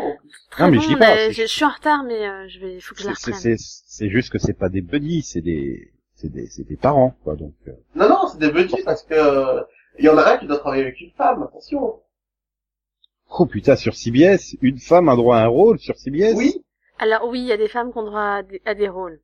Très 0.51 0.65
Non, 0.65 0.71
mais 0.71 0.79
bon, 0.79 0.85
c'est- 1.01 1.33
je, 1.33 1.43
je 1.43 1.47
suis 1.47 1.65
en 1.65 1.71
retard, 1.71 2.03
mais 2.05 2.27
euh, 2.27 2.49
je 2.49 2.59
vais, 2.61 2.81
faut 2.81 2.95
que 2.95 3.03
je 3.03 3.07
la 3.07 3.13
reprenne. 3.13 3.35
C'est 3.35 3.57
c'est 3.59 4.11
juste 4.11 4.31
que 4.33 4.39
c'est 4.39 4.59
pas 4.59 4.69
des 4.71 4.81
buddies, 4.83 5.23
c'est 5.23 5.41
des, 5.43 5.93
c'est 6.15 6.31
des, 6.33 6.47
c'est 6.49 6.67
des 6.67 6.77
parents, 6.77 7.15
quoi. 7.25 7.37
Donc, 7.37 7.55
euh, 7.69 7.73
Non, 7.95 8.09
non, 8.09 8.27
c'est 8.31 8.39
des 8.39 8.51
buddies 8.51 8.83
parce 8.85 9.03
que 9.05 9.15
euh, 9.15 9.63
il 9.99 10.05
y 10.05 10.09
en 10.09 10.19
a 10.19 10.33
un 10.35 10.39
qui 10.39 10.47
doit 10.47 10.59
travailler 10.59 10.83
avec 10.85 11.01
une 11.01 11.13
femme, 11.13 11.43
attention. 11.43 12.01
oh 13.31 13.47
putain, 13.47 13.77
sur 13.77 13.95
CBS, 13.95 14.57
une 14.61 14.79
femme 14.79 15.09
a 15.09 15.17
droit 15.17 15.37
à 15.39 15.45
un 15.45 15.49
rôle 15.49 15.79
sur 15.79 15.97
CBS. 15.97 16.35
Oui, 16.37 16.65
Alors 16.99 17.29
oui, 17.29 17.41
il 17.41 17.47
y 17.47 17.53
a 17.53 17.57
des 17.57 17.69
femmes 17.69 17.93
qui 17.93 17.99
ont 17.99 18.05
droit 18.05 18.21
à 18.39 18.43
des, 18.43 18.63
à 18.65 18.75
des 18.75 18.89
rôles 18.89 19.21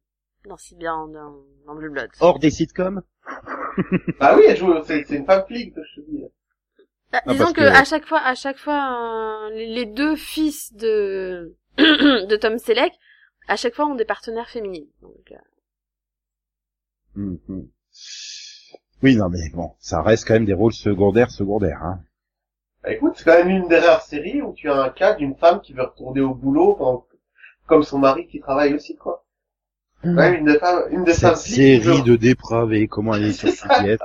dans 0.46 0.56
bien 0.76 1.06
dans, 1.08 1.36
dans 1.66 1.74
Blue 1.74 1.90
Bloods. 1.90 2.08
Hors 2.20 2.38
des 2.38 2.50
sitcoms? 2.50 3.02
bah 4.20 4.34
oui, 4.36 4.44
elle 4.48 4.56
joue, 4.56 4.74
c'est 4.84 5.04
c'est 5.04 5.16
une 5.16 5.24
femme 5.26 5.44
flic, 5.46 5.72
je 5.76 6.00
te 6.00 6.06
dis. 6.10 6.24
Bah, 7.12 7.20
Ah, 7.26 7.32
disons 7.32 7.52
que, 7.52 7.60
que- 7.60 7.80
à 7.80 7.84
chaque 7.84 8.06
fois, 8.06 8.20
à 8.20 8.34
chaque 8.34 8.58
fois, 8.58 9.46
euh, 9.46 9.50
les 9.54 9.86
deux 9.86 10.16
fils 10.16 10.72
de 10.74 11.54
de 11.78 12.36
Tom 12.36 12.58
Selleck, 12.58 12.92
à 13.48 13.56
chaque 13.56 13.74
fois 13.74 13.86
ont 13.86 13.94
des 13.94 14.04
partenaires 14.04 14.48
féminines. 14.50 14.88
Donc, 15.00 15.32
euh, 15.32 15.36
hum. 17.16 17.38
Oui, 19.02 19.16
non, 19.16 19.28
mais 19.28 19.48
bon, 19.52 19.72
ça 19.78 20.02
reste 20.02 20.26
quand 20.26 20.34
même 20.34 20.44
des 20.44 20.52
rôles 20.54 20.72
secondaires, 20.72 21.30
secondaires, 21.30 21.82
hein. 21.82 22.00
Bah, 22.82 22.92
écoute, 22.92 23.14
c'est 23.16 23.24
quand 23.24 23.36
même 23.36 23.50
une 23.50 23.68
des 23.68 23.78
rares 23.78 24.02
séries 24.02 24.42
où 24.42 24.52
tu 24.54 24.70
as 24.70 24.80
un 24.82 24.90
cas 24.90 25.14
d'une 25.14 25.36
femme 25.36 25.60
qui 25.60 25.72
veut 25.72 25.82
retourner 25.84 26.20
au 26.20 26.34
boulot 26.34 27.06
comme 27.66 27.82
son 27.82 27.98
mari 27.98 28.26
qui 28.26 28.40
travaille 28.40 28.74
aussi, 28.74 28.96
quoi. 28.96 29.24
Quand 30.02 30.10
même 30.14 30.34
une 30.34 30.46
des 30.46 30.58
femmes, 30.58 30.82
une 30.90 31.04
des 31.04 31.14
Cette 31.14 31.36
qui 31.36 31.50
série 31.52 32.02
de 32.02 32.16
dépravés, 32.16 32.88
comment 32.88 33.14
elle 33.14 33.26
est 33.26 33.32
sur 33.32 33.48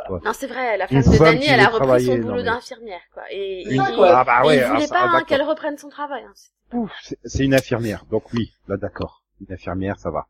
quoi. 0.06 0.22
non, 0.24 0.32
c'est 0.32 0.46
vrai, 0.46 0.78
la 0.78 0.92
Une 0.94 1.02
femme 1.02 1.36
de 1.36 1.40
qui 1.42 1.50
elle 1.50 1.60
a 1.60 1.70
repris 1.70 2.06
son 2.06 2.18
boulot 2.20 2.36
mais- 2.36 2.44
d'infirmière, 2.44 3.02
quoi. 3.16 3.24
Et, 3.32 3.64
C'est 3.66 3.74
et-. 3.76 3.80
Ah 3.80 4.24
bah 4.24 4.42
et 4.46 4.58
il 4.58 4.64
voulait 4.64 4.86
ça, 4.86 4.94
pas 4.94 5.10
ah, 5.12 5.16
hein, 5.16 5.24
qu'elle 5.28 5.42
reprenne 5.42 5.76
son 5.78 5.90
travail. 5.90 6.24
hein. 6.24 6.86
C'est 7.26 7.46
une 7.46 7.56
infirmière, 7.56 8.06
donc 8.12 8.32
oui, 8.34 8.52
là 8.68 8.78
d'accord. 8.78 9.24
Une 9.42 9.52
infirmière, 9.52 9.98
ça 9.98 10.12
va. 10.12 10.28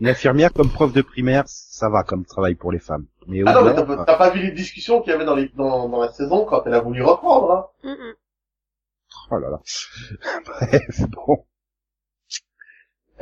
Une 0.00 0.08
infirmière 0.08 0.52
comme 0.52 0.70
prof 0.70 0.92
de 0.92 1.02
primaire, 1.02 1.44
ça 1.46 1.90
va 1.90 2.02
comme 2.04 2.24
travail 2.24 2.54
pour 2.54 2.72
les 2.72 2.78
femmes. 2.78 3.04
Mais 3.26 3.42
Ah 3.46 3.52
non, 3.52 3.64
mais 3.64 3.70
au-delà, 3.70 3.74
t'as 3.74 3.96
pas- 3.96 4.04
t'as 4.04 4.16
pas 4.16 4.30
vu 4.30 4.40
les 4.40 4.52
discussions 4.52 5.02
qu'il 5.02 5.12
y 5.12 5.14
avait 5.14 5.26
dans, 5.26 5.34
les, 5.36 5.48
dans, 5.56 5.88
dans 5.88 6.00
la 6.00 6.10
saison 6.12 6.44
quand 6.46 6.62
elle 6.66 6.74
a 6.74 6.80
voulu 6.80 7.02
reprendre, 7.02 7.52
hein? 7.52 7.66
Mm, 7.84 7.90
mm. 7.92 8.14
oh 9.30 9.38
là 9.38 9.50
là. 9.50 9.60
Bref, 10.46 11.00
bon. 11.10 11.44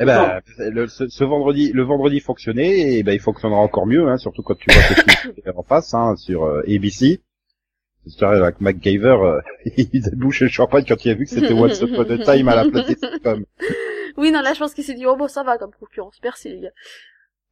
Eh 0.01 0.05
ben, 0.05 0.41
le, 0.59 0.87
ce, 0.87 1.09
ce 1.09 1.25
vendredi, 1.25 1.73
le 1.73 1.83
vendredi 1.83 2.21
fonctionnait, 2.21 2.93
et 2.99 3.03
ben 3.03 3.13
il 3.13 3.19
fonctionnera 3.21 3.59
encore 3.59 3.87
mieux, 3.87 4.07
hein, 4.09 4.17
surtout 4.17 4.43
quand 4.43 4.55
tu 4.57 4.71
vois 4.71 4.81
ce 4.83 5.29
qui 5.31 5.41
est 5.45 5.51
en 5.57 5.65
face, 5.65 5.93
hein, 5.93 6.15
sur 6.15 6.45
euh, 6.45 6.63
ABC. 6.69 7.21
C'est 8.07 8.23
avec 8.25 8.61
MacGyver, 8.61 9.09
euh, 9.21 9.41
il 9.77 10.01
débouche 10.01 10.43
le 10.43 10.49
champagne 10.49 10.85
quand 10.87 11.05
il 11.05 11.11
a 11.11 11.15
vu 11.15 11.25
que 11.25 11.31
c'était 11.31 11.53
Once 11.53 11.81
Upon 11.81 12.03
a 12.09 12.19
Time 12.19 12.49
à 12.49 12.55
la 12.55 12.71
place 12.71 12.87
des 12.87 12.95
sitcoms. 12.95 13.45
Oui, 14.19 14.31
non, 14.33 14.41
là, 14.43 14.53
je 14.53 14.59
pense 14.59 14.75
qu'il 14.75 14.85
s'est 14.85 14.95
dit, 14.95 15.07
oh 15.07 15.17
bon, 15.17 15.29
ça 15.29 15.43
va 15.45 15.57
comme 15.59 15.73
concurrence. 15.73 16.19
Merci, 16.23 16.51
les 16.51 16.61
gars. 16.61 16.71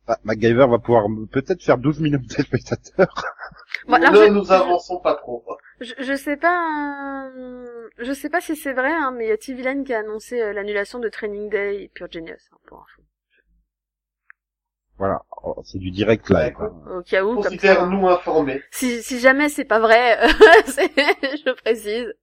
Ah, 0.09 0.19
MacGyver 0.25 0.67
va 0.69 0.79
pouvoir 0.79 1.07
m- 1.07 1.27
peut-être 1.31 1.63
faire 1.63 1.79
12 1.79 2.01
millions 2.01 2.19
de 2.21 2.27
téléspectateurs. 2.27 3.25
Bon, 3.89 3.95
alors, 3.95 4.13
ne 4.13 4.27
je- 4.27 4.31
nous 4.33 4.53
avançons 4.53 4.99
pas 5.01 5.15
trop. 5.15 5.45
Je, 5.81 5.95
je 5.99 6.15
sais 6.17 6.37
pas, 6.37 7.29
euh, 7.37 7.89
je 7.99 8.13
sais 8.13 8.29
pas 8.29 8.41
si 8.41 8.57
c'est 8.57 8.73
vrai, 8.73 8.93
hein, 8.93 9.13
mais 9.17 9.27
il 9.27 9.29
y 9.29 9.33
a 9.33 9.37
TV 9.37 9.63
Line 9.63 9.85
qui 9.85 9.95
a 9.95 10.01
annoncé 10.01 10.41
euh, 10.41 10.53
l'annulation 10.53 10.99
de 10.99 11.09
Training 11.09 11.51
Day 11.51 11.83
et 11.85 11.89
Pure 11.89 12.09
Genius, 12.11 12.49
hein, 12.53 12.57
pour 12.67 12.79
info. 12.79 13.03
Voilà, 14.99 15.23
Oh, 15.43 15.61
c'est 15.65 15.79
du 15.79 15.91
direct 15.91 16.29
live. 16.31 16.55
Hein. 16.59 16.73
Au 16.99 17.03
cas 17.03 17.23
où, 17.25 17.35
comme 17.35 17.43
ça. 17.45 17.49
Considère-nous 17.51 18.09
informés. 18.09 18.63
Si, 18.71 19.03
si 19.03 19.21
jamais 19.21 19.49
c'est 19.49 19.65
pas 19.65 19.79
vrai, 19.79 20.19
euh, 20.25 20.29
c'est- 20.67 20.91
je 21.45 21.53
précise. 21.53 22.15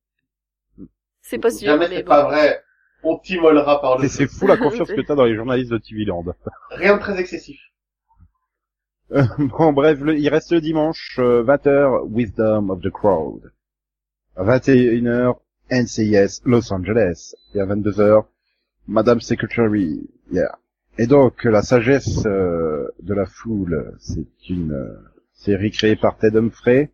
C'est 1.22 1.38
pas 1.38 1.52
sûr, 1.52 1.68
Jamais 1.68 1.88
mais 1.90 1.98
c'est 1.98 2.04
bon. 2.04 2.10
pas 2.10 2.24
vrai. 2.24 2.64
On 3.04 3.18
t'immolera 3.18 3.82
par 3.82 3.98
le 3.98 4.06
Et 4.06 4.10
c'est 4.10 4.28
fou 4.28 4.48
la 4.48 4.58
confiance 4.58 4.88
que 4.96 5.02
t'as 5.02 5.16
dans 5.16 5.26
les 5.26 5.36
journalistes 5.36 5.72
de 5.72 5.78
TV 5.78 6.06
Land. 6.06 6.26
Rien 6.72 6.96
de 6.96 7.02
très 7.02 7.20
excessif. 7.20 7.60
Euh, 9.12 9.24
bon, 9.38 9.74
bref, 9.74 10.00
le- 10.00 10.18
il 10.18 10.28
reste 10.30 10.52
le 10.52 10.62
dimanche, 10.62 11.18
euh, 11.20 11.44
20h, 11.44 12.08
Wisdom 12.12 12.70
of 12.70 12.82
the 12.82 12.90
Crowd. 12.90 13.52
À 14.36 14.44
21h, 14.44 15.36
NCIS 15.70 16.42
Los 16.46 16.72
Angeles. 16.74 17.36
Et 17.54 17.60
à 17.60 17.66
22h, 17.66 18.26
Madame 18.88 19.22
Secretary. 19.22 20.10
Yeah. 20.32 20.58
Et 20.98 21.08
donc, 21.08 21.44
la 21.44 21.62
sagesse 21.62 22.26
euh, 22.26 22.88
de 23.02 23.14
la 23.14 23.26
foule, 23.26 23.94
c'est 24.00 24.50
une 24.50 24.72
euh, 24.74 24.96
série 25.34 25.72
créée 25.72 25.96
par 25.96 26.18
Ted 26.18 26.38
Humphrey. 26.38 26.92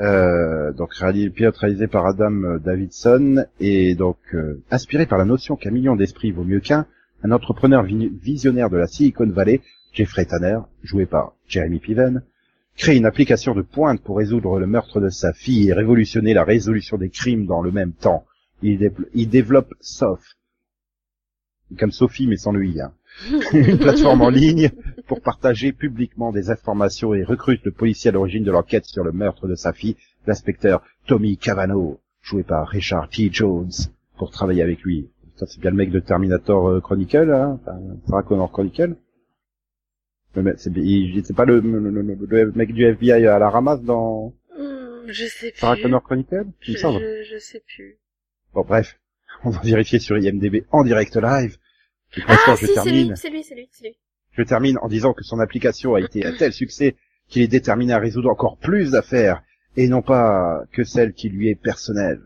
Euh, 0.00 0.72
donc 0.72 0.94
réalisé, 0.94 1.28
pilote 1.30 1.56
réalisé 1.56 1.86
par 1.86 2.06
Adam 2.06 2.58
Davidson 2.58 3.44
et 3.60 3.94
donc 3.94 4.16
euh, 4.32 4.62
inspiré 4.70 5.04
par 5.04 5.18
la 5.18 5.26
notion 5.26 5.54
qu'un 5.54 5.70
million 5.70 5.96
d'esprits 5.96 6.30
vaut 6.32 6.44
mieux 6.44 6.60
qu'un, 6.60 6.86
un 7.22 7.30
entrepreneur 7.30 7.84
vi- 7.84 8.08
visionnaire 8.22 8.70
de 8.70 8.78
la 8.78 8.86
Silicon 8.86 9.28
Valley 9.28 9.60
Jeffrey 9.92 10.24
Tanner, 10.24 10.60
joué 10.82 11.04
par 11.04 11.34
Jeremy 11.46 11.78
Piven, 11.78 12.22
crée 12.78 12.96
une 12.96 13.04
application 13.04 13.54
de 13.54 13.60
pointe 13.60 14.00
pour 14.02 14.16
résoudre 14.16 14.58
le 14.58 14.66
meurtre 14.66 14.98
de 14.98 15.10
sa 15.10 15.34
fille 15.34 15.68
et 15.68 15.74
révolutionner 15.74 16.32
la 16.32 16.44
résolution 16.44 16.96
des 16.96 17.10
crimes 17.10 17.44
dans 17.44 17.60
le 17.60 17.70
même 17.70 17.92
temps. 17.92 18.24
Il, 18.62 18.78
dé- 18.78 18.92
il 19.12 19.28
développe 19.28 19.74
SOF, 19.80 20.22
comme 21.78 21.92
Sophie 21.92 22.26
mais 22.26 22.36
sans 22.38 22.52
lui, 22.52 22.80
hein. 22.80 22.92
Une 23.52 23.78
plateforme 23.78 24.22
en 24.22 24.28
ligne 24.30 24.70
pour 25.06 25.20
partager 25.20 25.72
publiquement 25.72 26.32
des 26.32 26.50
informations 26.50 27.14
et 27.14 27.22
recrute 27.24 27.64
le 27.64 27.70
policier 27.72 28.08
à 28.08 28.12
l'origine 28.12 28.44
de 28.44 28.50
l'enquête 28.50 28.84
sur 28.86 29.04
le 29.04 29.12
meurtre 29.12 29.46
de 29.48 29.54
sa 29.54 29.72
fille, 29.72 29.96
l'inspecteur 30.26 30.82
Tommy 31.06 31.36
Cavano, 31.36 32.00
joué 32.22 32.42
par 32.42 32.68
Richard 32.68 33.08
T. 33.08 33.28
Jones, 33.32 33.70
pour 34.16 34.30
travailler 34.30 34.62
avec 34.62 34.80
lui. 34.82 35.10
Ça 35.36 35.46
c'est 35.46 35.60
bien 35.60 35.70
le 35.70 35.76
mec 35.76 35.90
de 35.90 36.00
Terminator 36.00 36.68
euh, 36.68 36.80
Chronicle, 36.80 37.30
hein, 37.32 37.60
Sarah 38.08 38.22
Connor 38.22 38.50
Chronicle. 38.50 38.96
Le 40.34 40.42
mec, 40.42 40.54
c'est 40.58 41.36
pas 41.36 41.44
le, 41.44 41.60
le- 41.60 41.90
le- 41.90 42.26
le 42.26 42.52
mec 42.54 42.72
du 42.72 42.84
FBI 42.84 43.26
à 43.26 43.38
la 43.38 43.50
ramasse 43.50 43.82
dans 43.82 44.32
Hmm, 44.58 45.06
je 45.08 45.24
sais 45.26 45.52
Sarah 45.56 45.74
plus. 45.74 45.82
Connor 45.82 46.02
Chronicle 46.02 46.44
Je, 46.60 46.72
je, 46.72 46.78
je 47.32 47.38
sais 47.38 47.62
plus. 47.66 47.98
Bon 48.54 48.62
bref, 48.62 48.98
on 49.44 49.50
va 49.50 49.60
vérifier 49.62 49.98
sur 49.98 50.16
IMDB 50.16 50.64
en 50.70 50.84
direct 50.84 51.16
live. 51.16 51.56
Et 52.16 52.20
pour 52.20 52.30
l'instant, 52.30 52.52
Ah, 52.52 52.56
je 52.60 52.66
si, 52.66 52.74
termine. 52.74 53.16
c'est 53.16 53.30
lui, 53.30 53.42
c'est 53.44 53.54
lui, 53.54 53.68
c'est 53.72 53.84
lui. 53.84 53.96
Je 54.32 54.42
termine 54.42 54.78
en 54.82 54.88
disant 54.88 55.12
que 55.12 55.24
son 55.24 55.40
application 55.40 55.94
a 55.94 56.00
été 56.00 56.24
un 56.24 56.32
tel 56.32 56.52
succès 56.52 56.96
qu'il 57.28 57.42
est 57.42 57.48
déterminé 57.48 57.92
à 57.92 57.98
résoudre 57.98 58.30
encore 58.30 58.56
plus 58.58 58.90
d'affaires 58.92 59.42
et 59.76 59.88
non 59.88 60.02
pas 60.02 60.62
que 60.72 60.84
celle 60.84 61.12
qui 61.12 61.28
lui 61.28 61.48
est 61.48 61.54
personnelle. 61.54 62.22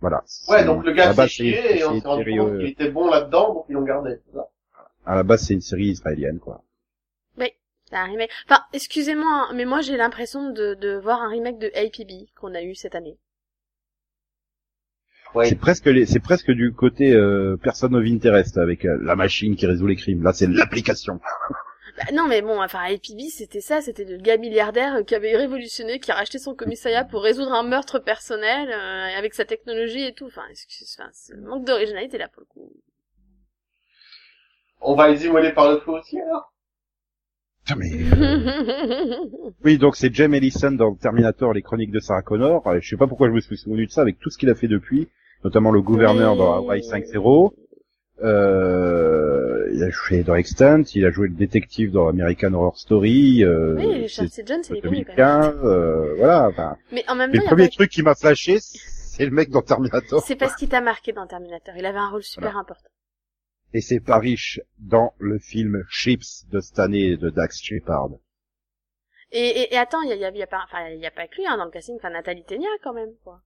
Voilà. 0.00 0.22
Ouais, 0.48 0.64
donc 0.64 0.84
le 0.84 0.92
gars 0.92 1.14
s'est 1.14 1.28
chié 1.28 1.78
et 1.78 1.84
on 1.84 2.00
s'est 2.00 2.06
rendu 2.06 2.38
compte 2.38 2.50
euh, 2.52 2.58
qu'il 2.58 2.68
était 2.68 2.90
bon 2.90 3.08
là-dedans, 3.08 3.54
donc 3.54 3.64
ils 3.68 3.72
l'ont 3.72 3.82
gardé. 3.82 4.18
c'est 4.26 4.34
ça 4.36 4.48
À 5.04 5.16
la 5.16 5.22
base, 5.22 5.46
c'est 5.46 5.54
une 5.54 5.60
série 5.60 5.86
israélienne, 5.88 6.38
quoi. 6.38 6.62
C'est 7.88 7.94
un 7.94 8.06
remake. 8.06 8.30
Enfin, 8.48 8.62
excusez-moi, 8.72 9.46
hein, 9.48 9.52
mais 9.54 9.64
moi 9.64 9.80
j'ai 9.80 9.96
l'impression 9.96 10.50
de, 10.50 10.74
de 10.74 10.96
voir 10.96 11.22
un 11.22 11.28
remake 11.28 11.60
de 11.60 11.68
APB 11.68 12.28
qu'on 12.34 12.52
a 12.56 12.60
eu 12.60 12.74
cette 12.74 12.96
année. 12.96 13.16
Ouais. 15.34 15.46
C'est 15.48 15.56
presque 15.56 15.86
les- 15.86 16.06
c'est 16.06 16.20
presque 16.20 16.50
du 16.50 16.72
côté 16.72 17.12
euh, 17.12 17.56
person 17.62 17.92
of 17.94 18.04
interest 18.06 18.56
avec 18.58 18.84
euh, 18.84 18.98
la 19.02 19.16
machine 19.16 19.56
qui 19.56 19.66
résout 19.66 19.86
les 19.86 19.96
crimes. 19.96 20.22
Là, 20.22 20.32
c'est 20.32 20.46
l'application. 20.46 21.20
Bah, 21.96 22.04
non, 22.12 22.26
mais 22.28 22.42
bon, 22.42 22.62
enfin, 22.62 22.80
APB 22.80 23.20
c'était 23.30 23.62
ça, 23.62 23.80
c'était 23.80 24.04
le 24.04 24.18
gars 24.18 24.36
milliardaire 24.36 24.96
euh, 24.96 25.02
qui 25.02 25.14
avait 25.14 25.34
révolutionné, 25.34 25.98
qui 25.98 26.10
a 26.10 26.14
racheté 26.14 26.38
son 26.38 26.54
commissariat 26.54 27.04
pour 27.04 27.22
résoudre 27.22 27.52
un 27.52 27.62
meurtre 27.62 27.98
personnel 27.98 28.68
euh, 28.70 29.16
avec 29.18 29.32
sa 29.32 29.46
technologie 29.46 30.02
et 30.04 30.12
tout. 30.12 30.26
Enfin, 30.26 30.42
excuse, 30.50 30.94
enfin, 30.98 31.08
c'est 31.14 31.34
le 31.34 31.40
manque 31.40 31.64
d'originalité 31.64 32.18
là 32.18 32.28
pour 32.28 32.40
le 32.42 32.46
coup. 32.46 32.70
On 34.82 34.94
va 34.94 35.08
les 35.08 35.24
immoler 35.24 35.52
par 35.52 35.70
le 35.72 35.80
feu 35.80 35.92
aussi, 35.92 36.20
alors? 36.20 36.52
Putain, 37.66 37.78
mais, 37.78 37.90
euh, 37.92 39.16
Oui, 39.64 39.76
donc 39.78 39.96
c'est 39.96 40.14
James 40.14 40.32
Ellison 40.34 40.70
dans 40.72 40.94
Terminator, 40.94 41.52
les 41.52 41.62
chroniques 41.62 41.90
de 41.90 41.98
Sarah 42.00 42.22
Connor. 42.22 42.66
Euh, 42.68 42.78
Je 42.80 42.88
sais 42.88 42.96
pas 42.96 43.06
pourquoi 43.08 43.28
je 43.28 43.32
me 43.32 43.40
suis 43.40 43.56
souvenu 43.56 43.86
de 43.86 43.90
ça 43.90 44.02
avec 44.02 44.18
tout 44.20 44.30
ce 44.30 44.38
qu'il 44.38 44.48
a 44.50 44.54
fait 44.54 44.68
depuis, 44.68 45.08
notamment 45.44 45.72
le 45.72 45.82
gouverneur 45.82 46.32
Oui. 46.32 46.38
dans 46.38 46.54
Hawaii 46.54 46.82
5-0. 46.82 47.52
Euh, 48.22 49.68
il 49.74 49.82
a 49.82 49.90
joué 49.90 50.22
dans 50.22 50.34
Extant, 50.36 50.82
il 50.94 51.04
a 51.04 51.10
joué 51.10 51.28
le 51.28 51.34
détective 51.34 51.90
dans 51.92 52.08
American 52.08 52.54
Horror 52.54 52.78
Story. 52.78 53.44
Euh, 53.44 53.74
oui, 53.76 54.08
Charles 54.08 54.28
C. 54.28 54.42
Jones, 54.46 54.60
c'est 54.62 54.74
les. 54.74 54.80
2015. 54.80 55.54
Euh, 55.64 56.14
voilà. 56.16 56.50
Mais 56.92 57.04
en 57.08 57.14
même 57.16 57.30
le 57.32 57.38
temps, 57.40 57.44
a 57.44 57.48
premier 57.48 57.64
pas- 57.66 57.72
truc 57.74 57.90
qui 57.90 58.02
m'a 58.02 58.14
flashé, 58.14 58.58
c'est 58.60 59.24
le 59.24 59.32
mec 59.32 59.50
dans 59.50 59.60
Terminator. 59.62 60.22
c'est 60.24 60.36
parce 60.36 60.54
qu'il 60.56 60.68
t'a 60.68 60.80
marqué 60.80 61.12
dans 61.12 61.26
Terminator. 61.26 61.74
Il 61.76 61.84
avait 61.84 61.98
un 61.98 62.08
rôle 62.08 62.22
super 62.22 62.56
important. 62.56 62.88
Et 63.76 63.82
c'est 63.82 64.00
Parrish 64.00 64.58
dans 64.78 65.12
le 65.18 65.38
film 65.38 65.84
Chips 65.90 66.46
de 66.50 66.60
cette 66.60 66.78
année 66.78 67.18
de 67.18 67.28
Dax 67.28 67.60
Shepard. 67.60 68.08
Et, 69.32 69.38
et, 69.38 69.74
et 69.74 69.76
attends, 69.76 70.00
il 70.00 70.08
y 70.08 70.12
a, 70.12 70.14
il 70.14 70.20
y 70.22 70.24
a, 70.24 70.30
il 70.30 70.38
y 70.38 70.42
a 70.42 70.46
pas, 70.46 70.62
enfin, 70.64 70.88
il 70.88 70.98
y 70.98 71.04
a 71.04 71.10
pas 71.10 71.28
que 71.28 71.36
lui 71.36 71.46
hein, 71.46 71.58
dans 71.58 71.66
le 71.66 71.70
casting. 71.70 71.94
Enfin, 71.96 72.08
Nathalie 72.08 72.42
Ténia 72.42 72.70
quand 72.82 72.94
même, 72.94 73.12
quoi. 73.22 73.42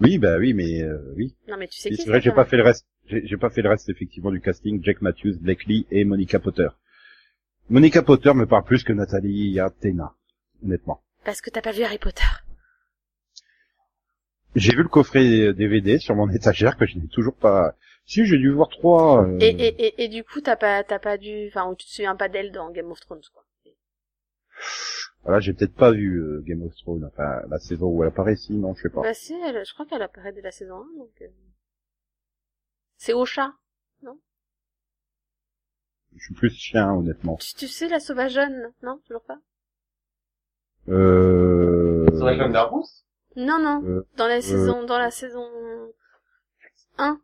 Oui, 0.00 0.18
bah 0.18 0.38
oui, 0.40 0.52
mais 0.52 0.82
euh, 0.82 1.14
oui. 1.16 1.36
Non, 1.46 1.56
mais 1.56 1.68
tu 1.68 1.78
sais 1.78 1.90
qui 1.90 1.96
C'est 1.98 2.08
vrai, 2.08 2.20
j'ai 2.20 2.32
pas 2.32 2.44
fait 2.44 2.56
le 2.56 2.64
reste. 2.64 2.88
J'ai 3.06 3.24
j'ai 3.24 3.36
pas 3.36 3.50
fait 3.50 3.62
le 3.62 3.68
reste 3.68 3.88
effectivement 3.88 4.32
du 4.32 4.40
casting. 4.40 4.82
Jack 4.82 5.00
Matthews, 5.00 5.38
Blake 5.40 5.66
Lee 5.66 5.86
et 5.92 6.04
Monica 6.04 6.40
Potter. 6.40 6.70
Monica 7.68 8.02
Potter 8.02 8.34
me 8.34 8.46
parle 8.46 8.64
plus 8.64 8.82
que 8.82 8.92
Nathalie 8.92 9.60
Athéna, 9.60 10.12
honnêtement. 10.64 11.04
Parce 11.24 11.40
que 11.40 11.50
t'as 11.50 11.62
pas 11.62 11.70
vu 11.70 11.84
Harry 11.84 11.98
Potter. 11.98 12.24
J'ai 14.56 14.72
vu 14.72 14.82
le 14.82 14.88
coffret 14.88 15.54
DVD 15.54 16.00
sur 16.00 16.16
mon 16.16 16.28
étagère 16.34 16.76
que 16.76 16.84
je 16.84 16.98
n'ai 16.98 17.06
toujours 17.06 17.36
pas. 17.36 17.76
Si, 18.06 18.24
j'ai 18.26 18.36
dû 18.38 18.50
voir 18.52 18.68
trois. 18.68 19.24
euh, 19.26 19.38
Et, 19.40 19.48
et, 19.48 19.86
et, 19.86 20.04
et 20.04 20.08
du 20.08 20.24
coup, 20.24 20.40
t'as 20.40 20.56
pas, 20.56 20.84
t'as 20.84 20.98
pas 20.98 21.16
dû, 21.16 21.48
enfin, 21.48 21.70
ou 21.70 21.74
tu 21.74 21.86
te 21.86 21.90
souviens 21.90 22.16
pas 22.16 22.28
d'elle 22.28 22.52
dans 22.52 22.70
Game 22.70 22.90
of 22.90 23.00
Thrones, 23.00 23.22
quoi. 23.32 23.44
Voilà, 25.22 25.40
j'ai 25.40 25.54
peut-être 25.54 25.74
pas 25.74 25.90
vu 25.90 26.18
euh, 26.20 26.42
Game 26.42 26.62
of 26.62 26.74
Thrones, 26.76 27.04
enfin 27.06 27.40
la 27.48 27.58
saison 27.58 27.86
où 27.88 28.02
elle 28.02 28.10
apparaît, 28.10 28.36
si 28.36 28.52
non, 28.52 28.74
je 28.74 28.82
sais 28.82 28.90
pas. 28.90 29.00
Bah 29.00 29.14
si, 29.14 29.32
elle, 29.32 29.64
je 29.64 29.72
crois 29.72 29.86
qu'elle 29.86 30.02
apparaît 30.02 30.32
dès 30.32 30.42
la 30.42 30.52
saison 30.52 30.76
1, 30.76 30.98
donc... 30.98 31.10
euh, 31.22 31.28
C'est 32.98 33.14
au 33.14 33.24
chat. 33.24 33.52
Je 36.16 36.22
suis 36.26 36.34
plus 36.34 36.50
chien, 36.50 36.92
honnêtement. 36.92 37.36
Tu, 37.36 37.54
tu 37.54 37.66
sais, 37.66 37.88
la 37.88 37.98
sauvageonne, 37.98 38.72
non? 38.82 39.00
Toujours 39.06 39.24
pas? 39.24 39.38
Euh... 40.88 42.06
Sur 42.14 42.26
la 42.26 42.36
chaîne 42.36 42.52
d'Arbous 42.52 42.86
Non, 43.34 43.58
non. 43.58 43.82
Euh, 43.84 44.06
Dans 44.16 44.28
la 44.28 44.40
saison, 44.40 44.84
dans 44.84 44.98
la 44.98 45.10
saison 45.10 45.44
1. 46.98 47.20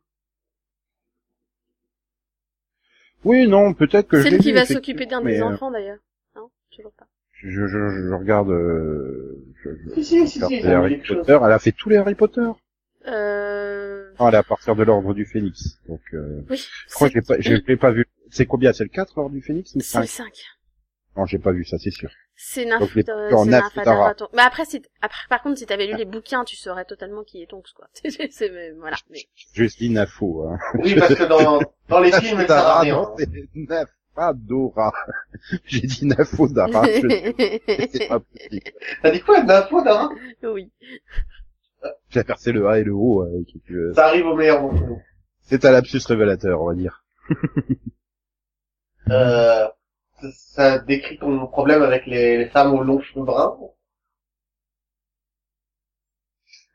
Oui, 3.24 3.46
non, 3.46 3.74
peut-être 3.74 4.08
que 4.08 4.18
je 4.18 4.22
Celle 4.28 4.38
qui 4.38 4.50
vu, 4.52 4.58
va 4.58 4.66
s'occuper 4.66 5.06
d'un 5.06 5.22
des 5.22 5.40
euh, 5.40 5.44
enfants 5.46 5.70
d'ailleurs. 5.70 5.98
Non, 6.36 6.48
toujours 6.74 6.92
pas. 6.92 7.06
Je, 7.32 7.48
je, 7.48 7.66
je 7.68 8.12
regarde, 8.14 8.50
euh, 8.50 9.44
je, 9.62 9.70
je 9.70 9.94
Si, 10.02 10.04
si, 10.04 10.28
si, 10.28 10.44
regarde 10.44 10.66
Harry 10.84 11.04
chose. 11.04 11.18
Potter. 11.18 11.38
Elle 11.42 11.52
a 11.52 11.58
fait 11.58 11.72
tous 11.72 11.88
les 11.88 11.96
Harry 11.96 12.14
Potter. 12.14 12.46
Euh... 13.06 14.10
Ah, 14.18 14.26
elle 14.28 14.34
est 14.34 14.38
à 14.38 14.42
partir 14.42 14.76
de 14.76 14.82
l'ordre 14.82 15.14
du 15.14 15.24
Phénix. 15.24 15.78
Donc, 15.88 16.00
euh, 16.12 16.42
Oui. 16.50 16.62
je 16.88 16.94
crois 16.94 17.08
c'est- 17.08 17.14
que 17.14 17.20
j'ai 17.20 17.26
pas, 17.26 17.40
je 17.40 17.54
l'ai 17.66 17.76
pas 17.76 17.90
vu. 17.92 18.06
C'est 18.30 18.46
combien? 18.46 18.72
C'est 18.72 18.84
le 18.84 18.90
4 18.90 19.14
l'ordre 19.16 19.34
du 19.34 19.40
Phénix? 19.42 19.74
Ou 19.74 19.80
C'est 19.80 20.00
le 20.00 20.06
5? 20.06 20.24
5. 20.24 20.32
Non, 21.16 21.24
j'ai 21.26 21.38
pas 21.38 21.52
vu 21.52 21.64
ça, 21.64 21.78
c'est 21.78 21.90
sûr. 21.90 22.10
C'est 22.42 22.66
euh. 22.72 22.78
Adaraton. 23.76 24.28
Mais 24.32 24.40
après, 24.40 24.64
si, 24.64 24.80
après, 25.02 25.18
par 25.28 25.42
contre, 25.42 25.58
si 25.58 25.66
t'avais 25.66 25.86
lu 25.86 25.94
les 25.96 26.06
bouquins, 26.06 26.42
tu 26.44 26.56
saurais 26.56 26.86
totalement 26.86 27.22
qui 27.22 27.42
est 27.42 27.46
Tonks, 27.46 27.70
quoi. 27.76 27.86
C'est, 28.30 28.72
voilà. 28.78 28.96
Mais... 29.10 29.20
Juste 29.52 29.78
dit 29.78 29.90
Nafo, 29.90 30.48
hein. 30.48 30.58
Oui, 30.78 30.94
parce 30.98 31.14
que 31.14 31.24
dans, 31.24 31.60
dans 31.88 32.00
les 32.00 32.10
films, 32.20 32.40
à 32.40 32.44
Dara, 32.44 32.80
rien. 32.80 32.94
non, 32.96 33.14
c'est 33.18 33.28
Nafadora. 33.54 34.92
J'ai 35.66 35.80
dit 35.86 36.06
Nafodara. 36.06 36.82
je- 36.86 37.88
C'est 37.92 38.08
pas 38.08 38.20
possible. 38.20 38.60
T'as 39.02 39.10
dit 39.10 39.20
quoi, 39.20 39.42
d'info, 39.42 39.82
Dara 39.82 40.08
oui. 40.42 40.72
J'ai 42.08 42.24
percé 42.24 42.52
le 42.52 42.66
A 42.68 42.78
et 42.78 42.84
le 42.84 42.92
O. 42.94 43.22
euh, 43.22 43.44
qui- 43.46 43.60
que- 43.60 43.92
Ça 43.92 44.06
arrive 44.06 44.26
au 44.26 44.34
meilleur 44.34 44.62
nous. 44.62 44.98
C'est 45.42 45.64
un 45.66 45.72
lapsus 45.72 46.00
révélateur, 46.06 46.62
on 46.62 46.68
va 46.68 46.74
dire. 46.74 47.04
Euh, 49.10 49.66
ça, 50.32 50.78
décrit 50.78 51.18
ton 51.18 51.46
problème 51.46 51.82
avec 51.82 52.06
les, 52.06 52.38
les 52.38 52.46
femmes 52.46 52.74
aux 52.74 52.82
longs 52.82 53.00
cheveux 53.00 53.24
bruns. 53.24 53.56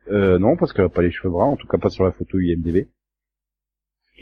Euh, 0.08 0.38
non, 0.38 0.56
parce 0.56 0.74
qu'elle 0.74 0.86
a 0.86 0.90
pas 0.90 1.02
les 1.02 1.12
cheveux 1.12 1.32
bruns, 1.32 1.46
en 1.46 1.56
tout 1.56 1.68
cas 1.68 1.78
pas 1.78 1.90
sur 1.90 2.04
la 2.04 2.12
photo 2.12 2.40
IMDB. 2.40 2.88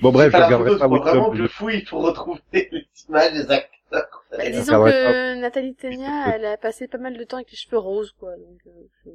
Bon 0.01 0.11
bref, 0.11 0.31
je 0.31 0.37
regarderai 0.37 0.71
photo, 0.71 0.79
pas 0.79 0.87
vraiment 0.87 1.31
que 1.31 1.37
je 1.37 1.47
fouille 1.47 1.83
pour 1.83 2.03
retrouver 2.03 2.41
les 2.53 2.87
images 3.07 3.33
des 3.33 3.51
acteurs. 3.51 4.25
Bah, 4.31 4.49
disons 4.49 4.83
que 4.83 5.39
Nathalie 5.39 5.75
Tenia, 5.75 6.35
elle 6.35 6.45
a 6.45 6.57
passé 6.57 6.87
pas 6.87 6.97
mal 6.97 7.17
de 7.17 7.23
temps 7.23 7.37
avec 7.37 7.51
les 7.51 7.57
cheveux 7.57 7.77
roses, 7.77 8.11
quoi. 8.13 8.35
Donc, 8.37 8.59
euh, 8.65 9.11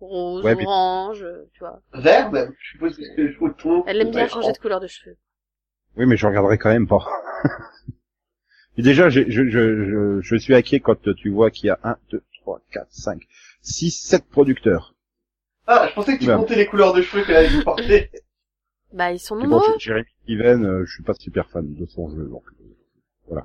rose, 0.00 0.44
Ouais, 0.44 0.54
orange, 0.66 1.22
euh, 1.22 1.48
tu 1.54 1.60
vois. 1.60 1.80
Vert, 1.94 2.30
même. 2.30 2.52
Je 2.58 2.70
suppose 2.72 2.96
que 2.96 3.04
c'est 3.04 3.22
le. 3.22 3.34
Elle 3.86 4.00
aime 4.02 4.10
bien 4.10 4.28
changer 4.28 4.52
de 4.52 4.58
couleur 4.58 4.80
de 4.80 4.86
cheveux. 4.86 5.16
Oui, 5.96 6.04
mais 6.06 6.16
je 6.16 6.26
regarderai 6.26 6.58
quand 6.58 6.70
même 6.70 6.86
pas. 6.86 7.04
Et 8.78 8.82
déjà, 8.82 9.10
j'ai- 9.10 9.30
je, 9.30 9.42
je, 9.48 9.84
je, 9.84 10.20
je 10.22 10.36
suis 10.36 10.54
inquiet 10.54 10.80
quand 10.80 10.96
tu 11.16 11.28
vois 11.30 11.50
qu'il 11.50 11.66
y 11.66 11.70
a 11.70 11.78
1, 11.82 11.96
2, 12.10 12.22
3, 12.42 12.60
4, 12.72 12.86
5, 12.90 13.22
6, 13.60 13.90
7 13.90 14.24
producteurs. 14.30 14.94
Ah, 15.66 15.86
je 15.90 15.94
pensais 15.94 16.16
que 16.16 16.22
tu 16.24 16.30
Ouais. 16.30 16.36
comptais 16.36 16.54
les 16.56 16.66
couleurs 16.66 16.94
de 16.94 17.02
cheveux 17.02 17.24
qu'elle 17.24 17.36
avait 17.44 17.62
portées. 17.62 18.10
Bah, 18.90 19.12
ils 19.12 19.18
sont 19.18 19.36
Mais 19.36 19.42
bon, 19.46 19.56
nombreux. 19.56 19.78
Jérémy 19.78 20.06
Steven, 20.22 20.64
euh, 20.64 20.84
je 20.86 20.94
suis 20.94 21.02
pas 21.02 21.12
super 21.12 21.50
fan 21.50 21.74
de 21.74 21.84
son 21.84 22.08
jeu. 22.08 22.24
Donc. 22.24 22.44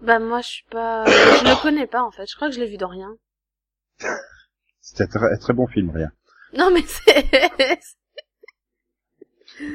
Bah, 0.02 0.18
moi, 0.20 0.40
je 0.40 0.48
suis 0.48 0.64
pas, 0.72 1.04
je 1.06 1.44
le 1.44 1.62
connais 1.62 1.86
pas, 1.88 2.02
en 2.02 2.12
fait. 2.12 2.26
Je 2.30 2.36
crois 2.38 2.48
que 2.48 2.56
je 2.56 2.62
l'ai 2.62 2.68
vu 2.70 2.78
dans 2.78 2.88
rien. 2.88 3.14
C'est 4.80 5.04
un 5.04 5.08
très, 5.08 5.38
très 5.40 5.52
bon 5.54 5.68
film, 5.68 5.90
rien. 5.90 6.12
Non, 6.54 6.72
mais 6.72 6.84
c'est, 6.86 7.28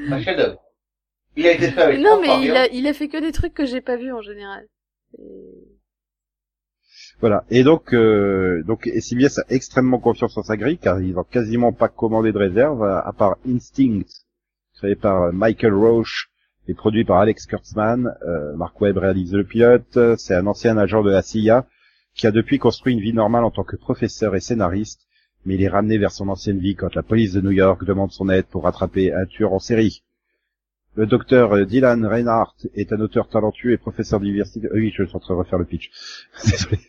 Un 0.08 0.22
chef-d'œuvre. 0.22 0.62
Il 1.36 1.46
a 1.46 1.52
été 1.52 1.70
fait 1.70 1.82
avec 1.82 2.00
non, 2.00 2.18
mais 2.20 2.44
il 2.46 2.50
a, 2.52 2.66
il 2.68 2.86
a 2.86 2.94
fait 2.94 3.08
que 3.08 3.18
des 3.20 3.32
trucs 3.32 3.52
que 3.52 3.66
j'ai 3.66 3.82
pas 3.82 3.96
vus 3.96 4.12
en 4.12 4.22
général. 4.22 4.66
Voilà. 7.20 7.44
Et 7.50 7.64
donc, 7.64 7.92
euh, 7.94 8.62
donc, 8.64 8.88
CBS 9.00 9.38
a 9.38 9.44
extrêmement 9.48 9.98
confiance 9.98 10.36
en 10.38 10.42
sa 10.42 10.56
grille, 10.56 10.78
car 10.78 11.00
ils 11.00 11.14
n'ont 11.14 11.24
quasiment 11.24 11.72
pas 11.72 11.88
commandé 11.88 12.32
de 12.32 12.38
réserve, 12.38 12.82
à, 12.84 13.00
à 13.00 13.12
part 13.12 13.36
Instinct, 13.48 14.06
créé 14.74 14.94
par 14.94 15.22
euh, 15.22 15.32
Michael 15.32 15.74
Roche 15.74 16.30
et 16.68 16.74
produit 16.74 17.04
par 17.04 17.18
Alex 17.18 17.46
Kurtzman. 17.46 18.14
Euh, 18.26 18.54
Mark 18.56 18.80
Webb 18.80 18.98
réalise 18.98 19.34
le 19.34 19.44
pilote. 19.44 19.98
C'est 20.16 20.34
un 20.34 20.46
ancien 20.46 20.76
agent 20.76 21.02
de 21.02 21.10
la 21.10 21.22
CIA 21.22 21.66
qui 22.14 22.26
a 22.26 22.30
depuis 22.30 22.58
construit 22.58 22.94
une 22.94 23.00
vie 23.00 23.12
normale 23.12 23.44
en 23.44 23.50
tant 23.50 23.64
que 23.64 23.76
professeur 23.76 24.34
et 24.34 24.40
scénariste, 24.40 25.06
mais 25.44 25.54
il 25.54 25.62
est 25.62 25.68
ramené 25.68 25.98
vers 25.98 26.10
son 26.10 26.28
ancienne 26.28 26.58
vie 26.58 26.74
quand 26.74 26.94
la 26.94 27.02
police 27.02 27.32
de 27.32 27.40
New 27.40 27.52
York 27.52 27.84
demande 27.84 28.12
son 28.12 28.28
aide 28.28 28.46
pour 28.46 28.64
rattraper 28.64 29.12
un 29.12 29.24
tueur 29.24 29.52
en 29.52 29.60
série. 29.60 30.02
Le 30.98 31.06
docteur 31.06 31.52
euh, 31.52 31.64
Dylan 31.64 32.04
Reinhardt 32.04 32.56
est 32.74 32.92
un 32.92 33.00
auteur 33.00 33.28
talentueux 33.28 33.70
et 33.70 33.78
professeur 33.78 34.18
d'université. 34.18 34.66
Euh, 34.66 34.74
oui, 34.74 34.92
je 34.92 35.04
suis 35.04 35.16
en 35.16 35.20
train 35.20 35.34
de 35.34 35.38
refaire 35.38 35.60
le 35.60 35.64
pitch. 35.64 35.92
Désolé. 36.44 36.80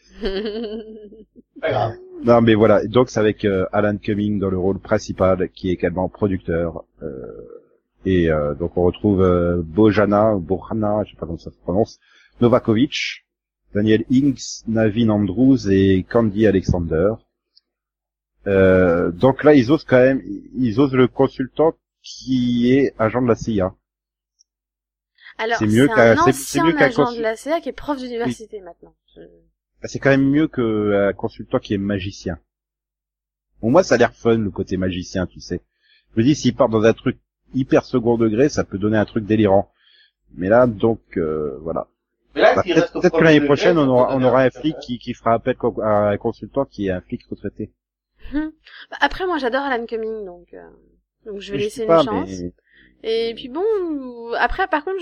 Non, 2.23 2.41
mais 2.41 2.55
voilà. 2.55 2.83
Donc, 2.87 3.11
c'est 3.11 3.19
avec 3.19 3.45
euh, 3.45 3.67
Alan 3.71 3.97
Cumming 3.97 4.39
dans 4.39 4.49
le 4.49 4.57
rôle 4.57 4.79
principal, 4.79 5.49
qui 5.49 5.69
est 5.69 5.73
également 5.73 6.09
producteur. 6.09 6.85
euh, 7.03 7.07
et 8.03 8.31
euh, 8.31 8.55
donc, 8.55 8.77
on 8.77 8.81
retrouve 8.81 9.21
euh, 9.21 9.61
Bojana, 9.63 10.33
ou 10.35 10.39
Bojana, 10.39 11.03
je 11.05 11.11
sais 11.11 11.15
pas 11.15 11.27
comment 11.27 11.37
ça 11.37 11.51
se 11.51 11.59
prononce, 11.59 11.99
Novakovic, 12.41 13.27
Daniel 13.75 14.05
Inks, 14.11 14.65
Navin 14.67 15.09
Andrews 15.09 15.69
et 15.69 16.03
Candy 16.09 16.47
Alexander. 16.47 17.11
Euh, 18.47 19.11
donc 19.11 19.43
là, 19.43 19.53
ils 19.53 19.71
osent 19.71 19.83
quand 19.83 20.01
même, 20.01 20.23
ils 20.55 20.79
osent 20.79 20.95
le 20.95 21.07
consultant 21.07 21.75
qui 22.01 22.71
est 22.71 22.95
agent 22.97 23.21
de 23.21 23.27
la 23.27 23.35
CIA. 23.35 23.75
Alors, 25.39 25.57
C'est 25.57 25.67
mieux 25.67 25.87
qu'un- 25.87 26.17
ancien 26.19 26.65
mieux 26.65 26.73
qu'un 26.73 26.85
agent 26.85 27.03
consul- 27.05 27.17
de 27.17 27.23
la 27.23 27.35
CA 27.35 27.59
qui 27.61 27.69
est 27.69 27.73
prof 27.73 27.97
d'université 27.97 28.59
maintenant. 28.61 28.93
Je- 29.15 29.21
Bah, 29.81 29.87
C'est 29.87 29.99
quand 29.99 30.09
même 30.09 30.29
mieux 30.29 30.47
qu'un 30.47 31.13
consultant 31.13 31.59
qui 31.59 31.73
est 31.73 31.77
magicien. 31.77 32.37
Bon, 33.61 33.71
moi, 33.71 33.83
ça 33.83 33.95
a 33.95 33.97
l'air 33.97 34.13
fun, 34.13 34.37
le 34.37 34.51
côté 34.51 34.77
magicien, 34.77 35.25
tu 35.25 35.39
sais. 35.39 35.61
Je 36.13 36.19
me 36.19 36.23
dis, 36.25 36.35
s'il 36.35 36.55
part 36.55 36.69
dans 36.69 36.83
un 36.83 36.93
truc 36.93 37.17
hyper 37.53 37.83
second 37.85 38.17
degré, 38.17 38.49
ça 38.49 38.63
peut 38.63 38.77
donner 38.77 38.97
un 38.97 39.05
truc 39.05 39.25
délirant. 39.25 39.71
Mais 40.35 40.49
là, 40.49 40.67
donc, 40.67 41.01
euh, 41.17 41.57
voilà. 41.61 41.87
Bah, 42.35 42.61
peut-être 42.63 43.17
que 43.17 43.23
l'année 43.23 43.41
prochaine, 43.41 43.77
on 43.77 43.87
aura, 43.87 44.15
on 44.15 44.21
aura 44.23 44.43
un 44.43 44.49
flic 44.49 44.77
qui, 44.79 44.99
qui 44.99 45.13
fera 45.13 45.33
appel 45.33 45.55
à 45.81 46.09
un 46.09 46.17
consultant 46.17 46.65
qui 46.65 46.87
est 46.87 46.91
un 46.91 47.01
flic 47.01 47.25
retraité. 47.29 47.71
Bah, 48.33 48.97
Après, 49.01 49.25
moi, 49.25 49.37
j'adore 49.39 49.61
Alan 49.61 49.85
Cumming, 49.85 50.25
donc, 50.25 50.53
euh, 50.53 50.61
donc 51.25 51.39
je 51.39 51.51
vais 51.53 51.57
laisser 51.59 51.81
une 51.81 51.87
pas, 51.87 52.03
chance. 52.03 52.29
mais- 52.29 52.53
Et 53.03 53.33
puis 53.35 53.47
bon, 53.47 53.63
après, 54.37 54.67
par 54.67 54.83
contre, 54.83 54.99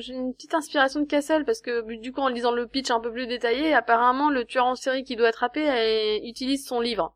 j'ai 0.00 0.14
une 0.14 0.34
petite 0.34 0.54
inspiration 0.54 1.00
de 1.00 1.06
Castle 1.06 1.44
parce 1.44 1.60
que 1.60 1.96
du 2.00 2.12
coup, 2.12 2.20
en 2.20 2.28
lisant 2.28 2.52
le 2.52 2.66
pitch 2.66 2.90
un 2.90 3.00
peu 3.00 3.12
plus 3.12 3.26
détaillé, 3.26 3.72
apparemment, 3.72 4.30
le 4.30 4.44
tueur 4.44 4.66
en 4.66 4.74
série 4.74 5.04
qui 5.04 5.14
doit 5.14 5.28
attraper 5.28 5.68
euh, 5.70 6.18
utilise 6.24 6.66
son 6.66 6.80
livre 6.80 7.14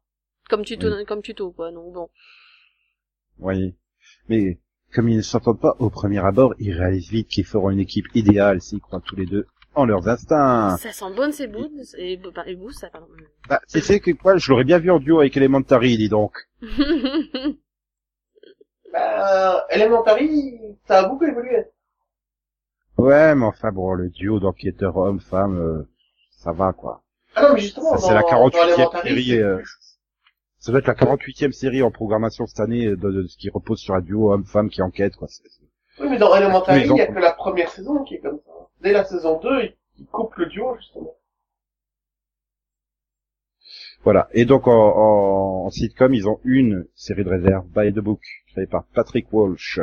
comme 0.48 0.64
tuto, 0.64 0.88
comme 1.06 1.22
tuto, 1.22 1.50
quoi. 1.52 1.72
Donc 1.72 1.92
bon. 1.92 2.08
Oui. 3.38 3.74
Mais, 4.28 4.60
comme 4.92 5.08
ils 5.08 5.16
ne 5.16 5.22
s'entendent 5.22 5.60
pas 5.60 5.76
au 5.78 5.90
premier 5.90 6.24
abord, 6.24 6.54
ils 6.58 6.72
réalisent 6.72 7.10
vite 7.10 7.28
qu'ils 7.28 7.46
feront 7.46 7.70
une 7.70 7.80
équipe 7.80 8.06
idéale 8.14 8.60
s'ils 8.60 8.80
croient 8.80 9.02
tous 9.04 9.16
les 9.16 9.26
deux 9.26 9.46
en 9.74 9.84
leurs 9.84 10.08
instincts. 10.08 10.76
Ça 10.78 10.92
sent 10.92 11.14
bon, 11.16 11.32
c'est 11.32 11.46
bout, 11.46 11.70
et, 11.96 12.20
enfin, 12.28 12.42
et 12.46 12.56
bout, 12.56 12.72
ça, 12.72 12.88
pardon. 12.90 13.06
Bah, 13.48 13.60
sais 13.66 14.00
que 14.00 14.10
quoi, 14.10 14.36
je 14.36 14.50
l'aurais 14.50 14.64
bien 14.64 14.78
vu 14.78 14.90
en 14.90 14.98
duo 14.98 15.20
avec 15.20 15.36
Elementary, 15.36 15.96
dis 15.96 16.08
donc. 16.08 16.48
Bah, 18.92 19.66
Elementary, 19.70 20.60
ça 20.86 21.00
a 21.00 21.08
beaucoup 21.08 21.24
évolué. 21.24 21.64
Ouais, 22.98 23.34
mais 23.34 23.44
enfin 23.46 23.72
bon, 23.72 23.92
le 23.94 24.08
duo 24.10 24.40
d'enquêteurs 24.40 24.96
homme-femme, 24.96 25.58
euh, 25.58 25.88
ça 26.30 26.52
va 26.52 26.72
quoi. 26.72 27.02
Ah 27.34 27.42
non, 27.42 27.54
mais 27.54 27.60
justement, 27.60 27.96
c'est 27.96 28.12
la 28.12 28.20
dans- 28.22 28.28
48e 28.28 28.52
dans 28.52 28.66
Elementary, 28.66 29.08
série, 29.08 29.42
euh, 29.42 29.62
Ça 30.58 30.72
doit 30.72 30.80
être 30.80 30.88
la 30.88 30.94
48e 30.94 31.52
série 31.52 31.82
en 31.82 31.90
programmation 31.90 32.46
cette 32.46 32.60
année 32.60 32.86
de, 32.88 32.96
de 32.96 33.26
ce 33.26 33.36
qui 33.38 33.48
repose 33.48 33.78
sur 33.78 33.94
un 33.94 34.00
duo 34.00 34.32
homme-femme 34.32 34.68
qui 34.68 34.82
enquête 34.82 35.16
quoi. 35.16 35.28
Oui, 36.00 36.08
mais 36.10 36.18
dans 36.18 36.34
Elementary, 36.34 36.82
il 36.82 36.96
y 36.96 37.00
a 37.00 37.06
que 37.06 37.18
la 37.18 37.32
première 37.32 37.70
saison 37.70 38.02
qui 38.04 38.16
est 38.16 38.20
comme 38.20 38.40
ça. 38.44 38.52
Dès 38.82 38.92
la 38.92 39.04
saison 39.04 39.38
2, 39.38 39.62
ils 39.62 39.76
ils 39.98 40.06
coupent 40.06 40.36
le 40.36 40.46
duo, 40.46 40.76
justement. 40.76 41.14
Voilà. 44.02 44.28
Et 44.32 44.44
donc 44.46 44.66
en, 44.66 44.72
en, 44.72 45.66
en 45.66 45.70
sitcom, 45.70 46.14
ils 46.14 46.28
ont 46.28 46.40
une 46.44 46.86
série 46.94 47.24
de 47.24 47.28
réserve, 47.28 47.66
By 47.74 47.92
the 47.92 47.98
Book, 47.98 48.20
créée 48.52 48.66
par 48.66 48.84
Patrick 48.94 49.32
Walsh 49.32 49.78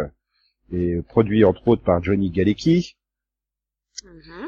et 0.71 1.01
produit 1.07 1.45
entre 1.45 1.67
autres 1.67 1.83
par 1.83 2.03
Johnny 2.03 2.29
Galecki. 2.31 2.95
Mhm. 4.03 4.47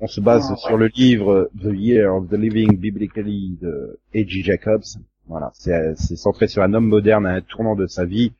On 0.00 0.06
se 0.08 0.20
base 0.20 0.46
Ah, 0.48 0.52
ouais. 0.52 0.56
sur 0.58 0.76
le 0.76 0.86
livre 0.88 1.50
The 1.60 1.70
Year 1.72 2.14
of 2.14 2.28
the 2.28 2.34
Living 2.34 2.76
Biblically 2.76 3.58
de 3.60 4.00
A.G. 4.14 4.42
Jacobs. 4.42 4.98
Voilà, 5.26 5.52
c'est 5.54 5.94
c'est 5.96 6.16
centré 6.16 6.48
sur 6.48 6.62
un 6.62 6.74
homme 6.74 6.88
moderne 6.88 7.26
à 7.26 7.34
un 7.34 7.40
tournant 7.42 7.76
de 7.76 7.86
sa 7.86 8.04
vie 8.04 8.32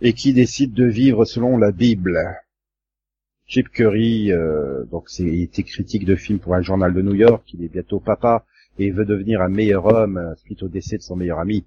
et 0.00 0.12
qui 0.12 0.32
décide 0.32 0.72
de 0.74 0.84
vivre 0.84 1.24
selon 1.24 1.56
la 1.56 1.70
Bible. 1.70 2.18
Chip 3.46 3.68
Curry, 3.68 4.32
euh, 4.32 4.84
donc 4.86 5.04
c'est 5.08 5.22
il 5.22 5.42
était 5.42 5.62
critique 5.62 6.04
de 6.04 6.16
films 6.16 6.40
pour 6.40 6.54
un 6.54 6.62
journal 6.62 6.92
de 6.94 7.02
New 7.02 7.14
York, 7.14 7.44
il 7.54 7.62
est 7.62 7.68
bientôt 7.68 8.00
papa 8.00 8.44
et 8.78 8.90
veut 8.90 9.04
devenir 9.04 9.40
un 9.40 9.48
meilleur 9.48 9.86
homme 9.86 10.18
euh, 10.18 10.34
suite 10.36 10.62
au 10.62 10.68
décès 10.68 10.96
de 10.96 11.02
son 11.02 11.16
meilleur 11.16 11.38
ami. 11.38 11.64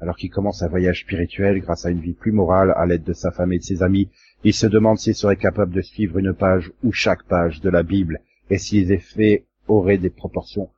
Alors 0.00 0.16
qu'il 0.16 0.30
commence 0.30 0.62
un 0.62 0.68
voyage 0.68 1.00
spirituel 1.00 1.60
grâce 1.60 1.86
à 1.86 1.90
une 1.90 2.00
vie 2.00 2.14
plus 2.14 2.32
morale 2.32 2.72
à 2.76 2.86
l'aide 2.86 3.04
de 3.04 3.12
sa 3.12 3.30
femme 3.30 3.52
et 3.52 3.58
de 3.58 3.64
ses 3.64 3.82
amis, 3.82 4.08
il 4.42 4.52
se 4.52 4.66
demande 4.66 4.98
s'il 4.98 5.14
serait 5.14 5.36
capable 5.36 5.72
de 5.72 5.80
suivre 5.80 6.18
une 6.18 6.34
page 6.34 6.72
ou 6.82 6.92
chaque 6.92 7.24
page 7.24 7.60
de 7.60 7.70
la 7.70 7.82
Bible 7.82 8.20
et 8.50 8.58
si 8.58 8.80
les 8.80 8.92
effets 8.92 9.44
auraient 9.68 9.98
des 9.98 10.10
proportions 10.10 10.68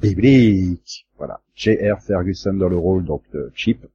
biblique. 0.00 1.06
Voilà. 1.16 1.40
J.R. 1.54 2.02
Ferguson 2.02 2.54
dans 2.54 2.68
le 2.68 2.76
rôle 2.76 3.04
donc 3.04 3.22
de 3.32 3.50
Chip. 3.54 3.86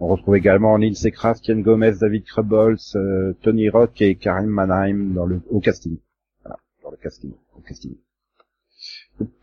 On 0.00 0.08
retrouve 0.08 0.36
également 0.36 0.76
Lindsay 0.78 1.10
Kraft, 1.10 1.44
Ken 1.44 1.62
Gomez, 1.62 1.92
David 2.00 2.24
Krubbles, 2.24 2.78
euh, 2.94 3.34
Tony 3.42 3.68
Rock 3.68 4.00
et 4.00 4.14
Karim 4.14 4.48
Mannheim 4.48 5.12
dans 5.12 5.26
le 5.26 5.42
au 5.50 5.60
casting. 5.60 5.98
Voilà, 6.42 6.58
dans 6.82 6.90
le 6.90 6.96
casting, 6.96 7.32
au 7.54 7.60
casting. 7.60 7.94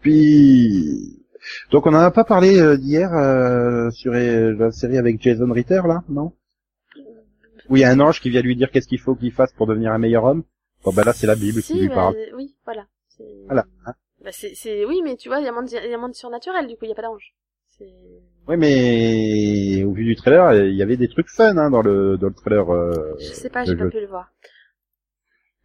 Puis 0.02 1.24
donc 1.72 1.86
on 1.86 1.92
n'en 1.92 2.00
a 2.00 2.12
pas 2.12 2.24
parlé 2.24 2.60
euh, 2.60 2.78
d'hier 2.78 3.14
euh, 3.14 3.90
sur 3.92 4.14
euh, 4.14 4.54
la 4.54 4.72
série 4.72 4.98
avec 4.98 5.22
Jason 5.22 5.52
Ritter 5.52 5.82
là, 5.88 6.04
non? 6.10 6.34
Où 7.70 7.76
il 7.78 7.82
y 7.82 7.84
a 7.84 7.90
un 7.92 8.00
ange 8.00 8.22
qui 8.22 8.30
vient 8.30 8.42
lui 8.42 8.56
dire 8.56 8.72
qu'est-ce 8.72 8.88
qu'il 8.88 9.00
faut 9.00 9.16
qu'il 9.16 9.32
fasse 9.32 9.52
pour 9.54 9.68
devenir 9.68 9.92
un 9.92 9.98
meilleur 9.98 10.24
homme. 10.24 10.44
Bon 10.84 10.92
bah 10.94 11.04
là 11.04 11.14
c'est 11.14 11.28
la 11.28 11.36
Bible 11.36 11.62
Si, 11.62 11.74
qui 11.74 11.80
lui 11.82 11.88
bah, 11.90 11.96
parle. 11.96 12.16
Oui, 12.36 12.56
voilà. 12.66 12.86
Voilà. 13.48 13.66
hein. 13.86 13.94
Bah, 14.24 14.30
c'est, 14.32 14.86
oui, 14.86 15.02
mais 15.04 15.16
tu 15.16 15.30
vois, 15.30 15.40
il 15.40 15.46
y 15.46 15.48
a 15.48 15.52
moins 15.52 15.64
de, 15.64 15.70
il 15.70 15.92
y 15.92 15.94
a 15.94 15.98
moins 15.98 16.10
de 16.10 16.16
surnaturel, 16.16 16.68
du 16.68 16.76
coup, 16.76 16.86
il 16.86 16.90
y 16.90 16.92
a 16.92 16.96
pas 16.96 17.02
d'ange. 17.04 17.34
Oui 18.48 18.58
mais 18.58 19.84
au 19.84 19.92
vu 19.92 20.04
du 20.06 20.16
trailer, 20.16 20.66
il 20.66 20.76
y 20.76 20.82
avait 20.82 20.98
des 20.98 21.08
trucs 21.10 21.28
fun 21.30 21.58
hein, 21.58 21.70
dans 21.70 21.82
le 21.82 22.18
dans 22.18 22.28
le 22.28 22.34
trailer 22.34 22.70
euh, 22.74 23.16
Je 23.20 23.26
sais 23.26 23.50
pas, 23.50 23.66
j'ai 23.66 23.76
pas 23.76 23.88
pu 23.90 24.00
le 24.00 24.08
voir. 24.08 24.32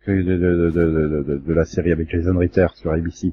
de, 0.07 0.13
de, 0.15 0.37
de, 0.37 0.37
de, 0.37 0.71
de- 0.71 1.23
de- 1.23 1.39
de 1.39 1.53
la 1.55 1.65
série 1.65 1.93
avec 1.93 2.11
Jason 2.11 2.37
Ritter 2.37 2.67
sur 2.75 2.93
ABC. 2.93 3.33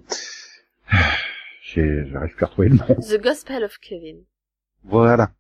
J'arrive 1.62 2.36
plus 2.36 2.44
à 2.44 2.48
retrouver 2.48 2.70
le 2.70 2.76
nom. 2.76 2.96
The 2.96 3.22
Gospel 3.22 3.64
of 3.64 3.78
Kevin. 3.80 4.24
Voilà. 4.84 5.32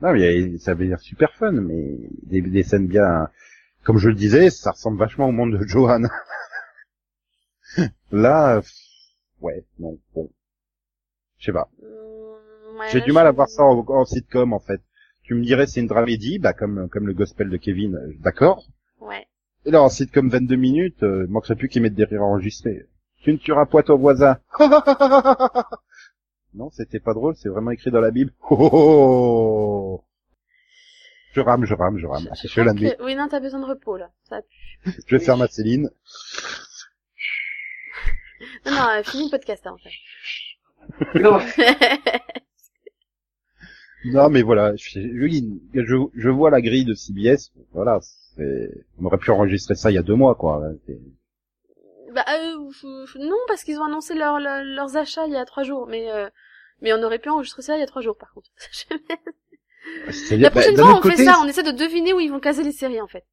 Non, 0.00 0.12
mais 0.12 0.58
ça 0.58 0.74
veut 0.74 0.86
dire 0.86 1.00
super 1.00 1.34
fun, 1.34 1.52
mais 1.52 1.98
des, 2.22 2.40
des 2.40 2.62
scènes 2.62 2.86
bien, 2.86 3.28
comme 3.84 3.98
je 3.98 4.08
le 4.08 4.14
disais, 4.14 4.50
ça 4.50 4.70
ressemble 4.70 4.98
vachement 4.98 5.28
au 5.28 5.32
monde 5.32 5.58
de 5.58 5.66
Johan. 5.66 6.02
Là, 8.10 8.62
ouais, 9.40 9.64
non, 9.78 9.98
bon. 10.14 10.30
Je 11.38 11.46
sais 11.46 11.52
pas. 11.52 11.68
Mm, 11.80 12.78
ouais, 12.78 12.88
J'ai 12.92 13.00
du 13.02 13.12
mal 13.12 13.26
à 13.26 13.32
voir 13.32 13.48
ça 13.48 13.62
en, 13.62 13.84
en 13.86 14.04
sitcom, 14.04 14.52
en 14.52 14.60
fait. 14.60 14.80
Tu 15.22 15.34
me 15.34 15.44
dirais 15.44 15.66
c'est 15.66 15.80
une 15.80 15.86
dramédie, 15.86 16.38
bah, 16.38 16.52
comme, 16.52 16.88
comme 16.88 17.06
le 17.06 17.12
gospel 17.12 17.50
de 17.50 17.56
Kevin, 17.56 17.96
euh, 17.96 18.12
d'accord. 18.20 18.66
Ouais. 19.00 19.26
Et 19.66 19.70
là, 19.70 19.82
en 19.82 19.88
sitcom 19.88 20.28
22 20.28 20.56
minutes, 20.56 21.02
euh, 21.02 21.24
il 21.26 21.30
manquerait 21.30 21.56
plus 21.56 21.68
qu'ils 21.68 21.82
mettent 21.82 21.94
des 21.94 22.04
rires 22.04 22.22
enregistrés. 22.22 22.86
Tu 23.20 23.32
ne 23.32 23.38
tueras 23.38 23.66
point 23.66 23.82
ton 23.82 23.96
voisin. 23.98 24.38
non, 26.54 26.70
c'était 26.70 27.00
pas 27.00 27.12
drôle, 27.14 27.36
c'est 27.36 27.48
vraiment 27.48 27.70
écrit 27.70 27.90
dans 27.90 28.00
la 28.00 28.10
Bible. 28.10 28.32
Oh, 28.50 28.56
oh, 28.60 28.70
oh. 28.72 30.04
Je 31.32 31.40
rame, 31.40 31.64
je 31.64 31.74
rame, 31.74 31.98
je 31.98 32.06
rame. 32.06 32.26
Je, 32.34 32.48
je 32.48 32.52
Je 32.62 32.94
que- 32.96 33.04
Oui, 33.04 33.14
non, 33.14 33.28
t'as 33.28 33.40
besoin 33.40 33.60
de 33.60 33.66
repos, 33.66 33.96
là. 33.96 34.10
Ça 34.28 34.40
pue. 34.42 34.90
Je 35.06 35.16
vais 35.16 35.22
faire 35.24 35.36
ma 35.36 35.46
Céline. 35.48 35.90
Non, 38.64 38.72
non, 38.72 38.88
euh, 38.88 39.02
fini 39.02 39.24
le 39.24 39.30
podcast, 39.30 39.66
hein, 39.66 39.74
en 39.74 39.78
fait. 39.78 41.20
Non, 41.20 41.38
Non, 44.06 44.30
mais 44.30 44.40
voilà, 44.40 44.74
je, 44.76 44.98
je, 44.98 45.96
je 46.14 46.28
vois 46.30 46.50
la 46.50 46.62
grille 46.62 46.86
de 46.86 46.94
CBS. 46.94 47.52
Voilà, 47.72 47.98
c'est, 48.36 48.70
on 48.98 49.04
aurait 49.04 49.18
pu 49.18 49.30
enregistrer 49.30 49.74
ça 49.74 49.90
il 49.90 49.94
y 49.94 49.98
a 49.98 50.02
deux 50.02 50.14
mois, 50.14 50.34
quoi. 50.36 50.62
C'est- 50.86 50.98
Bah, 52.12 52.24
euh, 52.28 52.56
non, 53.16 53.36
parce 53.46 53.64
qu'ils 53.64 53.78
ont 53.78 53.84
annoncé 53.84 54.14
leur, 54.14 54.40
leur- 54.40 54.64
leurs 54.64 54.96
achats 54.96 55.26
il 55.26 55.32
y 55.32 55.36
a 55.36 55.44
trois 55.44 55.62
jours, 55.62 55.86
mais, 55.88 56.10
euh, 56.10 56.28
mais 56.80 56.92
on 56.92 57.02
aurait 57.02 57.18
pu 57.18 57.28
enregistrer 57.28 57.62
ça 57.62 57.76
il 57.76 57.80
y 57.80 57.82
a 57.82 57.86
trois 57.86 58.02
jours, 58.02 58.16
par 58.16 58.32
contre. 58.32 58.50
La 60.30 60.50
prochaine 60.50 60.74
bah, 60.74 60.82
d'un 60.82 60.84
fois, 60.90 60.98
on 60.98 61.02
fait 61.02 61.24
ça, 61.24 61.38
on 61.42 61.46
essaie 61.48 61.62
de 61.62 61.70
deviner 61.70 62.12
où 62.12 62.20
ils 62.20 62.30
vont 62.30 62.40
caser 62.40 62.62
les 62.62 62.72
séries, 62.72 63.00
en 63.00 63.08
fait. 63.08 63.24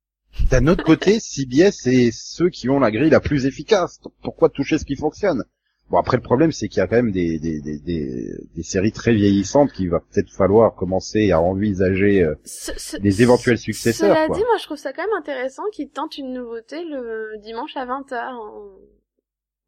D'un 0.51 0.67
autre 0.67 0.83
côté, 0.83 1.19
CBS, 1.19 1.71
c'est 1.71 2.11
ceux 2.11 2.49
qui 2.49 2.69
ont 2.69 2.79
la 2.79 2.91
grille 2.91 3.09
la 3.09 3.19
plus 3.19 3.45
efficace. 3.45 3.99
Pourquoi 4.21 4.49
toucher 4.49 4.77
ce 4.77 4.85
qui 4.85 4.95
fonctionne? 4.95 5.43
Bon, 5.89 5.97
après, 5.99 6.17
le 6.17 6.23
problème, 6.23 6.51
c'est 6.51 6.67
qu'il 6.67 6.79
y 6.79 6.81
a 6.81 6.87
quand 6.87 6.97
même 6.97 7.11
des, 7.11 7.39
des, 7.39 7.61
des, 7.61 7.79
des, 7.79 8.33
des 8.53 8.63
séries 8.63 8.91
très 8.91 9.13
vieillissantes 9.13 9.71
qu'il 9.71 9.89
va 9.89 10.01
peut-être 10.01 10.29
falloir 10.33 10.75
commencer 10.75 11.31
à 11.31 11.39
envisager 11.39 12.23
euh, 12.23 12.35
Ce- 12.43 12.77
ce- 12.77 12.97
des 12.97 13.21
éventuels 13.21 13.57
successeurs. 13.57 14.13
Cela 14.13 14.27
quoi. 14.27 14.35
dit, 14.35 14.43
moi, 14.43 14.57
je 14.59 14.63
trouve 14.65 14.77
ça 14.77 14.91
quand 14.91 15.03
même 15.03 15.17
intéressant 15.17 15.63
qu'ils 15.71 15.89
tentent 15.89 16.17
une 16.17 16.33
nouveauté 16.33 16.83
le 16.83 17.37
dimanche 17.41 17.77
à 17.77 17.85
20h. 17.85 18.15
En, 18.35 18.75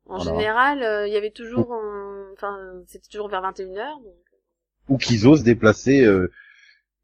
en 0.07 0.17
Voilà. 0.17 0.23
général, 0.31 0.83
euh, 0.83 1.07
il 1.07 1.13
y 1.13 1.17
avait 1.17 1.31
toujours, 1.31 1.71
en- 1.71 2.33
enfin, 2.33 2.57
c'était 2.87 3.07
toujours 3.09 3.29
vers 3.29 3.41
21h, 3.41 4.03
donc. 4.03 4.13
Ou 4.89 4.97
qu'ils 4.97 5.25
osent 5.27 5.43
déplacer 5.43 6.03
euh, 6.03 6.29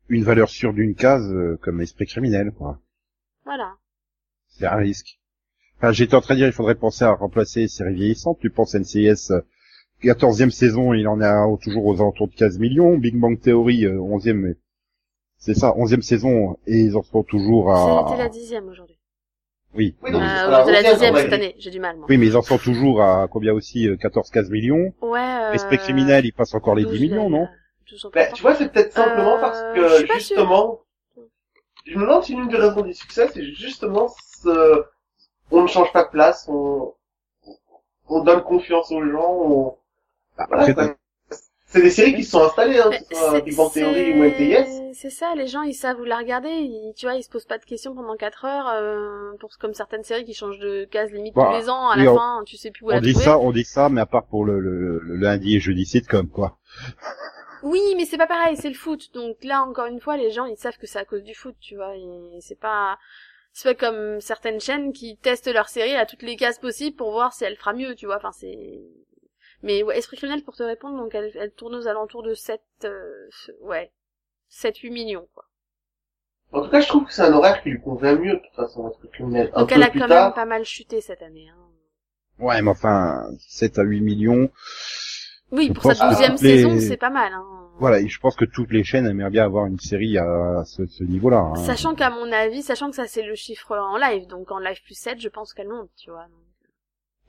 une 0.10 0.24
valeur 0.26 0.50
sûre 0.50 0.74
d'une 0.74 0.94
case 0.96 1.32
euh, 1.32 1.58
comme 1.62 1.80
esprit 1.80 2.06
criminel. 2.08 2.52
Quoi. 2.52 2.82
Voilà. 3.46 3.76
C'est 4.50 4.66
un 4.66 4.76
risque. 4.76 5.20
Enfin, 5.86 5.94
j'étais 5.94 6.16
en 6.16 6.22
train 6.22 6.34
de 6.34 6.40
dire, 6.40 6.48
il 6.48 6.52
faudrait 6.52 6.74
penser 6.74 7.06
à 7.06 7.12
remplacer 7.12 7.60
les 7.60 7.68
séries 7.68 7.94
vieillissantes. 7.94 8.40
Tu 8.42 8.50
penses 8.50 8.74
NCIS, 8.74 9.30
euh, 9.30 9.42
14e 10.02 10.50
saison, 10.50 10.96
il 10.96 11.08
en 11.08 11.22
est 11.22 11.62
toujours 11.62 11.86
aux 11.86 12.02
alentours 12.02 12.28
de 12.28 12.34
15 12.34 12.58
millions. 12.58 12.98
Big 12.98 13.16
Bang 13.16 13.40
Theory, 13.40 13.86
euh, 13.86 14.00
11e, 14.00 14.34
mais 14.34 14.56
c'est 15.38 15.54
ça, 15.54 15.76
11e 15.78 16.02
saison, 16.02 16.58
et 16.66 16.80
ils 16.80 16.98
en 16.98 17.04
sont 17.04 17.22
toujours 17.22 17.72
à... 17.72 18.08
C'était 18.10 18.24
la 18.24 18.30
dixième 18.30 18.68
aujourd'hui. 18.68 18.98
Oui. 19.76 19.96
Oui, 20.02 20.10
non, 20.10 20.22
Euh, 20.22 20.22
la 20.24 20.66
de 20.66 20.72
la 20.72 21.10
on 21.10 21.14
va 21.14 21.22
cette 21.22 21.34
année, 21.34 21.54
j'ai 21.60 21.70
du 21.70 21.80
mal, 21.80 21.98
moi. 21.98 22.08
oui, 22.10 22.18
mais 22.18 22.26
ils 22.26 22.36
en 22.38 22.42
sont 22.42 22.58
toujours 22.58 23.04
à 23.04 23.28
combien 23.30 23.54
aussi 23.54 23.88
euh, 23.88 23.96
14-15 23.96 24.50
millions. 24.50 24.92
Ouais, 25.04 25.20
euh... 25.20 25.52
Esprit 25.52 25.78
criminel, 25.78 26.26
il 26.26 26.32
passe 26.32 26.56
encore 26.56 26.74
les 26.74 26.86
12, 26.86 26.94
10 26.94 27.00
millions, 27.00 27.30
non 27.30 27.44
euh, 27.44 27.92
12 27.92 28.10
Ben, 28.12 28.34
tu 28.34 28.42
vois, 28.42 28.56
c'est 28.56 28.72
peut-être 28.72 28.92
simplement 28.92 29.38
Euh, 29.38 29.40
parce 29.40 29.62
que, 29.76 30.14
justement, 30.16 30.80
je 31.86 31.96
me 31.96 32.02
demande 32.06 32.24
si 32.24 32.34
l'une 32.36 32.48
des 32.48 32.58
raisons 32.58 32.82
du 32.82 32.96
succès, 32.96 33.30
c'est 33.32 33.44
justement 33.54 34.08
ce, 34.42 34.84
on 35.52 35.62
ne 35.64 35.68
change 35.68 35.92
pas 35.94 36.04
de 36.04 36.10
place, 36.10 36.46
on, 36.50 36.94
on 38.10 38.24
donne 38.24 38.44
confiance 38.44 38.92
aux 38.92 39.04
gens, 39.04 39.32
on, 39.34 39.78
voilà, 40.48 40.64
Après, 40.64 40.74
quoi. 40.74 40.96
C'est 41.68 41.82
des 41.82 41.90
séries 41.90 42.16
qui 42.16 42.24
se 42.24 42.32
sont 42.32 42.44
installées, 42.44 42.80
hein, 42.80 42.90
que 42.92 42.96
ce 43.16 43.16
soit 43.16 43.32
c'est- 43.32 43.42
Big 43.42 43.56
Bang 43.58 43.72
Theory 43.74 44.14
ou 44.14 44.24
NTS. 44.24 44.68
C'est 44.94 45.10
ça, 45.10 45.36
les 45.36 45.48
gens 45.48 45.64
ils 45.64 45.74
savent 45.74 46.00
où 46.00 46.06
la 46.06 46.18
regarder, 46.18 46.50
ils, 46.50 46.94
tu 46.96 47.06
vois, 47.06 47.16
ils 47.16 47.24
se 47.24 47.30
posent 47.30 47.46
pas 47.48 47.58
de 47.58 47.66
questions 47.66 47.94
pendant 47.94 48.16
4 48.16 48.46
heures, 48.46 48.70
euh, 48.70 49.34
pour 49.40 49.50
comme 49.60 49.74
certaines 49.74 50.04
séries 50.04 50.24
qui 50.24 50.34
changent 50.34 50.60
de 50.60 50.86
case 50.86 51.12
limite 51.12 51.34
Bah, 51.36 51.50
tous 51.52 51.58
les 51.60 51.70
ans, 51.70 51.90
à 51.90 51.98
la 51.98 52.14
on- 52.14 52.16
fin, 52.16 52.44
tu 52.46 52.56
sais 52.56 52.72
plus 52.72 52.86
où 52.86 52.90
on 52.90 52.92
la 52.92 53.02
dit 53.02 53.12
trouver. 53.12 53.26
ça, 53.26 53.40
on 53.40 53.52
dit 53.52 53.66
ça, 53.66 53.90
mais 53.90 54.00
à 54.00 54.06
part 54.06 54.26
pour 54.26 54.46
le, 54.46 54.60
le, 54.62 55.00
le 55.00 55.16
lundi 55.18 55.56
et 55.56 55.60
jeudi 55.60 55.86
sitcom, 55.86 56.30
quoi. 56.30 56.58
Oui, 57.64 57.82
mais 57.98 58.06
c'est 58.06 58.18
pas 58.18 58.28
pareil, 58.28 58.56
c'est 58.56 58.70
le 58.70 58.76
foot. 58.76 59.12
Donc 59.14 59.38
là, 59.44 59.64
encore 59.64 59.88
une 59.88 60.00
fois, 60.00 60.16
les 60.18 60.30
gens, 60.32 60.46
ils 60.46 60.58
savent 60.58 60.78
que 60.78 60.88
c'est 60.88 61.00
à 61.00 61.06
cause 61.06 61.24
du 61.24 61.34
foot, 61.34 61.56
tu 61.60 61.76
vois. 61.76 61.96
Et 61.96 62.38
c'est 62.40 62.60
pas, 62.60 62.98
c'est 63.58 63.74
pas 63.74 63.88
comme 63.88 64.20
certaines 64.20 64.60
chaînes 64.60 64.92
qui 64.92 65.16
testent 65.16 65.52
leur 65.52 65.70
série 65.70 65.96
à 65.96 66.06
toutes 66.06 66.24
les 66.24 66.36
cases 66.36 66.60
possibles 66.60 66.98
pour 66.98 67.12
voir 67.12 67.32
si 67.34 67.46
elle 67.46 67.56
fera 67.56 67.72
mieux, 67.72 67.96
tu 67.96 68.06
vois. 68.06 68.18
Enfin, 68.18 68.34
c'est. 68.34 68.82
Mais 69.64 69.82
ouais, 69.82 69.98
Esprit 69.98 70.18
criminel, 70.18 70.44
pour 70.44 70.58
te 70.58 70.64
répondre, 70.64 70.98
donc 70.98 71.16
elle, 71.16 71.32
elle 71.36 71.54
tourne 71.54 71.74
aux 71.76 71.88
alentours 71.88 72.22
de 72.22 72.34
7, 72.34 72.62
euh, 72.84 73.30
ouais, 73.62 73.94
7-8 74.52 74.92
millions, 74.92 75.28
quoi. 75.34 75.46
En 76.52 76.64
tout 76.64 76.70
cas, 76.70 76.82
je 76.82 76.88
trouve 76.88 77.06
que 77.06 77.14
c'est 77.14 77.22
un 77.22 77.32
horaire 77.34 77.64
qui 77.64 77.70
lui 77.70 77.82
convient 77.82 78.16
mieux, 78.16 78.34
de 78.34 78.40
toute 78.40 78.56
façon, 78.56 78.90
Esprit 78.92 79.10
criminel. 79.10 79.50
Un 79.54 79.62
Donc 79.62 79.70
peu 79.70 79.76
elle 79.76 79.84
a 79.84 79.90
plus 79.90 80.02
quand 80.02 80.08
tard. 80.10 80.26
même 80.26 80.36
pas 80.36 80.46
mal 80.46 80.66
chuté 80.66 81.00
cette 81.00 81.22
année. 81.22 81.48
Hein. 81.48 81.58
Ouais, 82.40 82.62
mais 82.62 82.72
enfin, 82.72 83.24
7 83.40 83.80
à 83.80 83.84
8 83.84 84.02
millions. 84.02 84.50
Oui, 85.52 85.68
Je 85.70 85.74
pour 85.74 85.94
sa 85.94 86.10
douzième 86.10 86.32
les- 86.34 86.38
saison, 86.38 86.80
c'est 86.80 86.98
pas 86.98 87.10
mal. 87.10 87.32
Hein. 87.34 87.44
Voilà, 87.78 88.00
et 88.00 88.08
je 88.08 88.20
pense 88.20 88.36
que 88.36 88.46
toutes 88.46 88.72
les 88.72 88.84
chaînes 88.84 89.06
aimeraient 89.06 89.30
bien 89.30 89.44
avoir 89.44 89.66
une 89.66 89.80
série 89.80 90.18
à, 90.18 90.64
ce, 90.66 90.86
ce 90.86 91.04
niveau-là. 91.04 91.38
hein. 91.40 91.56
Sachant 91.56 91.94
qu'à 91.94 92.10
mon 92.10 92.32
avis, 92.32 92.62
sachant 92.62 92.90
que 92.90 92.96
ça 92.96 93.06
c'est 93.06 93.22
le 93.24 93.36
chiffre 93.36 93.76
en 93.78 93.98
live, 93.98 94.28
donc 94.28 94.50
en 94.52 94.60
live 94.60 94.82
plus 94.86 94.98
7, 94.98 95.20
je 95.20 95.28
pense 95.30 95.54
qu'elle 95.54 95.68
monte, 95.68 95.90
tu 95.98 96.10
vois. 96.10 96.26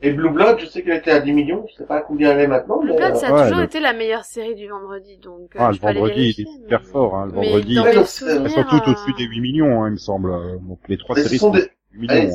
Et 0.03 0.13
Blue 0.13 0.31
Blood, 0.31 0.59
je 0.61 0.67
sais 0.67 0.83
qu'elle 0.83 0.99
était 0.99 1.11
à 1.11 1.21
10 1.21 1.33
millions, 1.33 1.67
je 1.71 1.75
sais 1.75 1.87
pas 1.87 1.97
à 1.97 2.01
combien 2.03 2.31
elle 2.33 2.41
est 2.41 2.47
maintenant, 2.47 2.79
Blue 2.79 2.91
mais, 2.93 2.97
Blood, 2.97 3.13
euh, 3.13 3.15
ça 3.17 3.29
a 3.29 3.33
ouais, 3.35 3.43
toujours 3.45 3.59
le- 3.59 3.65
été 3.65 3.81
la 3.81 3.93
meilleure 3.93 4.25
série 4.25 4.55
du 4.55 4.69
vendredi, 4.69 5.17
donc 5.19 5.57
euh, 5.57 5.59
Ah, 5.61 5.73
je 5.73 5.81
le 5.81 5.83
vendredi, 5.95 6.35
il 6.39 6.43
est 6.43 6.53
super 6.63 6.81
mais- 6.83 6.87
fort, 6.93 7.17
hein, 7.17 7.27
le 7.27 7.33
mais 7.33 7.47
vendredi. 7.47 7.75
dans 7.75 8.05
souvenirs, 8.05 8.51
sont 8.51 8.65
toutes 8.65 8.87
euh, 8.89 8.91
au-dessus 8.93 9.13
des 9.19 9.25
8 9.25 9.41
millions, 9.41 9.83
hein, 9.83 9.89
il 9.89 9.93
me 9.93 9.97
semble. 9.97 10.31
Donc 10.61 10.79
les 10.89 10.97
trois 10.99 11.17
séries 11.17 11.39
sont 11.39 11.51
des, 11.51 11.69
8 11.93 12.11
Allez, 12.11 12.21
millions. 12.21 12.35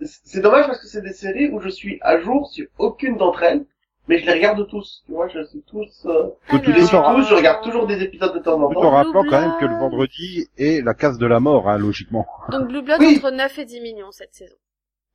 c'est- 0.00 0.20
c'est 0.24 0.40
dommage 0.40 0.66
parce 0.66 0.80
que 0.80 0.86
c'est 0.88 1.02
des 1.02 1.12
séries 1.12 1.50
où 1.50 1.60
je 1.60 1.68
suis 1.68 1.98
à 2.00 2.18
jour 2.18 2.48
sur 2.48 2.66
aucune 2.78 3.16
d'entre 3.18 3.42
elles, 3.42 3.64
mais 4.08 4.18
je 4.18 4.26
les 4.26 4.32
regarde 4.34 4.66
tous, 4.68 5.02
tu 5.06 5.12
vois, 5.12 5.28
je 5.28 5.42
suis 5.44 5.62
tous, 5.62 6.06
euh, 6.06 6.28
Tout- 6.48 6.60
je 6.62 6.70
les 6.72 6.84
suis 6.84 6.96
Alors, 6.96 7.14
tous, 7.16 7.22
je 7.28 7.34
regarde 7.34 7.62
toujours 7.64 7.86
des 7.86 8.02
épisodes 8.02 8.34
de 8.34 8.38
temps 8.40 8.60
en 8.62 8.68
Tout 8.70 8.78
en 8.78 8.82
temps. 8.82 8.90
rappelant 8.90 9.24
quand 9.24 9.40
même 9.40 9.54
que 9.60 9.64
le 9.66 9.76
vendredi 9.76 10.48
est 10.58 10.84
la 10.84 10.94
case 10.94 11.18
de 11.18 11.26
la 11.26 11.40
mort, 11.40 11.68
hein, 11.68 11.78
logiquement. 11.78 12.26
Donc 12.50 12.68
Blue 12.68 12.82
Blood 12.82 13.00
Oui. 13.00 13.16
entre 13.18 13.30
9 13.30 13.58
et 13.58 13.64
10 13.64 13.80
millions 13.80 14.10
cette 14.12 14.34
saison. 14.34 14.56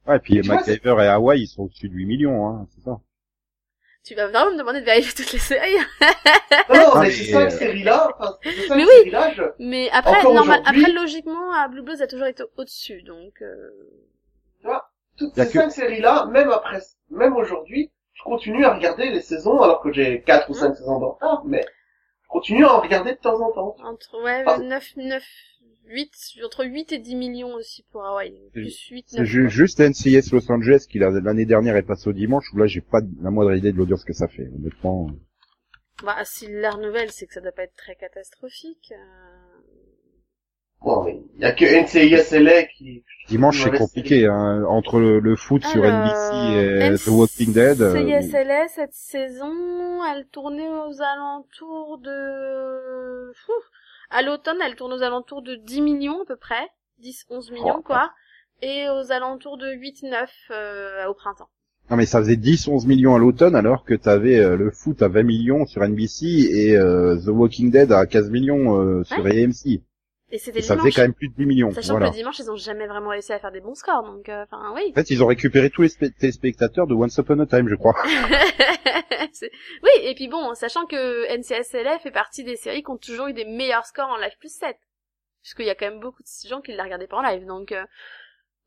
Ouais, 0.07 0.17
et 0.17 0.19
puis 0.19 0.35
Tu 0.35 0.41
vois, 0.41 0.55
MacGyver 0.55 0.95
et 1.03 1.07
Hawaii, 1.07 1.43
ils 1.43 1.47
sont 1.47 1.63
au-dessus 1.63 1.89
de 1.89 1.93
8 1.93 2.05
millions, 2.05 2.47
hein, 2.47 2.67
c'est 2.75 2.83
ça. 2.83 2.99
Tu 4.05 4.15
vas 4.15 4.27
vraiment 4.27 4.51
me 4.53 4.57
demander 4.57 4.79
de 4.79 4.85
vérifier 4.85 5.13
toutes 5.13 5.33
les 5.33 5.39
séries. 5.39 5.75
Non, 6.69 6.75
non, 6.75 6.93
mais 6.95 7.01
mais, 7.01 7.11
ces 7.11 7.25
cinq 7.31 7.45
euh, 7.47 7.49
séries-là, 7.49 8.09
enfin, 8.17 8.37
ces 8.43 8.67
cinq 8.67 8.75
Mais 8.77 8.85
oui. 8.85 9.11
je, 9.35 9.43
Mais 9.59 9.89
après, 9.91 10.23
normal, 10.23 10.61
après 10.65 10.91
logiquement, 10.93 11.51
à 11.53 11.67
Blue 11.67 11.81
Blood 11.83 12.01
a 12.01 12.07
toujours 12.07 12.27
été 12.27 12.43
au-dessus, 12.57 13.03
donc. 13.03 13.33
Euh... 13.41 13.69
toutes 15.17 15.35
Y 15.37 15.41
a 15.41 15.45
ces 15.45 15.51
que- 15.51 15.59
cinq 15.59 15.69
séries-là, 15.71 16.25
même 16.31 16.49
après, 16.49 16.79
même 17.11 17.35
aujourd'hui, 17.35 17.91
je 18.19 18.23
continue 18.23 18.65
à 18.65 18.73
regarder 18.75 19.09
les 19.09 19.21
saisons, 19.21 19.61
alors 19.61 19.81
que 19.81 19.91
j'ai 19.93 20.21
quatre 20.21 20.49
ou 20.49 20.53
cinq 20.53 20.75
saisons 20.75 20.99
de 20.99 21.05
retard, 21.05 21.43
mais 21.45 21.63
je 22.23 22.27
continue 22.27 22.65
à 22.65 22.73
en 22.75 22.81
regarder 22.81 23.13
de 23.13 23.17
temps 23.17 23.39
en 23.41 23.51
temps. 23.51 23.75
Entre, 23.83 24.21
ouais, 24.23 24.43
Ah. 24.45 24.57
9, 24.59 24.93
9, 24.97 25.23
8, 25.85 26.11
entre 26.45 26.65
8 26.65 26.91
et 26.91 26.97
10 26.99 27.15
millions 27.15 27.53
aussi 27.55 27.83
pour 27.91 28.05
Hawaii. 28.05 28.49
Plus 28.53 28.77
8, 28.91 29.05
C'est 29.07 29.17
9. 29.19 29.25
ju- 29.27 29.49
juste 29.49 29.79
NCIS 29.79 30.31
Los 30.33 30.51
Angeles 30.51 30.85
qui 30.89 30.99
la- 30.99 31.09
l'année 31.09 31.45
dernière 31.45 31.75
est 31.77 31.83
passé 31.83 32.09
au 32.09 32.13
dimanche 32.13 32.45
où 32.53 32.57
là 32.57 32.67
j'ai 32.67 32.81
pas 32.81 32.99
la 33.21 33.31
moindre 33.31 33.55
idée 33.55 33.71
de 33.71 33.77
l'audience 33.77 34.03
que 34.03 34.13
ça 34.13 34.27
fait. 34.27 34.47
Honnêtement, 34.55 35.07
Bah, 36.03 36.15
s'ils 36.25 36.55
la 36.59 36.71
renouvellent, 36.71 37.11
c'est 37.11 37.25
que 37.25 37.33
ça 37.33 37.41
doit 37.41 37.51
pas 37.51 37.63
être 37.63 37.75
très 37.75 37.95
catastrophique. 37.95 38.91
euh. 38.91 39.48
Bon, 40.81 41.03
mais 41.03 41.19
il 41.35 41.41
y 41.41 41.45
a 41.45 41.51
que 41.51 41.65
NCIS 41.65 42.39
LA 42.39 42.63
qui... 42.63 43.03
dimanche 43.27 43.61
c'est 43.63 43.77
compliqué 43.77 44.25
hein, 44.27 44.63
entre 44.67 44.99
le, 44.99 45.19
le 45.19 45.35
foot 45.35 45.63
sur 45.65 45.83
Alors, 45.83 46.05
NBC 46.05 46.93
et 46.93 46.95
The 46.97 47.07
Walking 47.07 47.53
Dead. 47.53 47.81
euh, 47.81 47.93
CSLS, 48.21 48.69
cette 48.75 48.93
saison, 48.93 49.51
elle 50.05 50.25
tournait 50.31 50.69
aux 50.69 51.01
alentours 51.01 51.97
de... 51.97 53.29
Ouf. 53.29 53.65
À 54.09 54.21
l'automne, 54.21 54.57
elle 54.65 54.75
tourne 54.75 54.93
aux 54.93 55.03
alentours 55.03 55.41
de 55.41 55.55
10 55.55 55.81
millions 55.81 56.21
à 56.21 56.25
peu 56.25 56.37
près. 56.37 56.69
10, 56.99 57.25
11 57.29 57.51
millions 57.51 57.75
Oh. 57.79 57.81
quoi. 57.83 58.11
Et 58.61 58.87
aux 58.89 59.11
alentours 59.11 59.57
de 59.57 59.71
8, 59.71 60.03
9 60.03 60.31
euh, 60.51 61.07
au 61.07 61.13
printemps. 61.13 61.49
Non 61.89 61.97
mais 61.97 62.05
ça 62.05 62.19
faisait 62.19 62.35
10-11 62.35 62.85
millions 62.87 63.15
à 63.15 63.19
l'automne 63.19 63.55
alors 63.55 63.83
que 63.83 63.95
t'avais 63.95 64.37
euh, 64.39 64.55
le 64.55 64.69
foot 64.69 65.01
à 65.01 65.07
20 65.07 65.23
millions 65.23 65.65
sur 65.65 65.81
NBC 65.83 66.25
et 66.51 66.77
euh, 66.77 67.17
The 67.17 67.29
Walking 67.29 67.71
Dead 67.71 67.91
à 67.91 68.05
15 68.05 68.29
millions 68.29 68.79
euh, 68.79 69.03
sur 69.03 69.25
AMC. 69.25 69.81
Et 70.31 70.37
c'était 70.37 70.59
Et 70.59 70.61
ça 70.61 70.77
faisait 70.77 70.91
quand 70.91 71.01
même 71.01 71.13
plus 71.13 71.29
de 71.29 71.33
10 71.33 71.45
millions. 71.47 71.71
Sachant 71.71 71.93
voilà. 71.93 72.07
que 72.07 72.11
le 72.11 72.17
dimanche, 72.17 72.37
ils 72.39 72.51
ont 72.51 72.55
jamais 72.55 72.85
vraiment 72.85 73.09
réussi 73.09 73.33
à 73.33 73.39
faire 73.39 73.51
des 73.51 73.61
bons 73.61 73.73
scores, 73.73 74.03
donc, 74.03 74.29
euh, 74.29 74.43
enfin, 74.43 74.71
oui. 74.75 74.89
En 74.91 74.93
fait, 74.93 75.09
ils 75.09 75.23
ont 75.23 75.27
récupéré 75.27 75.69
tous 75.71 75.81
les 75.81 75.89
téléspectateurs 76.11 76.85
de 76.85 76.93
Once 76.93 77.17
Upon 77.17 77.39
a 77.39 77.45
Time, 77.47 77.67
je 77.67 77.75
crois. 77.75 77.95
Oui, 79.41 79.89
et 80.03 80.15
puis 80.15 80.27
bon, 80.27 80.53
sachant 80.55 80.85
que 80.85 81.35
NCSLF 81.37 82.01
fait 82.03 82.11
partie 82.11 82.43
des 82.43 82.55
séries 82.55 82.83
qui 82.83 82.89
ont 82.89 82.97
toujours 82.97 83.27
eu 83.27 83.33
des 83.33 83.45
meilleurs 83.45 83.85
scores 83.85 84.09
en 84.09 84.17
live 84.17 84.35
plus 84.39 84.51
7. 84.53 84.75
Puisqu'il 85.41 85.65
y 85.65 85.69
a 85.69 85.75
quand 85.75 85.89
même 85.89 85.99
beaucoup 85.99 86.21
de 86.23 86.49
gens 86.49 86.61
qui 86.61 86.73
la 86.73 86.83
regardaient 86.83 87.07
pas 87.07 87.17
en 87.17 87.21
live, 87.21 87.45
donc... 87.45 87.71
euh, 87.71 87.83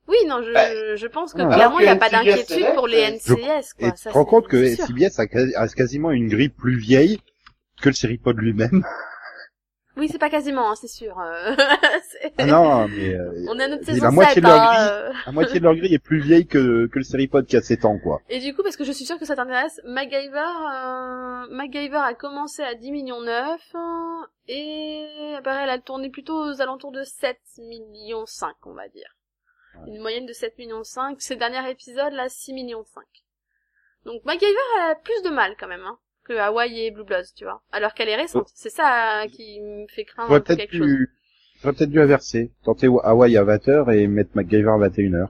Oui, 0.09 0.17
non, 0.27 0.43
je, 0.43 0.95
je 0.97 1.07
pense 1.07 1.33
que 1.35 1.41
Alors 1.41 1.55
clairement, 1.55 1.79
il 1.81 1.85
n'y 1.85 1.89
a 1.91 1.97
pas 1.97 2.11
d'inquiétude 2.11 2.75
pour 2.75 2.87
les 2.87 3.03
euh, 3.03 3.11
NCS, 3.11 3.75
Et 3.79 3.83
quoi. 3.83 3.91
tu 3.93 3.97
Ça, 4.03 4.11
te 4.11 4.15
rends 4.15 4.25
compte 4.25 4.49
que. 4.49 4.75
CBS 4.75 5.19
a, 5.19 5.25
a 5.63 5.69
quasiment 5.69 6.11
une 6.11 6.29
grille 6.29 6.49
plus 6.51 6.77
vieille 6.77 7.21
que 7.81 7.89
le 7.89 7.95
Seripod 7.95 8.37
lui-même. 8.39 8.85
Oui, 9.97 10.09
c'est 10.09 10.19
pas 10.19 10.31
quasiment, 10.31 10.71
hein, 10.71 10.75
c'est 10.75 10.89
sûr. 10.89 11.19
euh, 11.21 11.55
Ah 12.39 12.47
non, 12.47 12.89
mais 12.89 13.15
euh, 13.15 13.45
On 13.49 13.59
est 13.59 13.65
à 13.65 13.69
notre 13.69 13.85
saison 13.85 14.05
la 14.05 14.11
moitié 14.11 14.35
7, 14.35 14.43
de 14.43 14.49
leur 14.49 14.61
hein, 14.61 14.75
grille, 14.75 14.89
euh. 14.91 15.13
la 15.27 15.33
moitié 15.33 15.59
de 15.61 15.65
leur 15.65 15.75
grille 15.75 15.95
est 15.95 15.99
plus 15.99 16.21
vieille 16.21 16.47
que, 16.47 16.87
que 16.87 16.99
le 16.99 17.05
Seripod 17.05 17.47
qui 17.47 17.57
a 17.57 17.61
7 17.61 17.85
ans, 17.85 17.99
quoi. 17.99 18.23
Et 18.31 18.39
du 18.39 18.55
coup, 18.55 18.63
parce 18.63 18.77
que 18.77 18.85
je 18.85 18.93
suis 18.93 19.05
sûre 19.05 19.19
que 19.19 19.27
ça 19.27 19.37
t'intéresse, 19.37 19.81
MacGyver, 19.85 20.39
euh, 20.39 21.47
MacGyver 21.51 21.97
a 22.03 22.15
commencé 22.15 22.63
à 22.63 22.75
10 22.75 22.91
millions 22.91 23.21
9, 23.21 23.61
euh, 23.75 23.79
et 24.49 25.07
pareil, 25.45 25.65
elle 25.65 25.71
a 25.71 25.79
tourné 25.79 26.09
plutôt 26.09 26.43
aux 26.43 26.63
alentours 26.63 26.93
de 26.93 27.03
7 27.03 27.39
millions 27.59 28.25
5, 28.25 28.55
on 28.65 28.73
va 28.73 28.89
dire. 28.89 29.15
Une 29.87 30.01
moyenne 30.01 30.27
de 30.27 30.33
7 30.33 30.57
millions 30.59 30.85
5. 30.85 31.21
Ces 31.21 31.37
derniers 31.37 31.71
épisodes, 31.71 32.13
là, 32.13 32.29
6 32.29 32.53
millions 32.55 32.85
5. 32.85 33.03
Donc 34.05 34.25
MacGyver 34.25 34.57
a 34.81 34.95
plus 34.97 35.23
de 35.23 35.31
mal, 35.31 35.55
quand 35.61 35.69
même, 35.69 35.85
hein, 35.87 35.99
que 36.25 36.33
Hawaii 36.35 36.87
et 36.87 36.91
Blue 36.91 37.05
Bloods, 37.05 37.33
tu 37.37 37.45
vois. 37.45 37.63
Alors 37.73 37.95
qu'elle 37.95 38.09
est 38.09 38.17
récente. 38.17 38.49
C'est 38.55 38.71
ça 38.71 39.25
qui 39.31 39.61
me 39.61 39.87
fait 39.89 40.05
craindre 40.05 40.39
peut-être 40.41 40.59
quelque 40.59 40.77
chose. 40.79 40.87
dû, 40.87 41.11
j'aurais 41.61 41.75
peut-être 41.75 41.91
dû 41.91 42.01
inverser. 42.01 42.53
Tenter 42.65 42.89
Hawaii 43.03 43.37
à 43.37 43.45
20h 43.45 43.93
et 43.95 44.07
mettre 44.07 44.31
MacGyver 44.35 44.71
à 44.71 44.79
21h. 44.89 45.29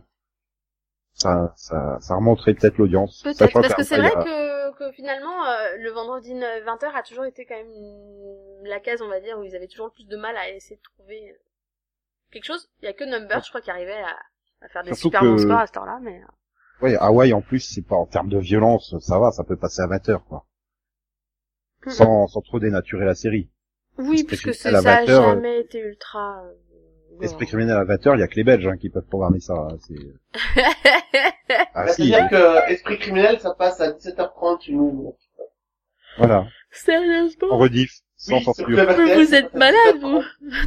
Ça, 1.14 1.52
ça, 1.56 1.98
ça 2.00 2.16
remonterait 2.16 2.54
peut-être 2.54 2.78
l'audience. 2.78 3.22
Peut-être, 3.22 3.52
parce 3.52 3.74
que 3.74 3.82
c'est 3.82 3.98
vrai 3.98 4.12
a- 4.14 4.24
que, 4.24 4.78
que 4.78 4.92
finalement, 4.92 5.44
euh, 5.46 5.76
le 5.78 5.90
vendredi 5.90 6.32
20h 6.34 6.90
a 6.94 7.02
toujours 7.02 7.24
été 7.26 7.44
quand 7.44 7.54
même 7.56 7.70
la 8.64 8.80
case, 8.80 9.02
on 9.02 9.08
va 9.08 9.20
dire, 9.20 9.38
où 9.38 9.44
ils 9.44 9.54
avaient 9.54 9.68
toujours 9.68 9.86
le 9.86 9.92
plus 9.92 10.06
de 10.08 10.16
mal 10.16 10.36
à 10.36 10.48
essayer 10.50 10.76
de 10.76 10.82
trouver 10.82 11.30
euh, 11.30 11.34
quelque 12.32 12.44
chose. 12.44 12.68
Il 12.80 12.86
y 12.86 12.88
a 12.88 12.92
que 12.92 13.04
Number, 13.04 13.42
je 13.42 13.48
crois, 13.50 13.60
qui 13.60 13.70
arrivait 13.70 13.92
à, 14.02 14.16
à 14.62 14.68
faire 14.68 14.82
des 14.82 14.94
Surtout 14.94 15.02
super 15.08 15.20
que- 15.20 15.26
bons 15.26 15.38
scores 15.38 15.58
à 15.58 15.66
cette 15.66 15.76
heure-là, 15.76 15.98
mais... 16.02 16.20
euh, 16.22 16.26
Ouais, 16.80 16.96
Hawaii 16.96 17.32
en 17.32 17.42
plus, 17.42 17.60
c'est 17.60 17.86
pas 17.86 17.94
en 17.94 18.06
termes 18.06 18.28
de 18.28 18.38
violence, 18.38 18.98
ça 18.98 19.18
va, 19.20 19.30
ça 19.30 19.44
peut 19.44 19.56
passer 19.56 19.82
à 19.82 19.86
20h, 19.86 20.18
quoi. 20.24 20.46
Sans, 21.86 22.26
sans 22.28 22.40
trop 22.40 22.60
dénaturer 22.60 23.04
la 23.04 23.14
série. 23.14 23.48
Oui, 23.98 24.24
puisque 24.24 24.54
ça 24.54 24.70
a 24.70 24.78
amateur, 24.78 25.22
euh, 25.22 25.34
jamais 25.34 25.60
été 25.60 25.78
ultra... 25.80 26.42
euh. 26.44 26.52
Esprit 27.20 27.46
criminel 27.46 27.76
à 27.76 27.84
20h, 27.84 28.14
il 28.16 28.20
y 28.20 28.22
a 28.22 28.28
que 28.28 28.36
les 28.36 28.44
Belges, 28.44 28.66
hein, 28.66 28.76
qui 28.78 28.88
peuvent 28.88 29.04
programmer 29.06 29.38
ça. 29.40 29.54
hein, 29.54 29.76
c'est- 29.86 30.62
Ah 31.74 31.84
Bah, 31.86 31.88
si, 31.92 32.08
C'est-à-dire 32.08 32.28
que 32.30 32.70
Esprit 32.72 32.98
criminel, 32.98 33.38
ça 33.40 33.54
passe 33.54 33.80
à 33.80 33.92
17h30 33.92 34.62
chez 34.62 34.72
nous. 34.72 35.14
voilà. 36.18 36.40
En 36.40 36.46
Sérieusement 36.70 37.58
rediff, 37.58 37.92
sans 38.16 38.36
Oui, 38.36 38.42
sur 38.44 38.54
censure. 38.54 38.68
Vous 38.70 38.76
ça 39.26 39.38
êtes 39.38 39.54
malade, 39.54 39.96
17h30. 39.96 40.00
vous 40.00 40.22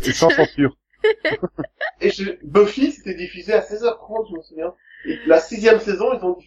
Et 0.08 0.12
sans 0.14 0.30
censure. 0.30 0.78
Et 2.02 2.10
je... 2.10 2.32
Buffy, 2.44 2.92
c'était 2.92 3.16
diffusé 3.16 3.54
à 3.54 3.62
16h30, 3.62 4.30
je 4.32 4.38
me 4.38 4.42
souviens. 4.44 4.74
Et 5.08 5.20
la 5.28 5.40
sixième 5.40 5.80
saison, 5.80 6.08
ils 6.14 6.26
ont 6.26 6.38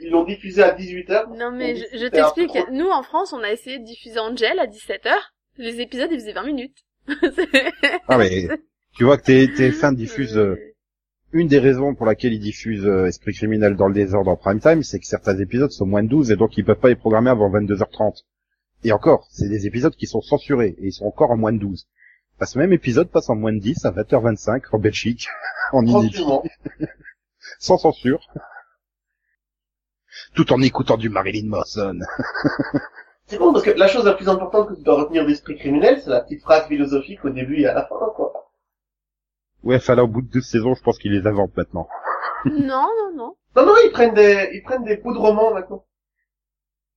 ils 0.00 0.10
l'ont 0.10 0.24
diffusé 0.24 0.62
à 0.62 0.74
18h. 0.74 1.36
Non 1.36 1.50
mais 1.50 1.76
je, 1.76 2.06
t'explique, 2.06 2.56
nous 2.70 2.88
en 2.88 3.02
France 3.02 3.32
on 3.32 3.42
a 3.42 3.50
essayé 3.50 3.78
de 3.78 3.84
diffuser 3.84 4.18
Angel 4.18 4.58
à 4.58 4.66
17h, 4.66 5.12
les 5.56 5.80
épisodes 5.80 6.08
ils 6.10 6.20
faisaient 6.20 6.32
20 6.32 6.44
minutes. 6.44 6.76
Ah 8.08 8.18
mais, 8.18 8.48
tu 8.96 9.04
vois 9.04 9.16
que 9.16 9.24
tes, 9.24 9.52
tes 9.52 9.70
fans 9.70 9.92
diffusent, 9.92 10.36
euh, 10.36 10.56
une 11.32 11.48
des 11.48 11.58
raisons 11.58 11.94
pour 11.94 12.06
laquelle 12.06 12.32
ils 12.32 12.40
diffusent 12.40 12.86
euh, 12.86 13.06
Esprit 13.06 13.32
criminel 13.32 13.76
dans 13.76 13.88
le 13.88 13.94
désordre 13.94 14.30
en 14.30 14.36
prime 14.36 14.60
time, 14.60 14.82
c'est 14.82 14.98
que 14.98 15.06
certains 15.06 15.38
épisodes 15.38 15.70
sont 15.70 15.86
moins 15.86 16.02
de 16.02 16.08
12 16.08 16.30
et 16.30 16.36
donc 16.36 16.56
ils 16.56 16.64
peuvent 16.64 16.78
pas 16.78 16.88
les 16.88 16.96
programmer 16.96 17.30
avant 17.30 17.50
22h30. 17.50 18.24
Et 18.84 18.92
encore, 18.92 19.26
c'est 19.30 19.48
des 19.48 19.66
épisodes 19.66 19.94
qui 19.94 20.06
sont 20.06 20.20
censurés 20.20 20.76
et 20.78 20.86
ils 20.86 20.92
sont 20.92 21.06
encore 21.06 21.30
en 21.30 21.36
moins 21.36 21.52
de 21.52 21.58
12. 21.58 21.86
Bah, 22.38 22.46
ce 22.46 22.58
même 22.58 22.72
épisode 22.72 23.10
passe 23.10 23.28
en 23.30 23.34
moins 23.34 23.52
de 23.52 23.58
10 23.58 23.84
à 23.84 23.90
20h25 23.90 24.62
en 24.72 24.78
Belgique, 24.78 25.28
en 25.72 25.84
inédit. 25.84 26.24
Sans 27.58 27.78
censure. 27.78 28.26
Tout 30.34 30.52
en 30.52 30.60
écoutant 30.62 30.96
du 30.96 31.08
Marilyn 31.08 31.48
Manson. 31.48 31.98
C'est 33.26 33.38
bon, 33.38 33.52
parce 33.52 33.64
que 33.64 33.70
la 33.70 33.88
chose 33.88 34.06
la 34.06 34.14
plus 34.14 34.28
importante 34.28 34.70
que 34.70 34.74
tu 34.74 34.82
dois 34.82 35.02
retenir 35.02 35.26
d'Esprit 35.26 35.56
criminel, 35.56 36.00
c'est 36.00 36.10
la 36.10 36.22
petite 36.22 36.42
phrase 36.42 36.66
philosophique 36.66 37.24
au 37.24 37.30
début 37.30 37.60
et 37.60 37.66
à 37.66 37.74
la 37.74 37.84
fin, 37.84 37.98
quoi. 38.16 38.32
Ouais, 39.62 39.76
enfin 39.76 39.94
là, 39.94 40.04
au 40.04 40.08
bout 40.08 40.22
de 40.22 40.28
12 40.28 40.44
saisons, 40.44 40.74
je 40.74 40.82
pense 40.82 40.98
qu'ils 40.98 41.12
les 41.12 41.26
inventent 41.26 41.56
maintenant. 41.56 41.88
Non, 42.46 42.86
non, 42.86 43.12
non. 43.14 43.36
Non, 43.56 43.66
non, 43.66 43.74
ils 43.84 43.90
prennent 43.90 44.14
des, 44.14 44.50
ils 44.54 44.62
prennent 44.62 44.84
des 44.84 44.96
bouts 44.96 45.12
de 45.12 45.18
romans 45.18 45.52
maintenant. 45.52 45.84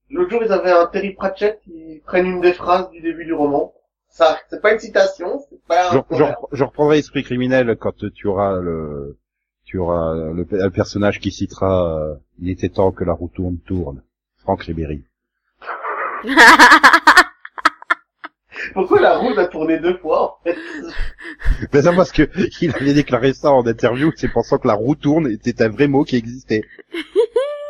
L'autre 0.09 0.29
jour, 0.29 0.43
ils 0.43 0.51
avaient 0.51 0.71
un 0.71 0.85
Terry 0.85 1.13
Pratchett, 1.13 1.59
ils 1.67 2.01
prennent 2.05 2.27
une 2.27 2.41
des 2.41 2.53
phrases 2.53 2.89
du 2.91 3.01
début 3.01 3.25
du 3.25 3.33
roman. 3.33 3.73
Ça, 4.07 4.37
c'est 4.49 4.61
pas 4.61 4.73
une 4.73 4.79
citation, 4.79 5.39
c'est 5.49 5.61
pas 5.67 5.89
un 5.89 6.05
je, 6.11 6.25
je 6.51 6.63
reprendrai 6.63 6.99
Esprit 6.99 7.23
criminel 7.23 7.77
quand 7.77 7.95
tu 8.13 8.27
auras 8.27 8.57
le, 8.57 9.17
tu 9.71 9.79
auras 9.79 10.13
le, 10.33 10.45
le 10.51 10.69
personnage 10.69 11.21
qui 11.21 11.31
citera 11.31 11.97
euh, 11.97 12.15
Il 12.39 12.49
était 12.49 12.67
temps 12.67 12.91
que 12.91 13.05
la 13.05 13.13
roue 13.13 13.31
tourne, 13.33 13.57
tourne. 13.65 14.03
Franck 14.39 14.63
Ribéry. 14.63 15.05
Pourquoi 18.73 18.99
la 18.99 19.17
roue 19.17 19.39
a 19.39 19.45
tourné 19.45 19.79
deux 19.79 19.97
fois, 19.99 20.33
en 20.33 20.35
fait? 20.43 20.57
Mais 21.71 21.83
ça 21.83 21.93
parce 21.93 22.11
que 22.11 22.29
il 22.61 22.75
avait 22.75 22.93
déclaré 22.93 23.31
ça 23.31 23.51
en 23.51 23.65
interview, 23.65 24.11
c'est 24.17 24.27
pensant 24.27 24.57
que 24.57 24.67
la 24.67 24.73
roue 24.73 24.95
tourne 24.95 25.27
était 25.27 25.63
un 25.63 25.69
vrai 25.69 25.87
mot 25.87 26.03
qui 26.03 26.17
existait. 26.17 26.65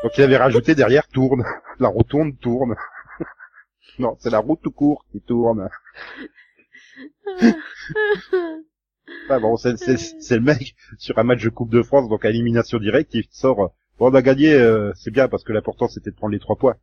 Donc 0.01 0.17
il 0.17 0.23
avait 0.23 0.37
rajouté 0.37 0.73
derrière 0.73 1.07
tourne. 1.07 1.45
La 1.79 1.89
roue 1.89 2.03
tourne, 2.03 2.35
tourne. 2.35 2.75
Non, 3.99 4.15
c'est 4.19 4.31
la 4.31 4.39
roue 4.39 4.55
tout 4.55 4.71
court 4.71 5.05
qui 5.11 5.21
tourne. 5.21 5.69
Ah 9.29 9.39
bon, 9.39 9.55
c'est, 9.57 9.77
c'est, 9.77 9.97
c'est 9.97 10.35
le 10.35 10.41
mec 10.41 10.75
sur 10.97 11.17
un 11.17 11.23
match 11.23 11.43
de 11.43 11.49
Coupe 11.49 11.69
de 11.71 11.81
France, 11.83 12.09
donc 12.09 12.25
à 12.25 12.29
élimination 12.29 12.79
directe, 12.79 13.13
il 13.13 13.23
sort, 13.31 13.55
bon, 13.97 14.09
on 14.11 14.13
a 14.13 14.21
gagné, 14.21 14.53
euh, 14.53 14.91
c'est 14.95 15.11
bien 15.11 15.27
parce 15.27 15.43
que 15.43 15.53
l'important 15.53 15.87
c'était 15.87 16.11
de 16.11 16.15
prendre 16.15 16.33
les 16.33 16.39
trois 16.39 16.55
points. 16.57 16.75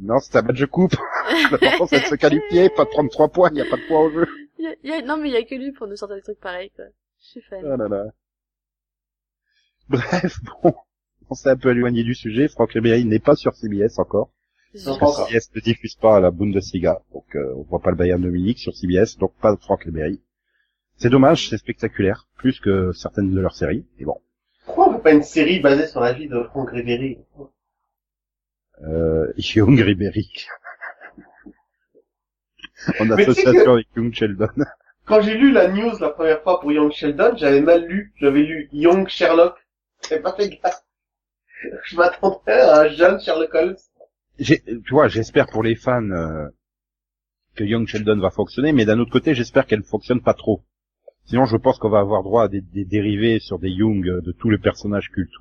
Non, 0.00 0.18
c'est 0.20 0.36
un 0.36 0.42
match 0.42 0.58
de 0.60 0.66
coupe. 0.66 0.94
l'important 1.50 1.86
c'est 1.86 2.00
de 2.00 2.04
se 2.06 2.14
qualifier, 2.14 2.68
pas 2.70 2.84
de 2.84 2.90
prendre 2.90 3.10
trois 3.10 3.28
points, 3.28 3.50
il 3.50 3.54
n'y 3.54 3.60
a 3.60 3.66
pas 3.70 3.76
de 3.76 3.86
points 3.88 4.00
au 4.00 4.10
jeu. 4.10 4.26
Y 4.58 4.66
a- 4.68 4.74
y 4.84 4.92
a- 4.92 5.02
non 5.02 5.16
mais 5.18 5.28
il 5.28 5.32
y 5.32 5.36
a 5.36 5.42
que 5.44 5.54
lui 5.54 5.72
pour 5.72 5.86
nous 5.86 5.96
sortir 5.96 6.16
des 6.16 6.22
trucs 6.22 6.40
pareils 6.40 6.70
quoi. 6.74 6.84
Je 7.20 7.26
suis 7.26 7.40
fan. 7.42 7.62
Ah 7.64 7.76
là 7.76 7.88
là. 7.88 8.04
Bref, 9.88 10.38
bon, 10.62 10.74
on 11.30 11.34
s'est 11.34 11.50
un 11.50 11.56
peu 11.56 11.70
éloigné 11.70 12.02
du 12.04 12.14
sujet. 12.14 12.48
Franck 12.48 12.72
Ribéry 12.72 13.04
n'est 13.04 13.18
pas 13.18 13.36
sur 13.36 13.54
CBS 13.54 13.98
encore. 13.98 14.30
CBS 15.28 15.50
ne 15.54 15.60
diffuse 15.60 15.94
pas 15.94 16.20
la 16.20 16.30
Bundesliga, 16.30 17.00
donc 17.12 17.24
euh, 17.34 17.54
on 17.56 17.62
voit 17.62 17.80
pas 17.80 17.90
le 17.90 17.96
Bayern 17.96 18.20
de 18.20 18.28
Munich 18.28 18.58
sur 18.58 18.74
CBS, 18.74 19.16
donc 19.18 19.32
pas 19.40 19.54
de 19.54 19.60
Franck 19.60 19.84
Ribéry. 19.84 20.20
C'est 20.98 21.10
dommage, 21.10 21.48
c'est 21.50 21.58
spectaculaire, 21.58 22.26
plus 22.36 22.58
que 22.60 22.92
certaines 22.92 23.32
de 23.34 23.40
leurs 23.40 23.54
séries. 23.54 23.84
Et 23.98 24.04
bon, 24.04 24.20
Pourquoi 24.64 24.88
on 24.88 24.96
fait 24.96 25.02
pas 25.02 25.12
une 25.12 25.22
série 25.22 25.60
basée 25.60 25.86
sur 25.86 26.00
la 26.00 26.12
vie 26.12 26.28
de 26.28 26.42
Franck 26.44 26.70
Ribéry? 26.70 27.18
euh, 28.82 29.32
Young 29.36 29.78
Ribéry. 29.80 30.46
en 33.00 33.04
Mais 33.06 33.22
association 33.22 33.64
que- 33.64 33.70
avec 33.70 33.86
Young 33.96 34.12
Sheldon. 34.12 34.48
Quand 35.06 35.20
j'ai 35.20 35.34
lu 35.34 35.52
la 35.52 35.68
news 35.68 35.92
la 36.00 36.10
première 36.10 36.42
fois 36.42 36.60
pour 36.60 36.72
Young 36.72 36.90
Sheldon, 36.92 37.36
j'avais 37.36 37.60
mal 37.60 37.84
lu. 37.86 38.12
J'avais 38.16 38.42
lu 38.42 38.68
Young 38.72 39.06
Sherlock. 39.08 39.54
J'avais 40.08 40.20
pas 40.22 40.34
fait 40.34 40.48
gaffe. 40.50 40.82
Je 41.84 41.96
m'attendais 41.96 42.52
à 42.52 42.80
un 42.80 42.88
jeune 42.88 43.20
Sherlock 43.20 43.54
Holmes. 43.54 43.76
Tu 44.38 44.60
vois, 44.90 45.08
j'espère 45.08 45.46
pour 45.46 45.62
les 45.62 45.74
fans 45.74 46.10
euh, 46.10 46.48
que 47.54 47.64
Young 47.64 47.86
Sheldon 47.86 48.18
va 48.18 48.30
fonctionner, 48.30 48.72
mais 48.72 48.84
d'un 48.84 48.98
autre 48.98 49.10
côté, 49.12 49.34
j'espère 49.34 49.66
qu'elle 49.66 49.78
ne 49.78 49.84
fonctionne 49.84 50.20
pas 50.20 50.34
trop. 50.34 50.62
Sinon, 51.26 51.44
je 51.44 51.56
pense 51.56 51.78
qu'on 51.78 51.90
va 51.90 51.98
avoir 51.98 52.22
droit 52.22 52.44
à 52.44 52.48
des, 52.48 52.62
dérivés 52.62 53.40
sur 53.40 53.58
des 53.58 53.70
Young 53.70 54.06
euh, 54.06 54.20
de 54.20 54.32
tous 54.32 54.48
les 54.48 54.58
personnages 54.58 55.10
cultes. 55.10 55.32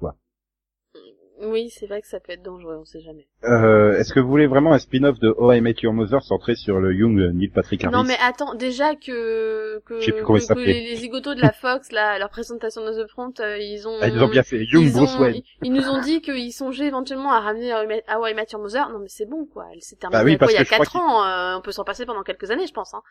Oui, 1.41 1.69
c'est 1.69 1.85
vrai 1.85 2.01
que 2.01 2.07
ça 2.07 2.19
peut 2.21 2.31
être 2.31 2.43
dangereux, 2.43 2.77
on 2.79 2.85
sait 2.85 3.01
jamais. 3.01 3.27
Euh, 3.43 3.97
est-ce 3.99 4.13
que 4.13 4.21
vous 4.21 4.29
voulez 4.29 4.47
vraiment 4.47 4.71
un 4.71 4.79
spin-off 4.79 5.19
de 5.19 5.35
Oh 5.37 5.51
I 5.51 5.59
Met 5.59 5.75
Your 5.83 5.91
Mother 5.93 6.23
centré 6.23 6.55
sur 6.55 6.79
le 6.79 6.93
Young 6.93 7.19
Neil 7.33 7.49
Patrick 7.49 7.83
Harris? 7.83 7.93
Non 7.93 8.03
mais 8.03 8.15
attends, 8.21 8.55
déjà 8.55 8.95
que 8.95 9.79
que, 9.85 9.99
plus 9.99 10.47
que- 10.47 10.59
les, 10.59 10.81
les 10.89 10.95
zigotos 10.95 11.35
de 11.35 11.41
la 11.41 11.51
Fox, 11.51 11.91
là, 11.91 12.17
leur 12.19 12.29
présentation 12.29 12.85
de 12.85 13.03
The 13.03 13.07
Front, 13.09 13.33
euh, 13.41 13.57
ils 13.57 13.85
ont 13.85 13.97
Ah, 14.01 14.07
ils 14.07 14.23
ont 14.23 14.29
bien 14.29 14.43
fait. 14.43 14.63
Young 14.63 14.91
Bruce 14.93 15.17
Wayne. 15.19 15.35
ils, 15.61 15.67
ils 15.67 15.73
nous 15.73 15.87
ont 15.89 15.99
dit 16.01 16.21
qu'ils 16.21 16.53
songeaient 16.53 16.87
éventuellement 16.87 17.33
à 17.33 17.41
ramener 17.41 17.73
How 17.73 18.27
I 18.27 18.33
Met 18.33 18.47
Your 18.53 18.61
Mother. 18.61 18.89
Non 18.91 18.99
mais 18.99 19.09
c'est 19.09 19.29
bon 19.29 19.45
quoi, 19.45 19.65
elle 19.73 19.81
s'est 19.81 19.97
terminée 19.97 20.17
Bah 20.17 20.23
oui, 20.25 20.31
il 20.31 20.33
y 20.33 20.35
a 20.35 20.37
quoi, 20.37 20.47
parce 20.47 20.53
il 20.53 20.55
y 20.55 20.61
a 20.61 20.63
que 20.63 20.69
je 20.69 20.73
crois 20.75 20.85
4 20.85 20.95
ans, 20.95 21.25
euh, 21.25 21.57
on 21.57 21.61
peut 21.61 21.71
s'en 21.73 21.83
passer 21.83 22.05
pendant 22.05 22.23
quelques 22.23 22.49
années 22.49 22.65
je 22.67 22.73
pense. 22.73 22.93
Hein. 22.93 23.01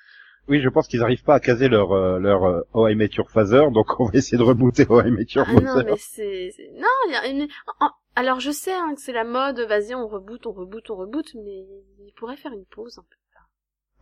Oui, 0.48 0.60
je 0.60 0.68
pense 0.70 0.88
qu'ils 0.88 1.02
arrivent 1.02 1.24
pas 1.24 1.34
à 1.34 1.40
caser 1.40 1.68
leur 1.68 1.92
euh, 1.92 2.18
leur 2.18 2.44
euh, 2.44 2.60
Oh 2.72 2.88
I 2.88 2.94
Met 2.94 3.10
Your 3.18 3.30
Father, 3.30 3.64
donc 3.70 3.86
on 4.00 4.06
va 4.06 4.12
essayer 4.14 4.38
de 4.38 4.42
rebooter 4.42 4.86
Oh 4.88 5.02
I 5.02 5.10
Met 5.10 5.26
Your 5.34 5.44
Ah 5.46 5.52
non 5.52 5.60
Mother. 5.74 5.84
mais 5.84 5.96
c'est... 5.98 6.50
c'est- 6.56 6.70
Non, 6.78 6.88
il 7.08 7.12
y 7.12 7.16
a 7.16 7.26
une... 7.28 7.48
Alors 8.16 8.40
je 8.40 8.50
sais 8.50 8.72
hein, 8.72 8.94
que 8.94 9.00
c'est 9.00 9.12
la 9.12 9.24
mode, 9.24 9.60
vas-y 9.60 9.94
on 9.94 10.06
reboot, 10.06 10.46
on 10.46 10.52
reboot, 10.52 10.88
on 10.90 10.96
reboot, 10.96 11.26
mais 11.34 11.64
il 12.06 12.12
pourrait 12.16 12.36
faire 12.36 12.52
une 12.52 12.66
pause. 12.66 12.98
un 12.98 13.02
peu. 13.02 13.16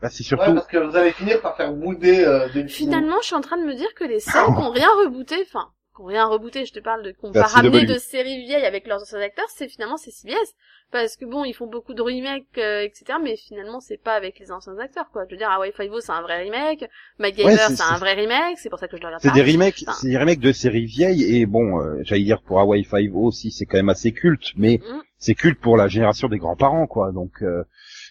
Bah, 0.00 0.08
c'est 0.10 0.22
Ouais, 0.22 0.24
surtout. 0.24 0.54
parce 0.54 0.66
que 0.66 0.78
vous 0.78 0.96
allez 0.96 1.12
finir 1.12 1.40
par 1.40 1.56
faire 1.56 1.72
bouder 1.72 2.24
euh, 2.24 2.48
des 2.52 2.66
Finalement, 2.66 3.18
je 3.20 3.26
suis 3.26 3.36
en 3.36 3.40
train 3.40 3.56
de 3.56 3.64
me 3.64 3.74
dire 3.74 3.94
que 3.94 4.02
les 4.04 4.18
séries 4.18 4.46
qui 4.46 4.50
ont 4.60 4.70
rien 4.70 4.88
rebooté, 5.04 5.36
enfin, 5.42 5.70
qui 5.94 6.00
ont 6.00 6.04
rien 6.06 6.24
rebooté, 6.26 6.64
je 6.64 6.72
te 6.72 6.80
parle 6.80 7.02
de, 7.02 7.12
pas 7.32 7.42
ramené 7.46 7.80
CW. 7.86 7.92
de 7.92 7.98
séries 7.98 8.40
vieilles 8.44 8.64
avec 8.64 8.86
leurs 8.86 9.02
anciens 9.02 9.20
acteurs, 9.20 9.48
c'est 9.54 9.68
finalement 9.68 9.96
c'est 9.96 10.10
CBS. 10.10 10.54
Parce 10.90 11.16
que 11.16 11.24
bon, 11.24 11.44
ils 11.44 11.54
font 11.54 11.66
beaucoup 11.66 11.94
de 11.94 12.02
remakes, 12.02 12.44
euh, 12.58 12.82
etc., 12.82 13.18
mais 13.22 13.36
finalement 13.36 13.80
c'est 13.80 13.96
pas 13.96 14.12
avec 14.14 14.38
les 14.38 14.52
anciens 14.52 14.76
acteurs, 14.78 15.08
quoi. 15.10 15.24
Je 15.26 15.30
veux 15.32 15.38
dire, 15.38 15.50
Hawaii 15.50 15.72
Five-O 15.72 16.00
c'est 16.00 16.12
un 16.12 16.20
vrai 16.22 16.42
remake, 16.42 16.84
MacGyver 17.18 17.44
Ouais, 17.46 17.56
c'est- 17.56 17.82
un 17.82 17.96
vrai 17.96 18.12
remake, 18.12 18.58
c'est 18.58 18.68
pour 18.68 18.78
ça 18.78 18.88
que 18.88 18.96
je 18.96 19.02
le 19.02 19.06
regarde 19.06 19.22
C'est 19.22 19.32
des 19.32 19.42
remakes, 19.52 19.84
Enfin. 19.86 19.96
c'est 20.00 20.08
des 20.08 20.18
remakes 20.18 20.40
de 20.40 20.52
séries 20.52 20.84
vieilles 20.84 21.36
et 21.36 21.46
bon, 21.46 21.80
euh, 21.80 22.00
j'allais 22.02 22.24
dire 22.24 22.42
pour 22.42 22.60
Hawaii 22.60 22.84
Five 22.84 23.16
O 23.16 23.24
aussi, 23.26 23.50
c'est 23.50 23.64
quand 23.64 23.78
même 23.78 23.88
assez 23.88 24.12
culte, 24.12 24.52
mais 24.56 24.80
Mm. 24.82 25.00
c'est 25.18 25.34
culte 25.34 25.60
pour 25.60 25.76
la 25.78 25.88
génération 25.88 26.28
des 26.28 26.38
grands-parents, 26.38 26.86
quoi. 26.86 27.10
Donc, 27.12 27.42
euh, 27.42 27.64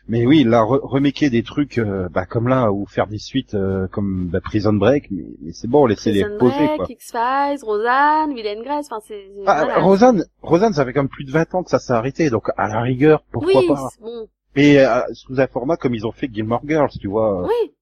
mais 0.08 0.26
oui, 0.26 0.44
là, 0.44 0.64
re 0.64 0.80
remaker 0.82 1.30
des 1.30 1.44
trucs, 1.44 1.78
euh, 1.78 2.10
bah, 2.10 2.26
comme 2.26 2.48
là, 2.48 2.72
ou 2.72 2.86
faire 2.86 3.08
des 3.08 3.20
suites 3.20 3.54
euh, 3.54 3.88
comme 3.88 4.28
bah, 4.28 4.40
Prison 4.42 4.74
Break, 4.74 5.10
mais, 5.12 5.24
mais 5.42 5.52
c'est 5.54 5.68
bon, 5.70 5.86
laissez-les 5.86 6.24
Prison 6.24 6.38
poser, 6.40 6.56
Break, 6.66 6.78
quoi. 6.78 6.86
X-Files, 6.90 7.64
Roseanne, 7.64 8.32
Will 8.34 8.48
and 8.48 8.64
Grace, 8.64 8.88
enfin 8.90 9.02
c'est... 9.08 9.30
Ah, 9.46 9.64
voilà. 9.66 9.80
Rosanne, 9.82 10.26
Rosanne, 10.42 10.74
ça 10.74 10.86
fait 10.86 10.94
comme 10.94 11.08
plus 11.10 11.24
de 11.24 11.32
20 11.32 11.56
ans 11.56 11.64
que 11.64 11.70
ça 11.70 11.80
s'est 11.80 11.94
arrêté, 11.94 12.30
donc 12.30 12.50
à 12.58 12.68
la 12.68 12.82
rigueur, 12.82 13.24
pourquoi 13.32 13.62
oui, 13.62 13.68
pas. 13.68 13.90
bon, 14.02 14.28
Et 14.56 14.80
euh, 14.80 15.02
sous 15.14 15.40
un 15.40 15.48
format 15.48 15.78
comme 15.78 15.94
ils 15.96 16.06
ont 16.08 16.12
fait 16.12 16.30
Gilmore 16.32 16.62
Girls, 16.68 16.92
tu 17.00 17.08
vois. 17.08 17.44
oui, 17.44 17.74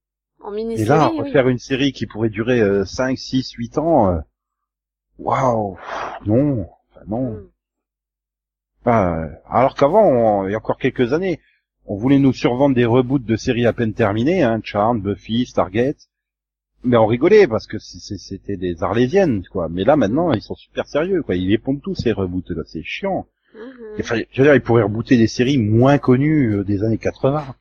en 0.41 0.53
Et 0.53 0.57
mini-série, 0.57 0.87
là, 0.89 1.09
oui. 1.11 1.19
refaire 1.21 1.47
une 1.47 1.59
série 1.59 1.93
qui 1.93 2.05
pourrait 2.05 2.29
durer 2.29 2.59
euh, 2.59 2.85
5, 2.85 3.17
6, 3.17 3.51
8 3.53 3.77
ans, 3.77 4.09
euh, 4.11 4.19
waouh, 5.17 5.77
non, 6.25 6.67
enfin, 6.91 7.05
non. 7.07 7.31
Mm. 7.31 7.49
Euh, 8.87 9.27
alors 9.49 9.75
qu'avant, 9.75 10.45
il 10.47 10.51
y 10.51 10.55
a 10.55 10.57
encore 10.57 10.77
quelques 10.77 11.13
années, 11.13 11.39
on 11.89 11.95
voulait 11.95 12.19
nous 12.19 12.33
survendre 12.33 12.75
des 12.75 12.85
reboots 12.85 13.25
de 13.25 13.35
séries 13.35 13.65
à 13.65 13.73
peine 13.73 13.93
terminées, 13.93 14.43
hein, 14.43 14.61
Charmed, 14.63 15.01
Buffy, 15.01 15.47
Stargate, 15.47 16.07
mais 16.83 16.97
on 16.97 17.07
rigolait 17.07 17.47
parce 17.47 17.65
que 17.65 17.79
c'était 17.79 18.57
des 18.57 18.83
arlésiennes, 18.83 19.43
quoi. 19.51 19.69
Mais 19.69 19.83
là, 19.83 19.95
maintenant, 19.95 20.31
ils 20.31 20.41
sont 20.43 20.53
super 20.53 20.85
sérieux, 20.85 21.23
quoi. 21.23 21.35
Ils 21.35 21.49
les 21.49 21.57
pompent 21.57 21.81
tous 21.81 21.95
ces 21.95 22.11
reboots, 22.11 22.51
là. 22.51 22.61
C'est 22.67 22.83
chiant. 22.83 23.25
Mhm. 23.55 23.99
Enfin, 23.99 24.21
je 24.31 24.41
veux 24.41 24.47
dire, 24.47 24.55
ils 24.55 24.61
pourraient 24.61 24.83
rebooter 24.83 25.17
des 25.17 25.27
séries 25.27 25.57
moins 25.57 25.97
connues 25.97 26.57
euh, 26.57 26.63
des 26.63 26.83
années 26.83 26.99
80. 26.99 27.55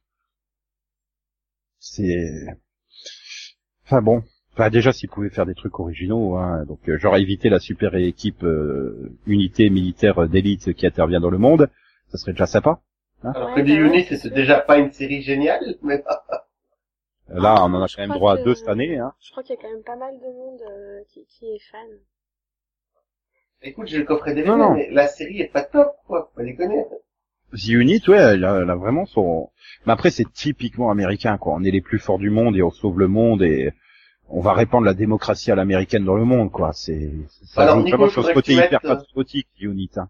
C'est, 1.78 2.44
enfin 3.86 4.02
bon. 4.02 4.22
Enfin, 4.52 4.68
déjà, 4.68 4.92
s'ils 4.92 5.08
pouvaient 5.08 5.30
faire 5.30 5.46
des 5.46 5.54
trucs 5.54 5.80
originaux, 5.80 6.36
hein, 6.36 6.66
donc 6.66 6.86
euh, 6.88 6.98
j'aurais 6.98 7.22
évité 7.22 7.48
la 7.48 7.60
super 7.60 7.94
équipe 7.94 8.42
euh, 8.42 9.10
unité 9.26 9.70
militaire 9.70 10.28
d'élite 10.28 10.74
qui 10.74 10.86
intervient 10.86 11.20
dans 11.20 11.30
le 11.30 11.38
monde, 11.38 11.70
ça 12.10 12.18
serait 12.18 12.32
déjà 12.32 12.46
sympa. 12.46 12.82
Alors 13.24 13.48
Ouais, 13.50 13.62
que 13.62 13.66
The. 13.66 13.68
Unit, 13.70 14.04
c'est 14.16 14.32
déjà 14.32 14.60
pas 14.60 14.78
une 14.78 14.92
série 14.92 15.22
géniale, 15.22 15.76
mais 15.82 16.02
Euh, 17.30 17.40
Là, 17.40 17.56
on 17.64 17.74
en 17.74 17.82
a 17.82 17.86
quand 17.88 18.00
même 18.02 18.10
droit 18.16 18.34
à 18.34 18.42
deux 18.42 18.54
cette 18.54 18.68
année. 18.68 18.96
Hein. 18.98 19.12
Je 19.20 19.30
crois 19.32 19.42
qu'il 19.42 19.54
y 19.54 19.58
a 19.58 19.62
quand 19.62 19.70
même 19.70 19.82
pas 19.82 19.96
mal 19.96 20.14
de 20.18 20.24
monde 20.26 20.60
euh, 20.70 21.00
qui, 21.12 21.26
qui 21.26 21.46
est 21.46 21.58
fan. 21.70 21.86
écoute, 23.62 23.86
j'ai 23.88 23.98
le 23.98 24.04
coffret 24.04 24.34
DVD, 24.34 24.48
Non, 24.50 24.56
non. 24.56 24.74
mais 24.74 24.88
la 24.90 25.08
série 25.08 25.40
est 25.40 25.52
pas 25.52 25.62
top, 25.62 25.92
quoi. 26.06 26.30
Faut 26.30 26.36
pas 26.36 26.44
déconner. 26.44 26.84
The 27.52 27.68
Unit, 27.68 28.02
ouais, 28.08 28.16
elle 28.18 28.44
a, 28.44 28.60
elle 28.62 28.70
a 28.70 28.74
vraiment 28.76 29.04
son. 29.06 29.50
Mais 29.86 29.92
après, 29.92 30.10
c'est 30.10 30.30
typiquement 30.32 30.90
américain, 30.90 31.36
quoi. 31.38 31.54
On 31.54 31.64
est 31.64 31.70
les 31.70 31.80
plus 31.82 31.98
forts 31.98 32.18
du 32.18 32.30
monde 32.30 32.56
et 32.56 32.62
on 32.62 32.70
sauve 32.70 32.98
le 32.98 33.08
monde 33.08 33.42
et 33.42 33.72
on 34.30 34.40
va 34.40 34.52
répandre 34.52 34.84
la 34.86 34.94
démocratie 34.94 35.50
à 35.50 35.54
l'américaine 35.54 36.04
dans 36.04 36.14
le 36.16 36.24
monde, 36.24 36.50
quoi. 36.52 36.72
C'est 36.72 37.10
ça 37.46 37.62
Alors, 37.62 37.76
joue 37.78 37.84
Nico, 37.84 37.96
vraiment 37.96 38.10
sur 38.12 38.24
ce 38.24 38.32
côté 38.32 38.52
hyper 38.52 38.70
mettes, 38.72 38.84
euh, 38.84 38.96
patriotique, 38.96 39.48
The 39.58 39.62
Unit. 39.62 39.90
Hein. 39.96 40.08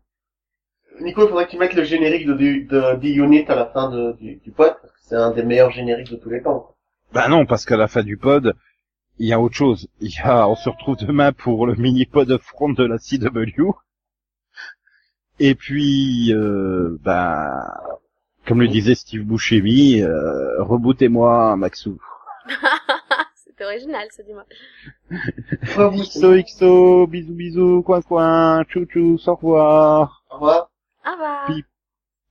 Nico, 1.01 1.22
il 1.24 1.28
faudrait 1.28 1.46
que 1.46 1.51
tu 1.51 1.59
mettes 1.59 1.74
le 1.74 1.84
générique 1.84 2.26
de, 2.26 2.34
de, 2.34 2.66
de 2.66 2.96
The 3.01 3.16
Unit 3.16 3.44
à 3.49 3.55
la 3.55 3.66
fin 3.66 3.90
de, 3.90 4.12
du, 4.12 4.36
du 4.36 4.51
pod, 4.51 4.76
parce 4.80 4.92
que 4.92 4.99
c'est 5.03 5.16
un 5.16 5.30
des 5.30 5.42
meilleurs 5.42 5.70
génériques 5.70 6.11
de 6.11 6.16
tous 6.16 6.30
les 6.30 6.42
temps. 6.42 6.74
Bah 7.12 7.28
non, 7.28 7.46
parce 7.46 7.64
qu'à 7.64 7.76
la 7.76 7.88
fin 7.88 8.03
du 8.03 8.16
pod, 8.16 8.55
il 9.18 9.28
y 9.28 9.32
a 9.32 9.40
autre 9.40 9.55
chose. 9.55 9.88
Il 10.01 10.11
y 10.11 10.20
a, 10.22 10.49
on 10.49 10.55
se 10.55 10.68
retrouve 10.68 10.96
demain 10.96 11.32
pour 11.32 11.66
le 11.66 11.74
mini 11.74 12.07
pod 12.07 12.36
front 12.38 12.70
de 12.70 12.84
la 12.84 12.99
CW. 12.99 13.72
Et 15.40 15.55
puis, 15.55 16.32
euh, 16.32 16.99
bah, 17.03 17.53
comme 18.46 18.61
le 18.61 18.68
disait 18.68 18.94
Steve 18.94 19.22
Buscemi, 19.24 20.01
euh, 20.03 20.62
rebootez-moi, 20.62 21.57
Maxou. 21.57 22.01
C'est 23.34 23.64
original, 23.64 24.07
ça 24.11 24.22
dis-moi. 24.22 24.44
XO, 25.11 26.34
XO, 26.42 27.07
bisous, 27.09 27.34
bisous, 27.34 27.82
coin, 27.82 28.03
coin, 28.03 28.64
chou, 28.68 28.86
chou, 28.88 29.18
au 29.26 29.34
revoir. 29.34 30.22
Au 30.30 30.34
revoir. 30.34 30.70
Ah 31.11 31.17
bah. 31.19 31.45
Pi- 31.47 31.65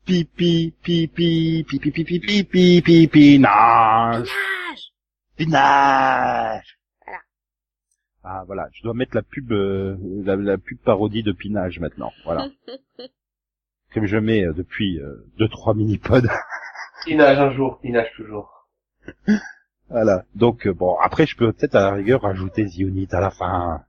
Pipi, 0.06 0.74
pipi, 0.84 1.64
pipi, 1.68 1.92
pipi, 1.92 2.20
pipi, 2.20 2.82
pipi, 2.82 3.40
nage, 3.40 4.30
Pinage 4.30 4.92
pinage. 5.36 6.78
Voilà. 7.06 7.20
Ah, 8.24 8.44
voilà, 8.46 8.68
je 8.74 8.84
dois 8.84 8.94
mettre 8.94 9.16
la 9.16 9.24
pub, 9.24 9.52
euh, 9.52 9.98
la, 10.24 10.36
la 10.36 10.58
pub 10.60 10.78
parodie 10.78 11.24
de 11.24 11.32
pinage 11.32 11.80
maintenant, 11.80 12.14
voilà. 12.24 12.48
Comme 13.94 14.06
je 14.06 14.18
mets 14.18 14.46
euh, 14.46 14.54
depuis 14.54 15.00
euh, 15.02 15.26
deux, 15.40 15.50
trois 15.50 15.74
mini-pods. 15.74 16.28
Il 17.08 17.18
nage 17.18 17.40
un 17.40 17.52
jour, 17.52 17.80
il 17.84 17.92
nage 17.94 18.12
toujours. 18.16 18.68
voilà. 19.90 20.24
Donc, 20.36 20.68
euh, 20.68 20.74
bon, 20.74 20.96
après, 21.00 21.26
je 21.26 21.36
peux 21.36 21.52
peut-être 21.52 21.76
à 21.76 21.82
la 21.82 21.92
rigueur 21.96 22.22
rajouter 22.22 22.66
Zionite 22.68 23.14
à 23.14 23.20
la 23.20 23.32
fin. 23.32 23.84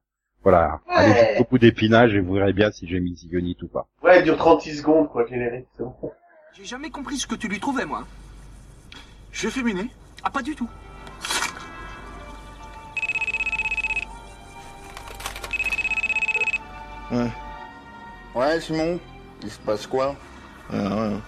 Voilà. 0.51 0.81
Ouais. 0.89 0.95
Allez 0.95 1.47
bout 1.51 1.59
d'épinage 1.59 2.15
et 2.15 2.21
vous 2.21 2.33
verrez 2.33 2.55
bien 2.55 2.71
si 2.73 2.89
j'ai 2.89 3.01
mis 3.01 3.15
Zionite 3.15 3.63
ou 3.65 3.69
pas. 3.69 3.87
Ouais, 4.03 4.21
il 4.21 4.25
dure 4.25 4.39
36 4.39 4.79
secondes, 4.79 5.11
quoi, 5.11 5.27
générique, 5.27 5.67
c'est 5.77 5.83
bon. 5.83 5.95
J'ai 6.55 6.65
jamais 6.65 6.89
compris 6.89 7.19
ce 7.19 7.27
que 7.27 7.35
tu 7.35 7.49
lui 7.49 7.61
trouvais, 7.61 7.85
moi. 7.85 8.07
Je 9.31 9.41
suis 9.41 9.51
féminé 9.51 9.91
Ah, 10.25 10.31
pas 10.31 10.41
du 10.41 10.57
tout. 10.57 10.67
Ouais. 17.11 17.31
Ouais, 18.35 18.61
Simon, 18.63 18.99
il 19.43 19.51
se 19.51 19.59
passe 19.59 19.87
quoi? 19.87 20.17
Rien, 20.71 20.89
rien. 20.89 21.21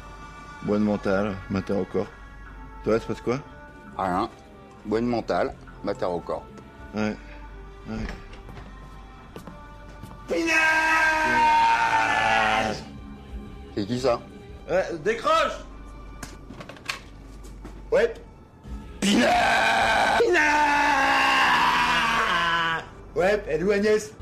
Bonne 0.63 0.85
mentale, 0.85 1.35
matin 1.51 1.77
au 1.77 1.85
corps. 1.85 2.09
Toi, 2.85 2.95
il 2.97 3.01
se 3.03 3.07
passe 3.07 3.21
quoi? 3.21 3.39
Rien. 3.99 4.31
Bonne 4.87 5.05
mentale, 5.05 5.53
mater 5.85 6.07
au 6.07 6.21
corps. 6.21 6.47
Ouais. 6.95 7.15
Ouais. 7.87 8.07
C'est 13.75 13.87
qui 13.87 14.01
ça 14.01 14.21
Ouais, 14.71 14.85
décroche 15.05 15.53
Ouais. 17.91 18.15
Ouais, 23.17 23.43
elle 23.49 23.61
est 23.61 23.65
où 23.65 23.71
Agnès 23.71 24.13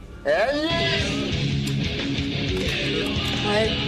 Ouais. 3.47 3.88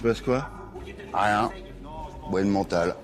Se 0.00 0.08
passe 0.08 0.20
quoi 0.22 0.48
Rien. 1.12 1.50
Bonne 2.30 2.48
mentale. 2.48 2.94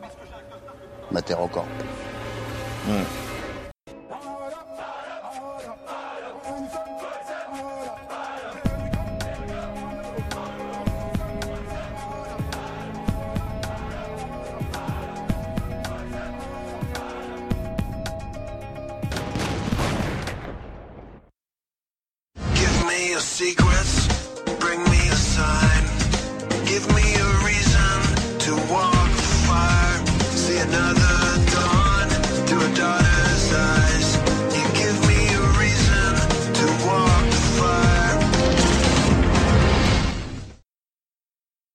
Mater. 1.10 1.34
Ouais. 1.34 3.25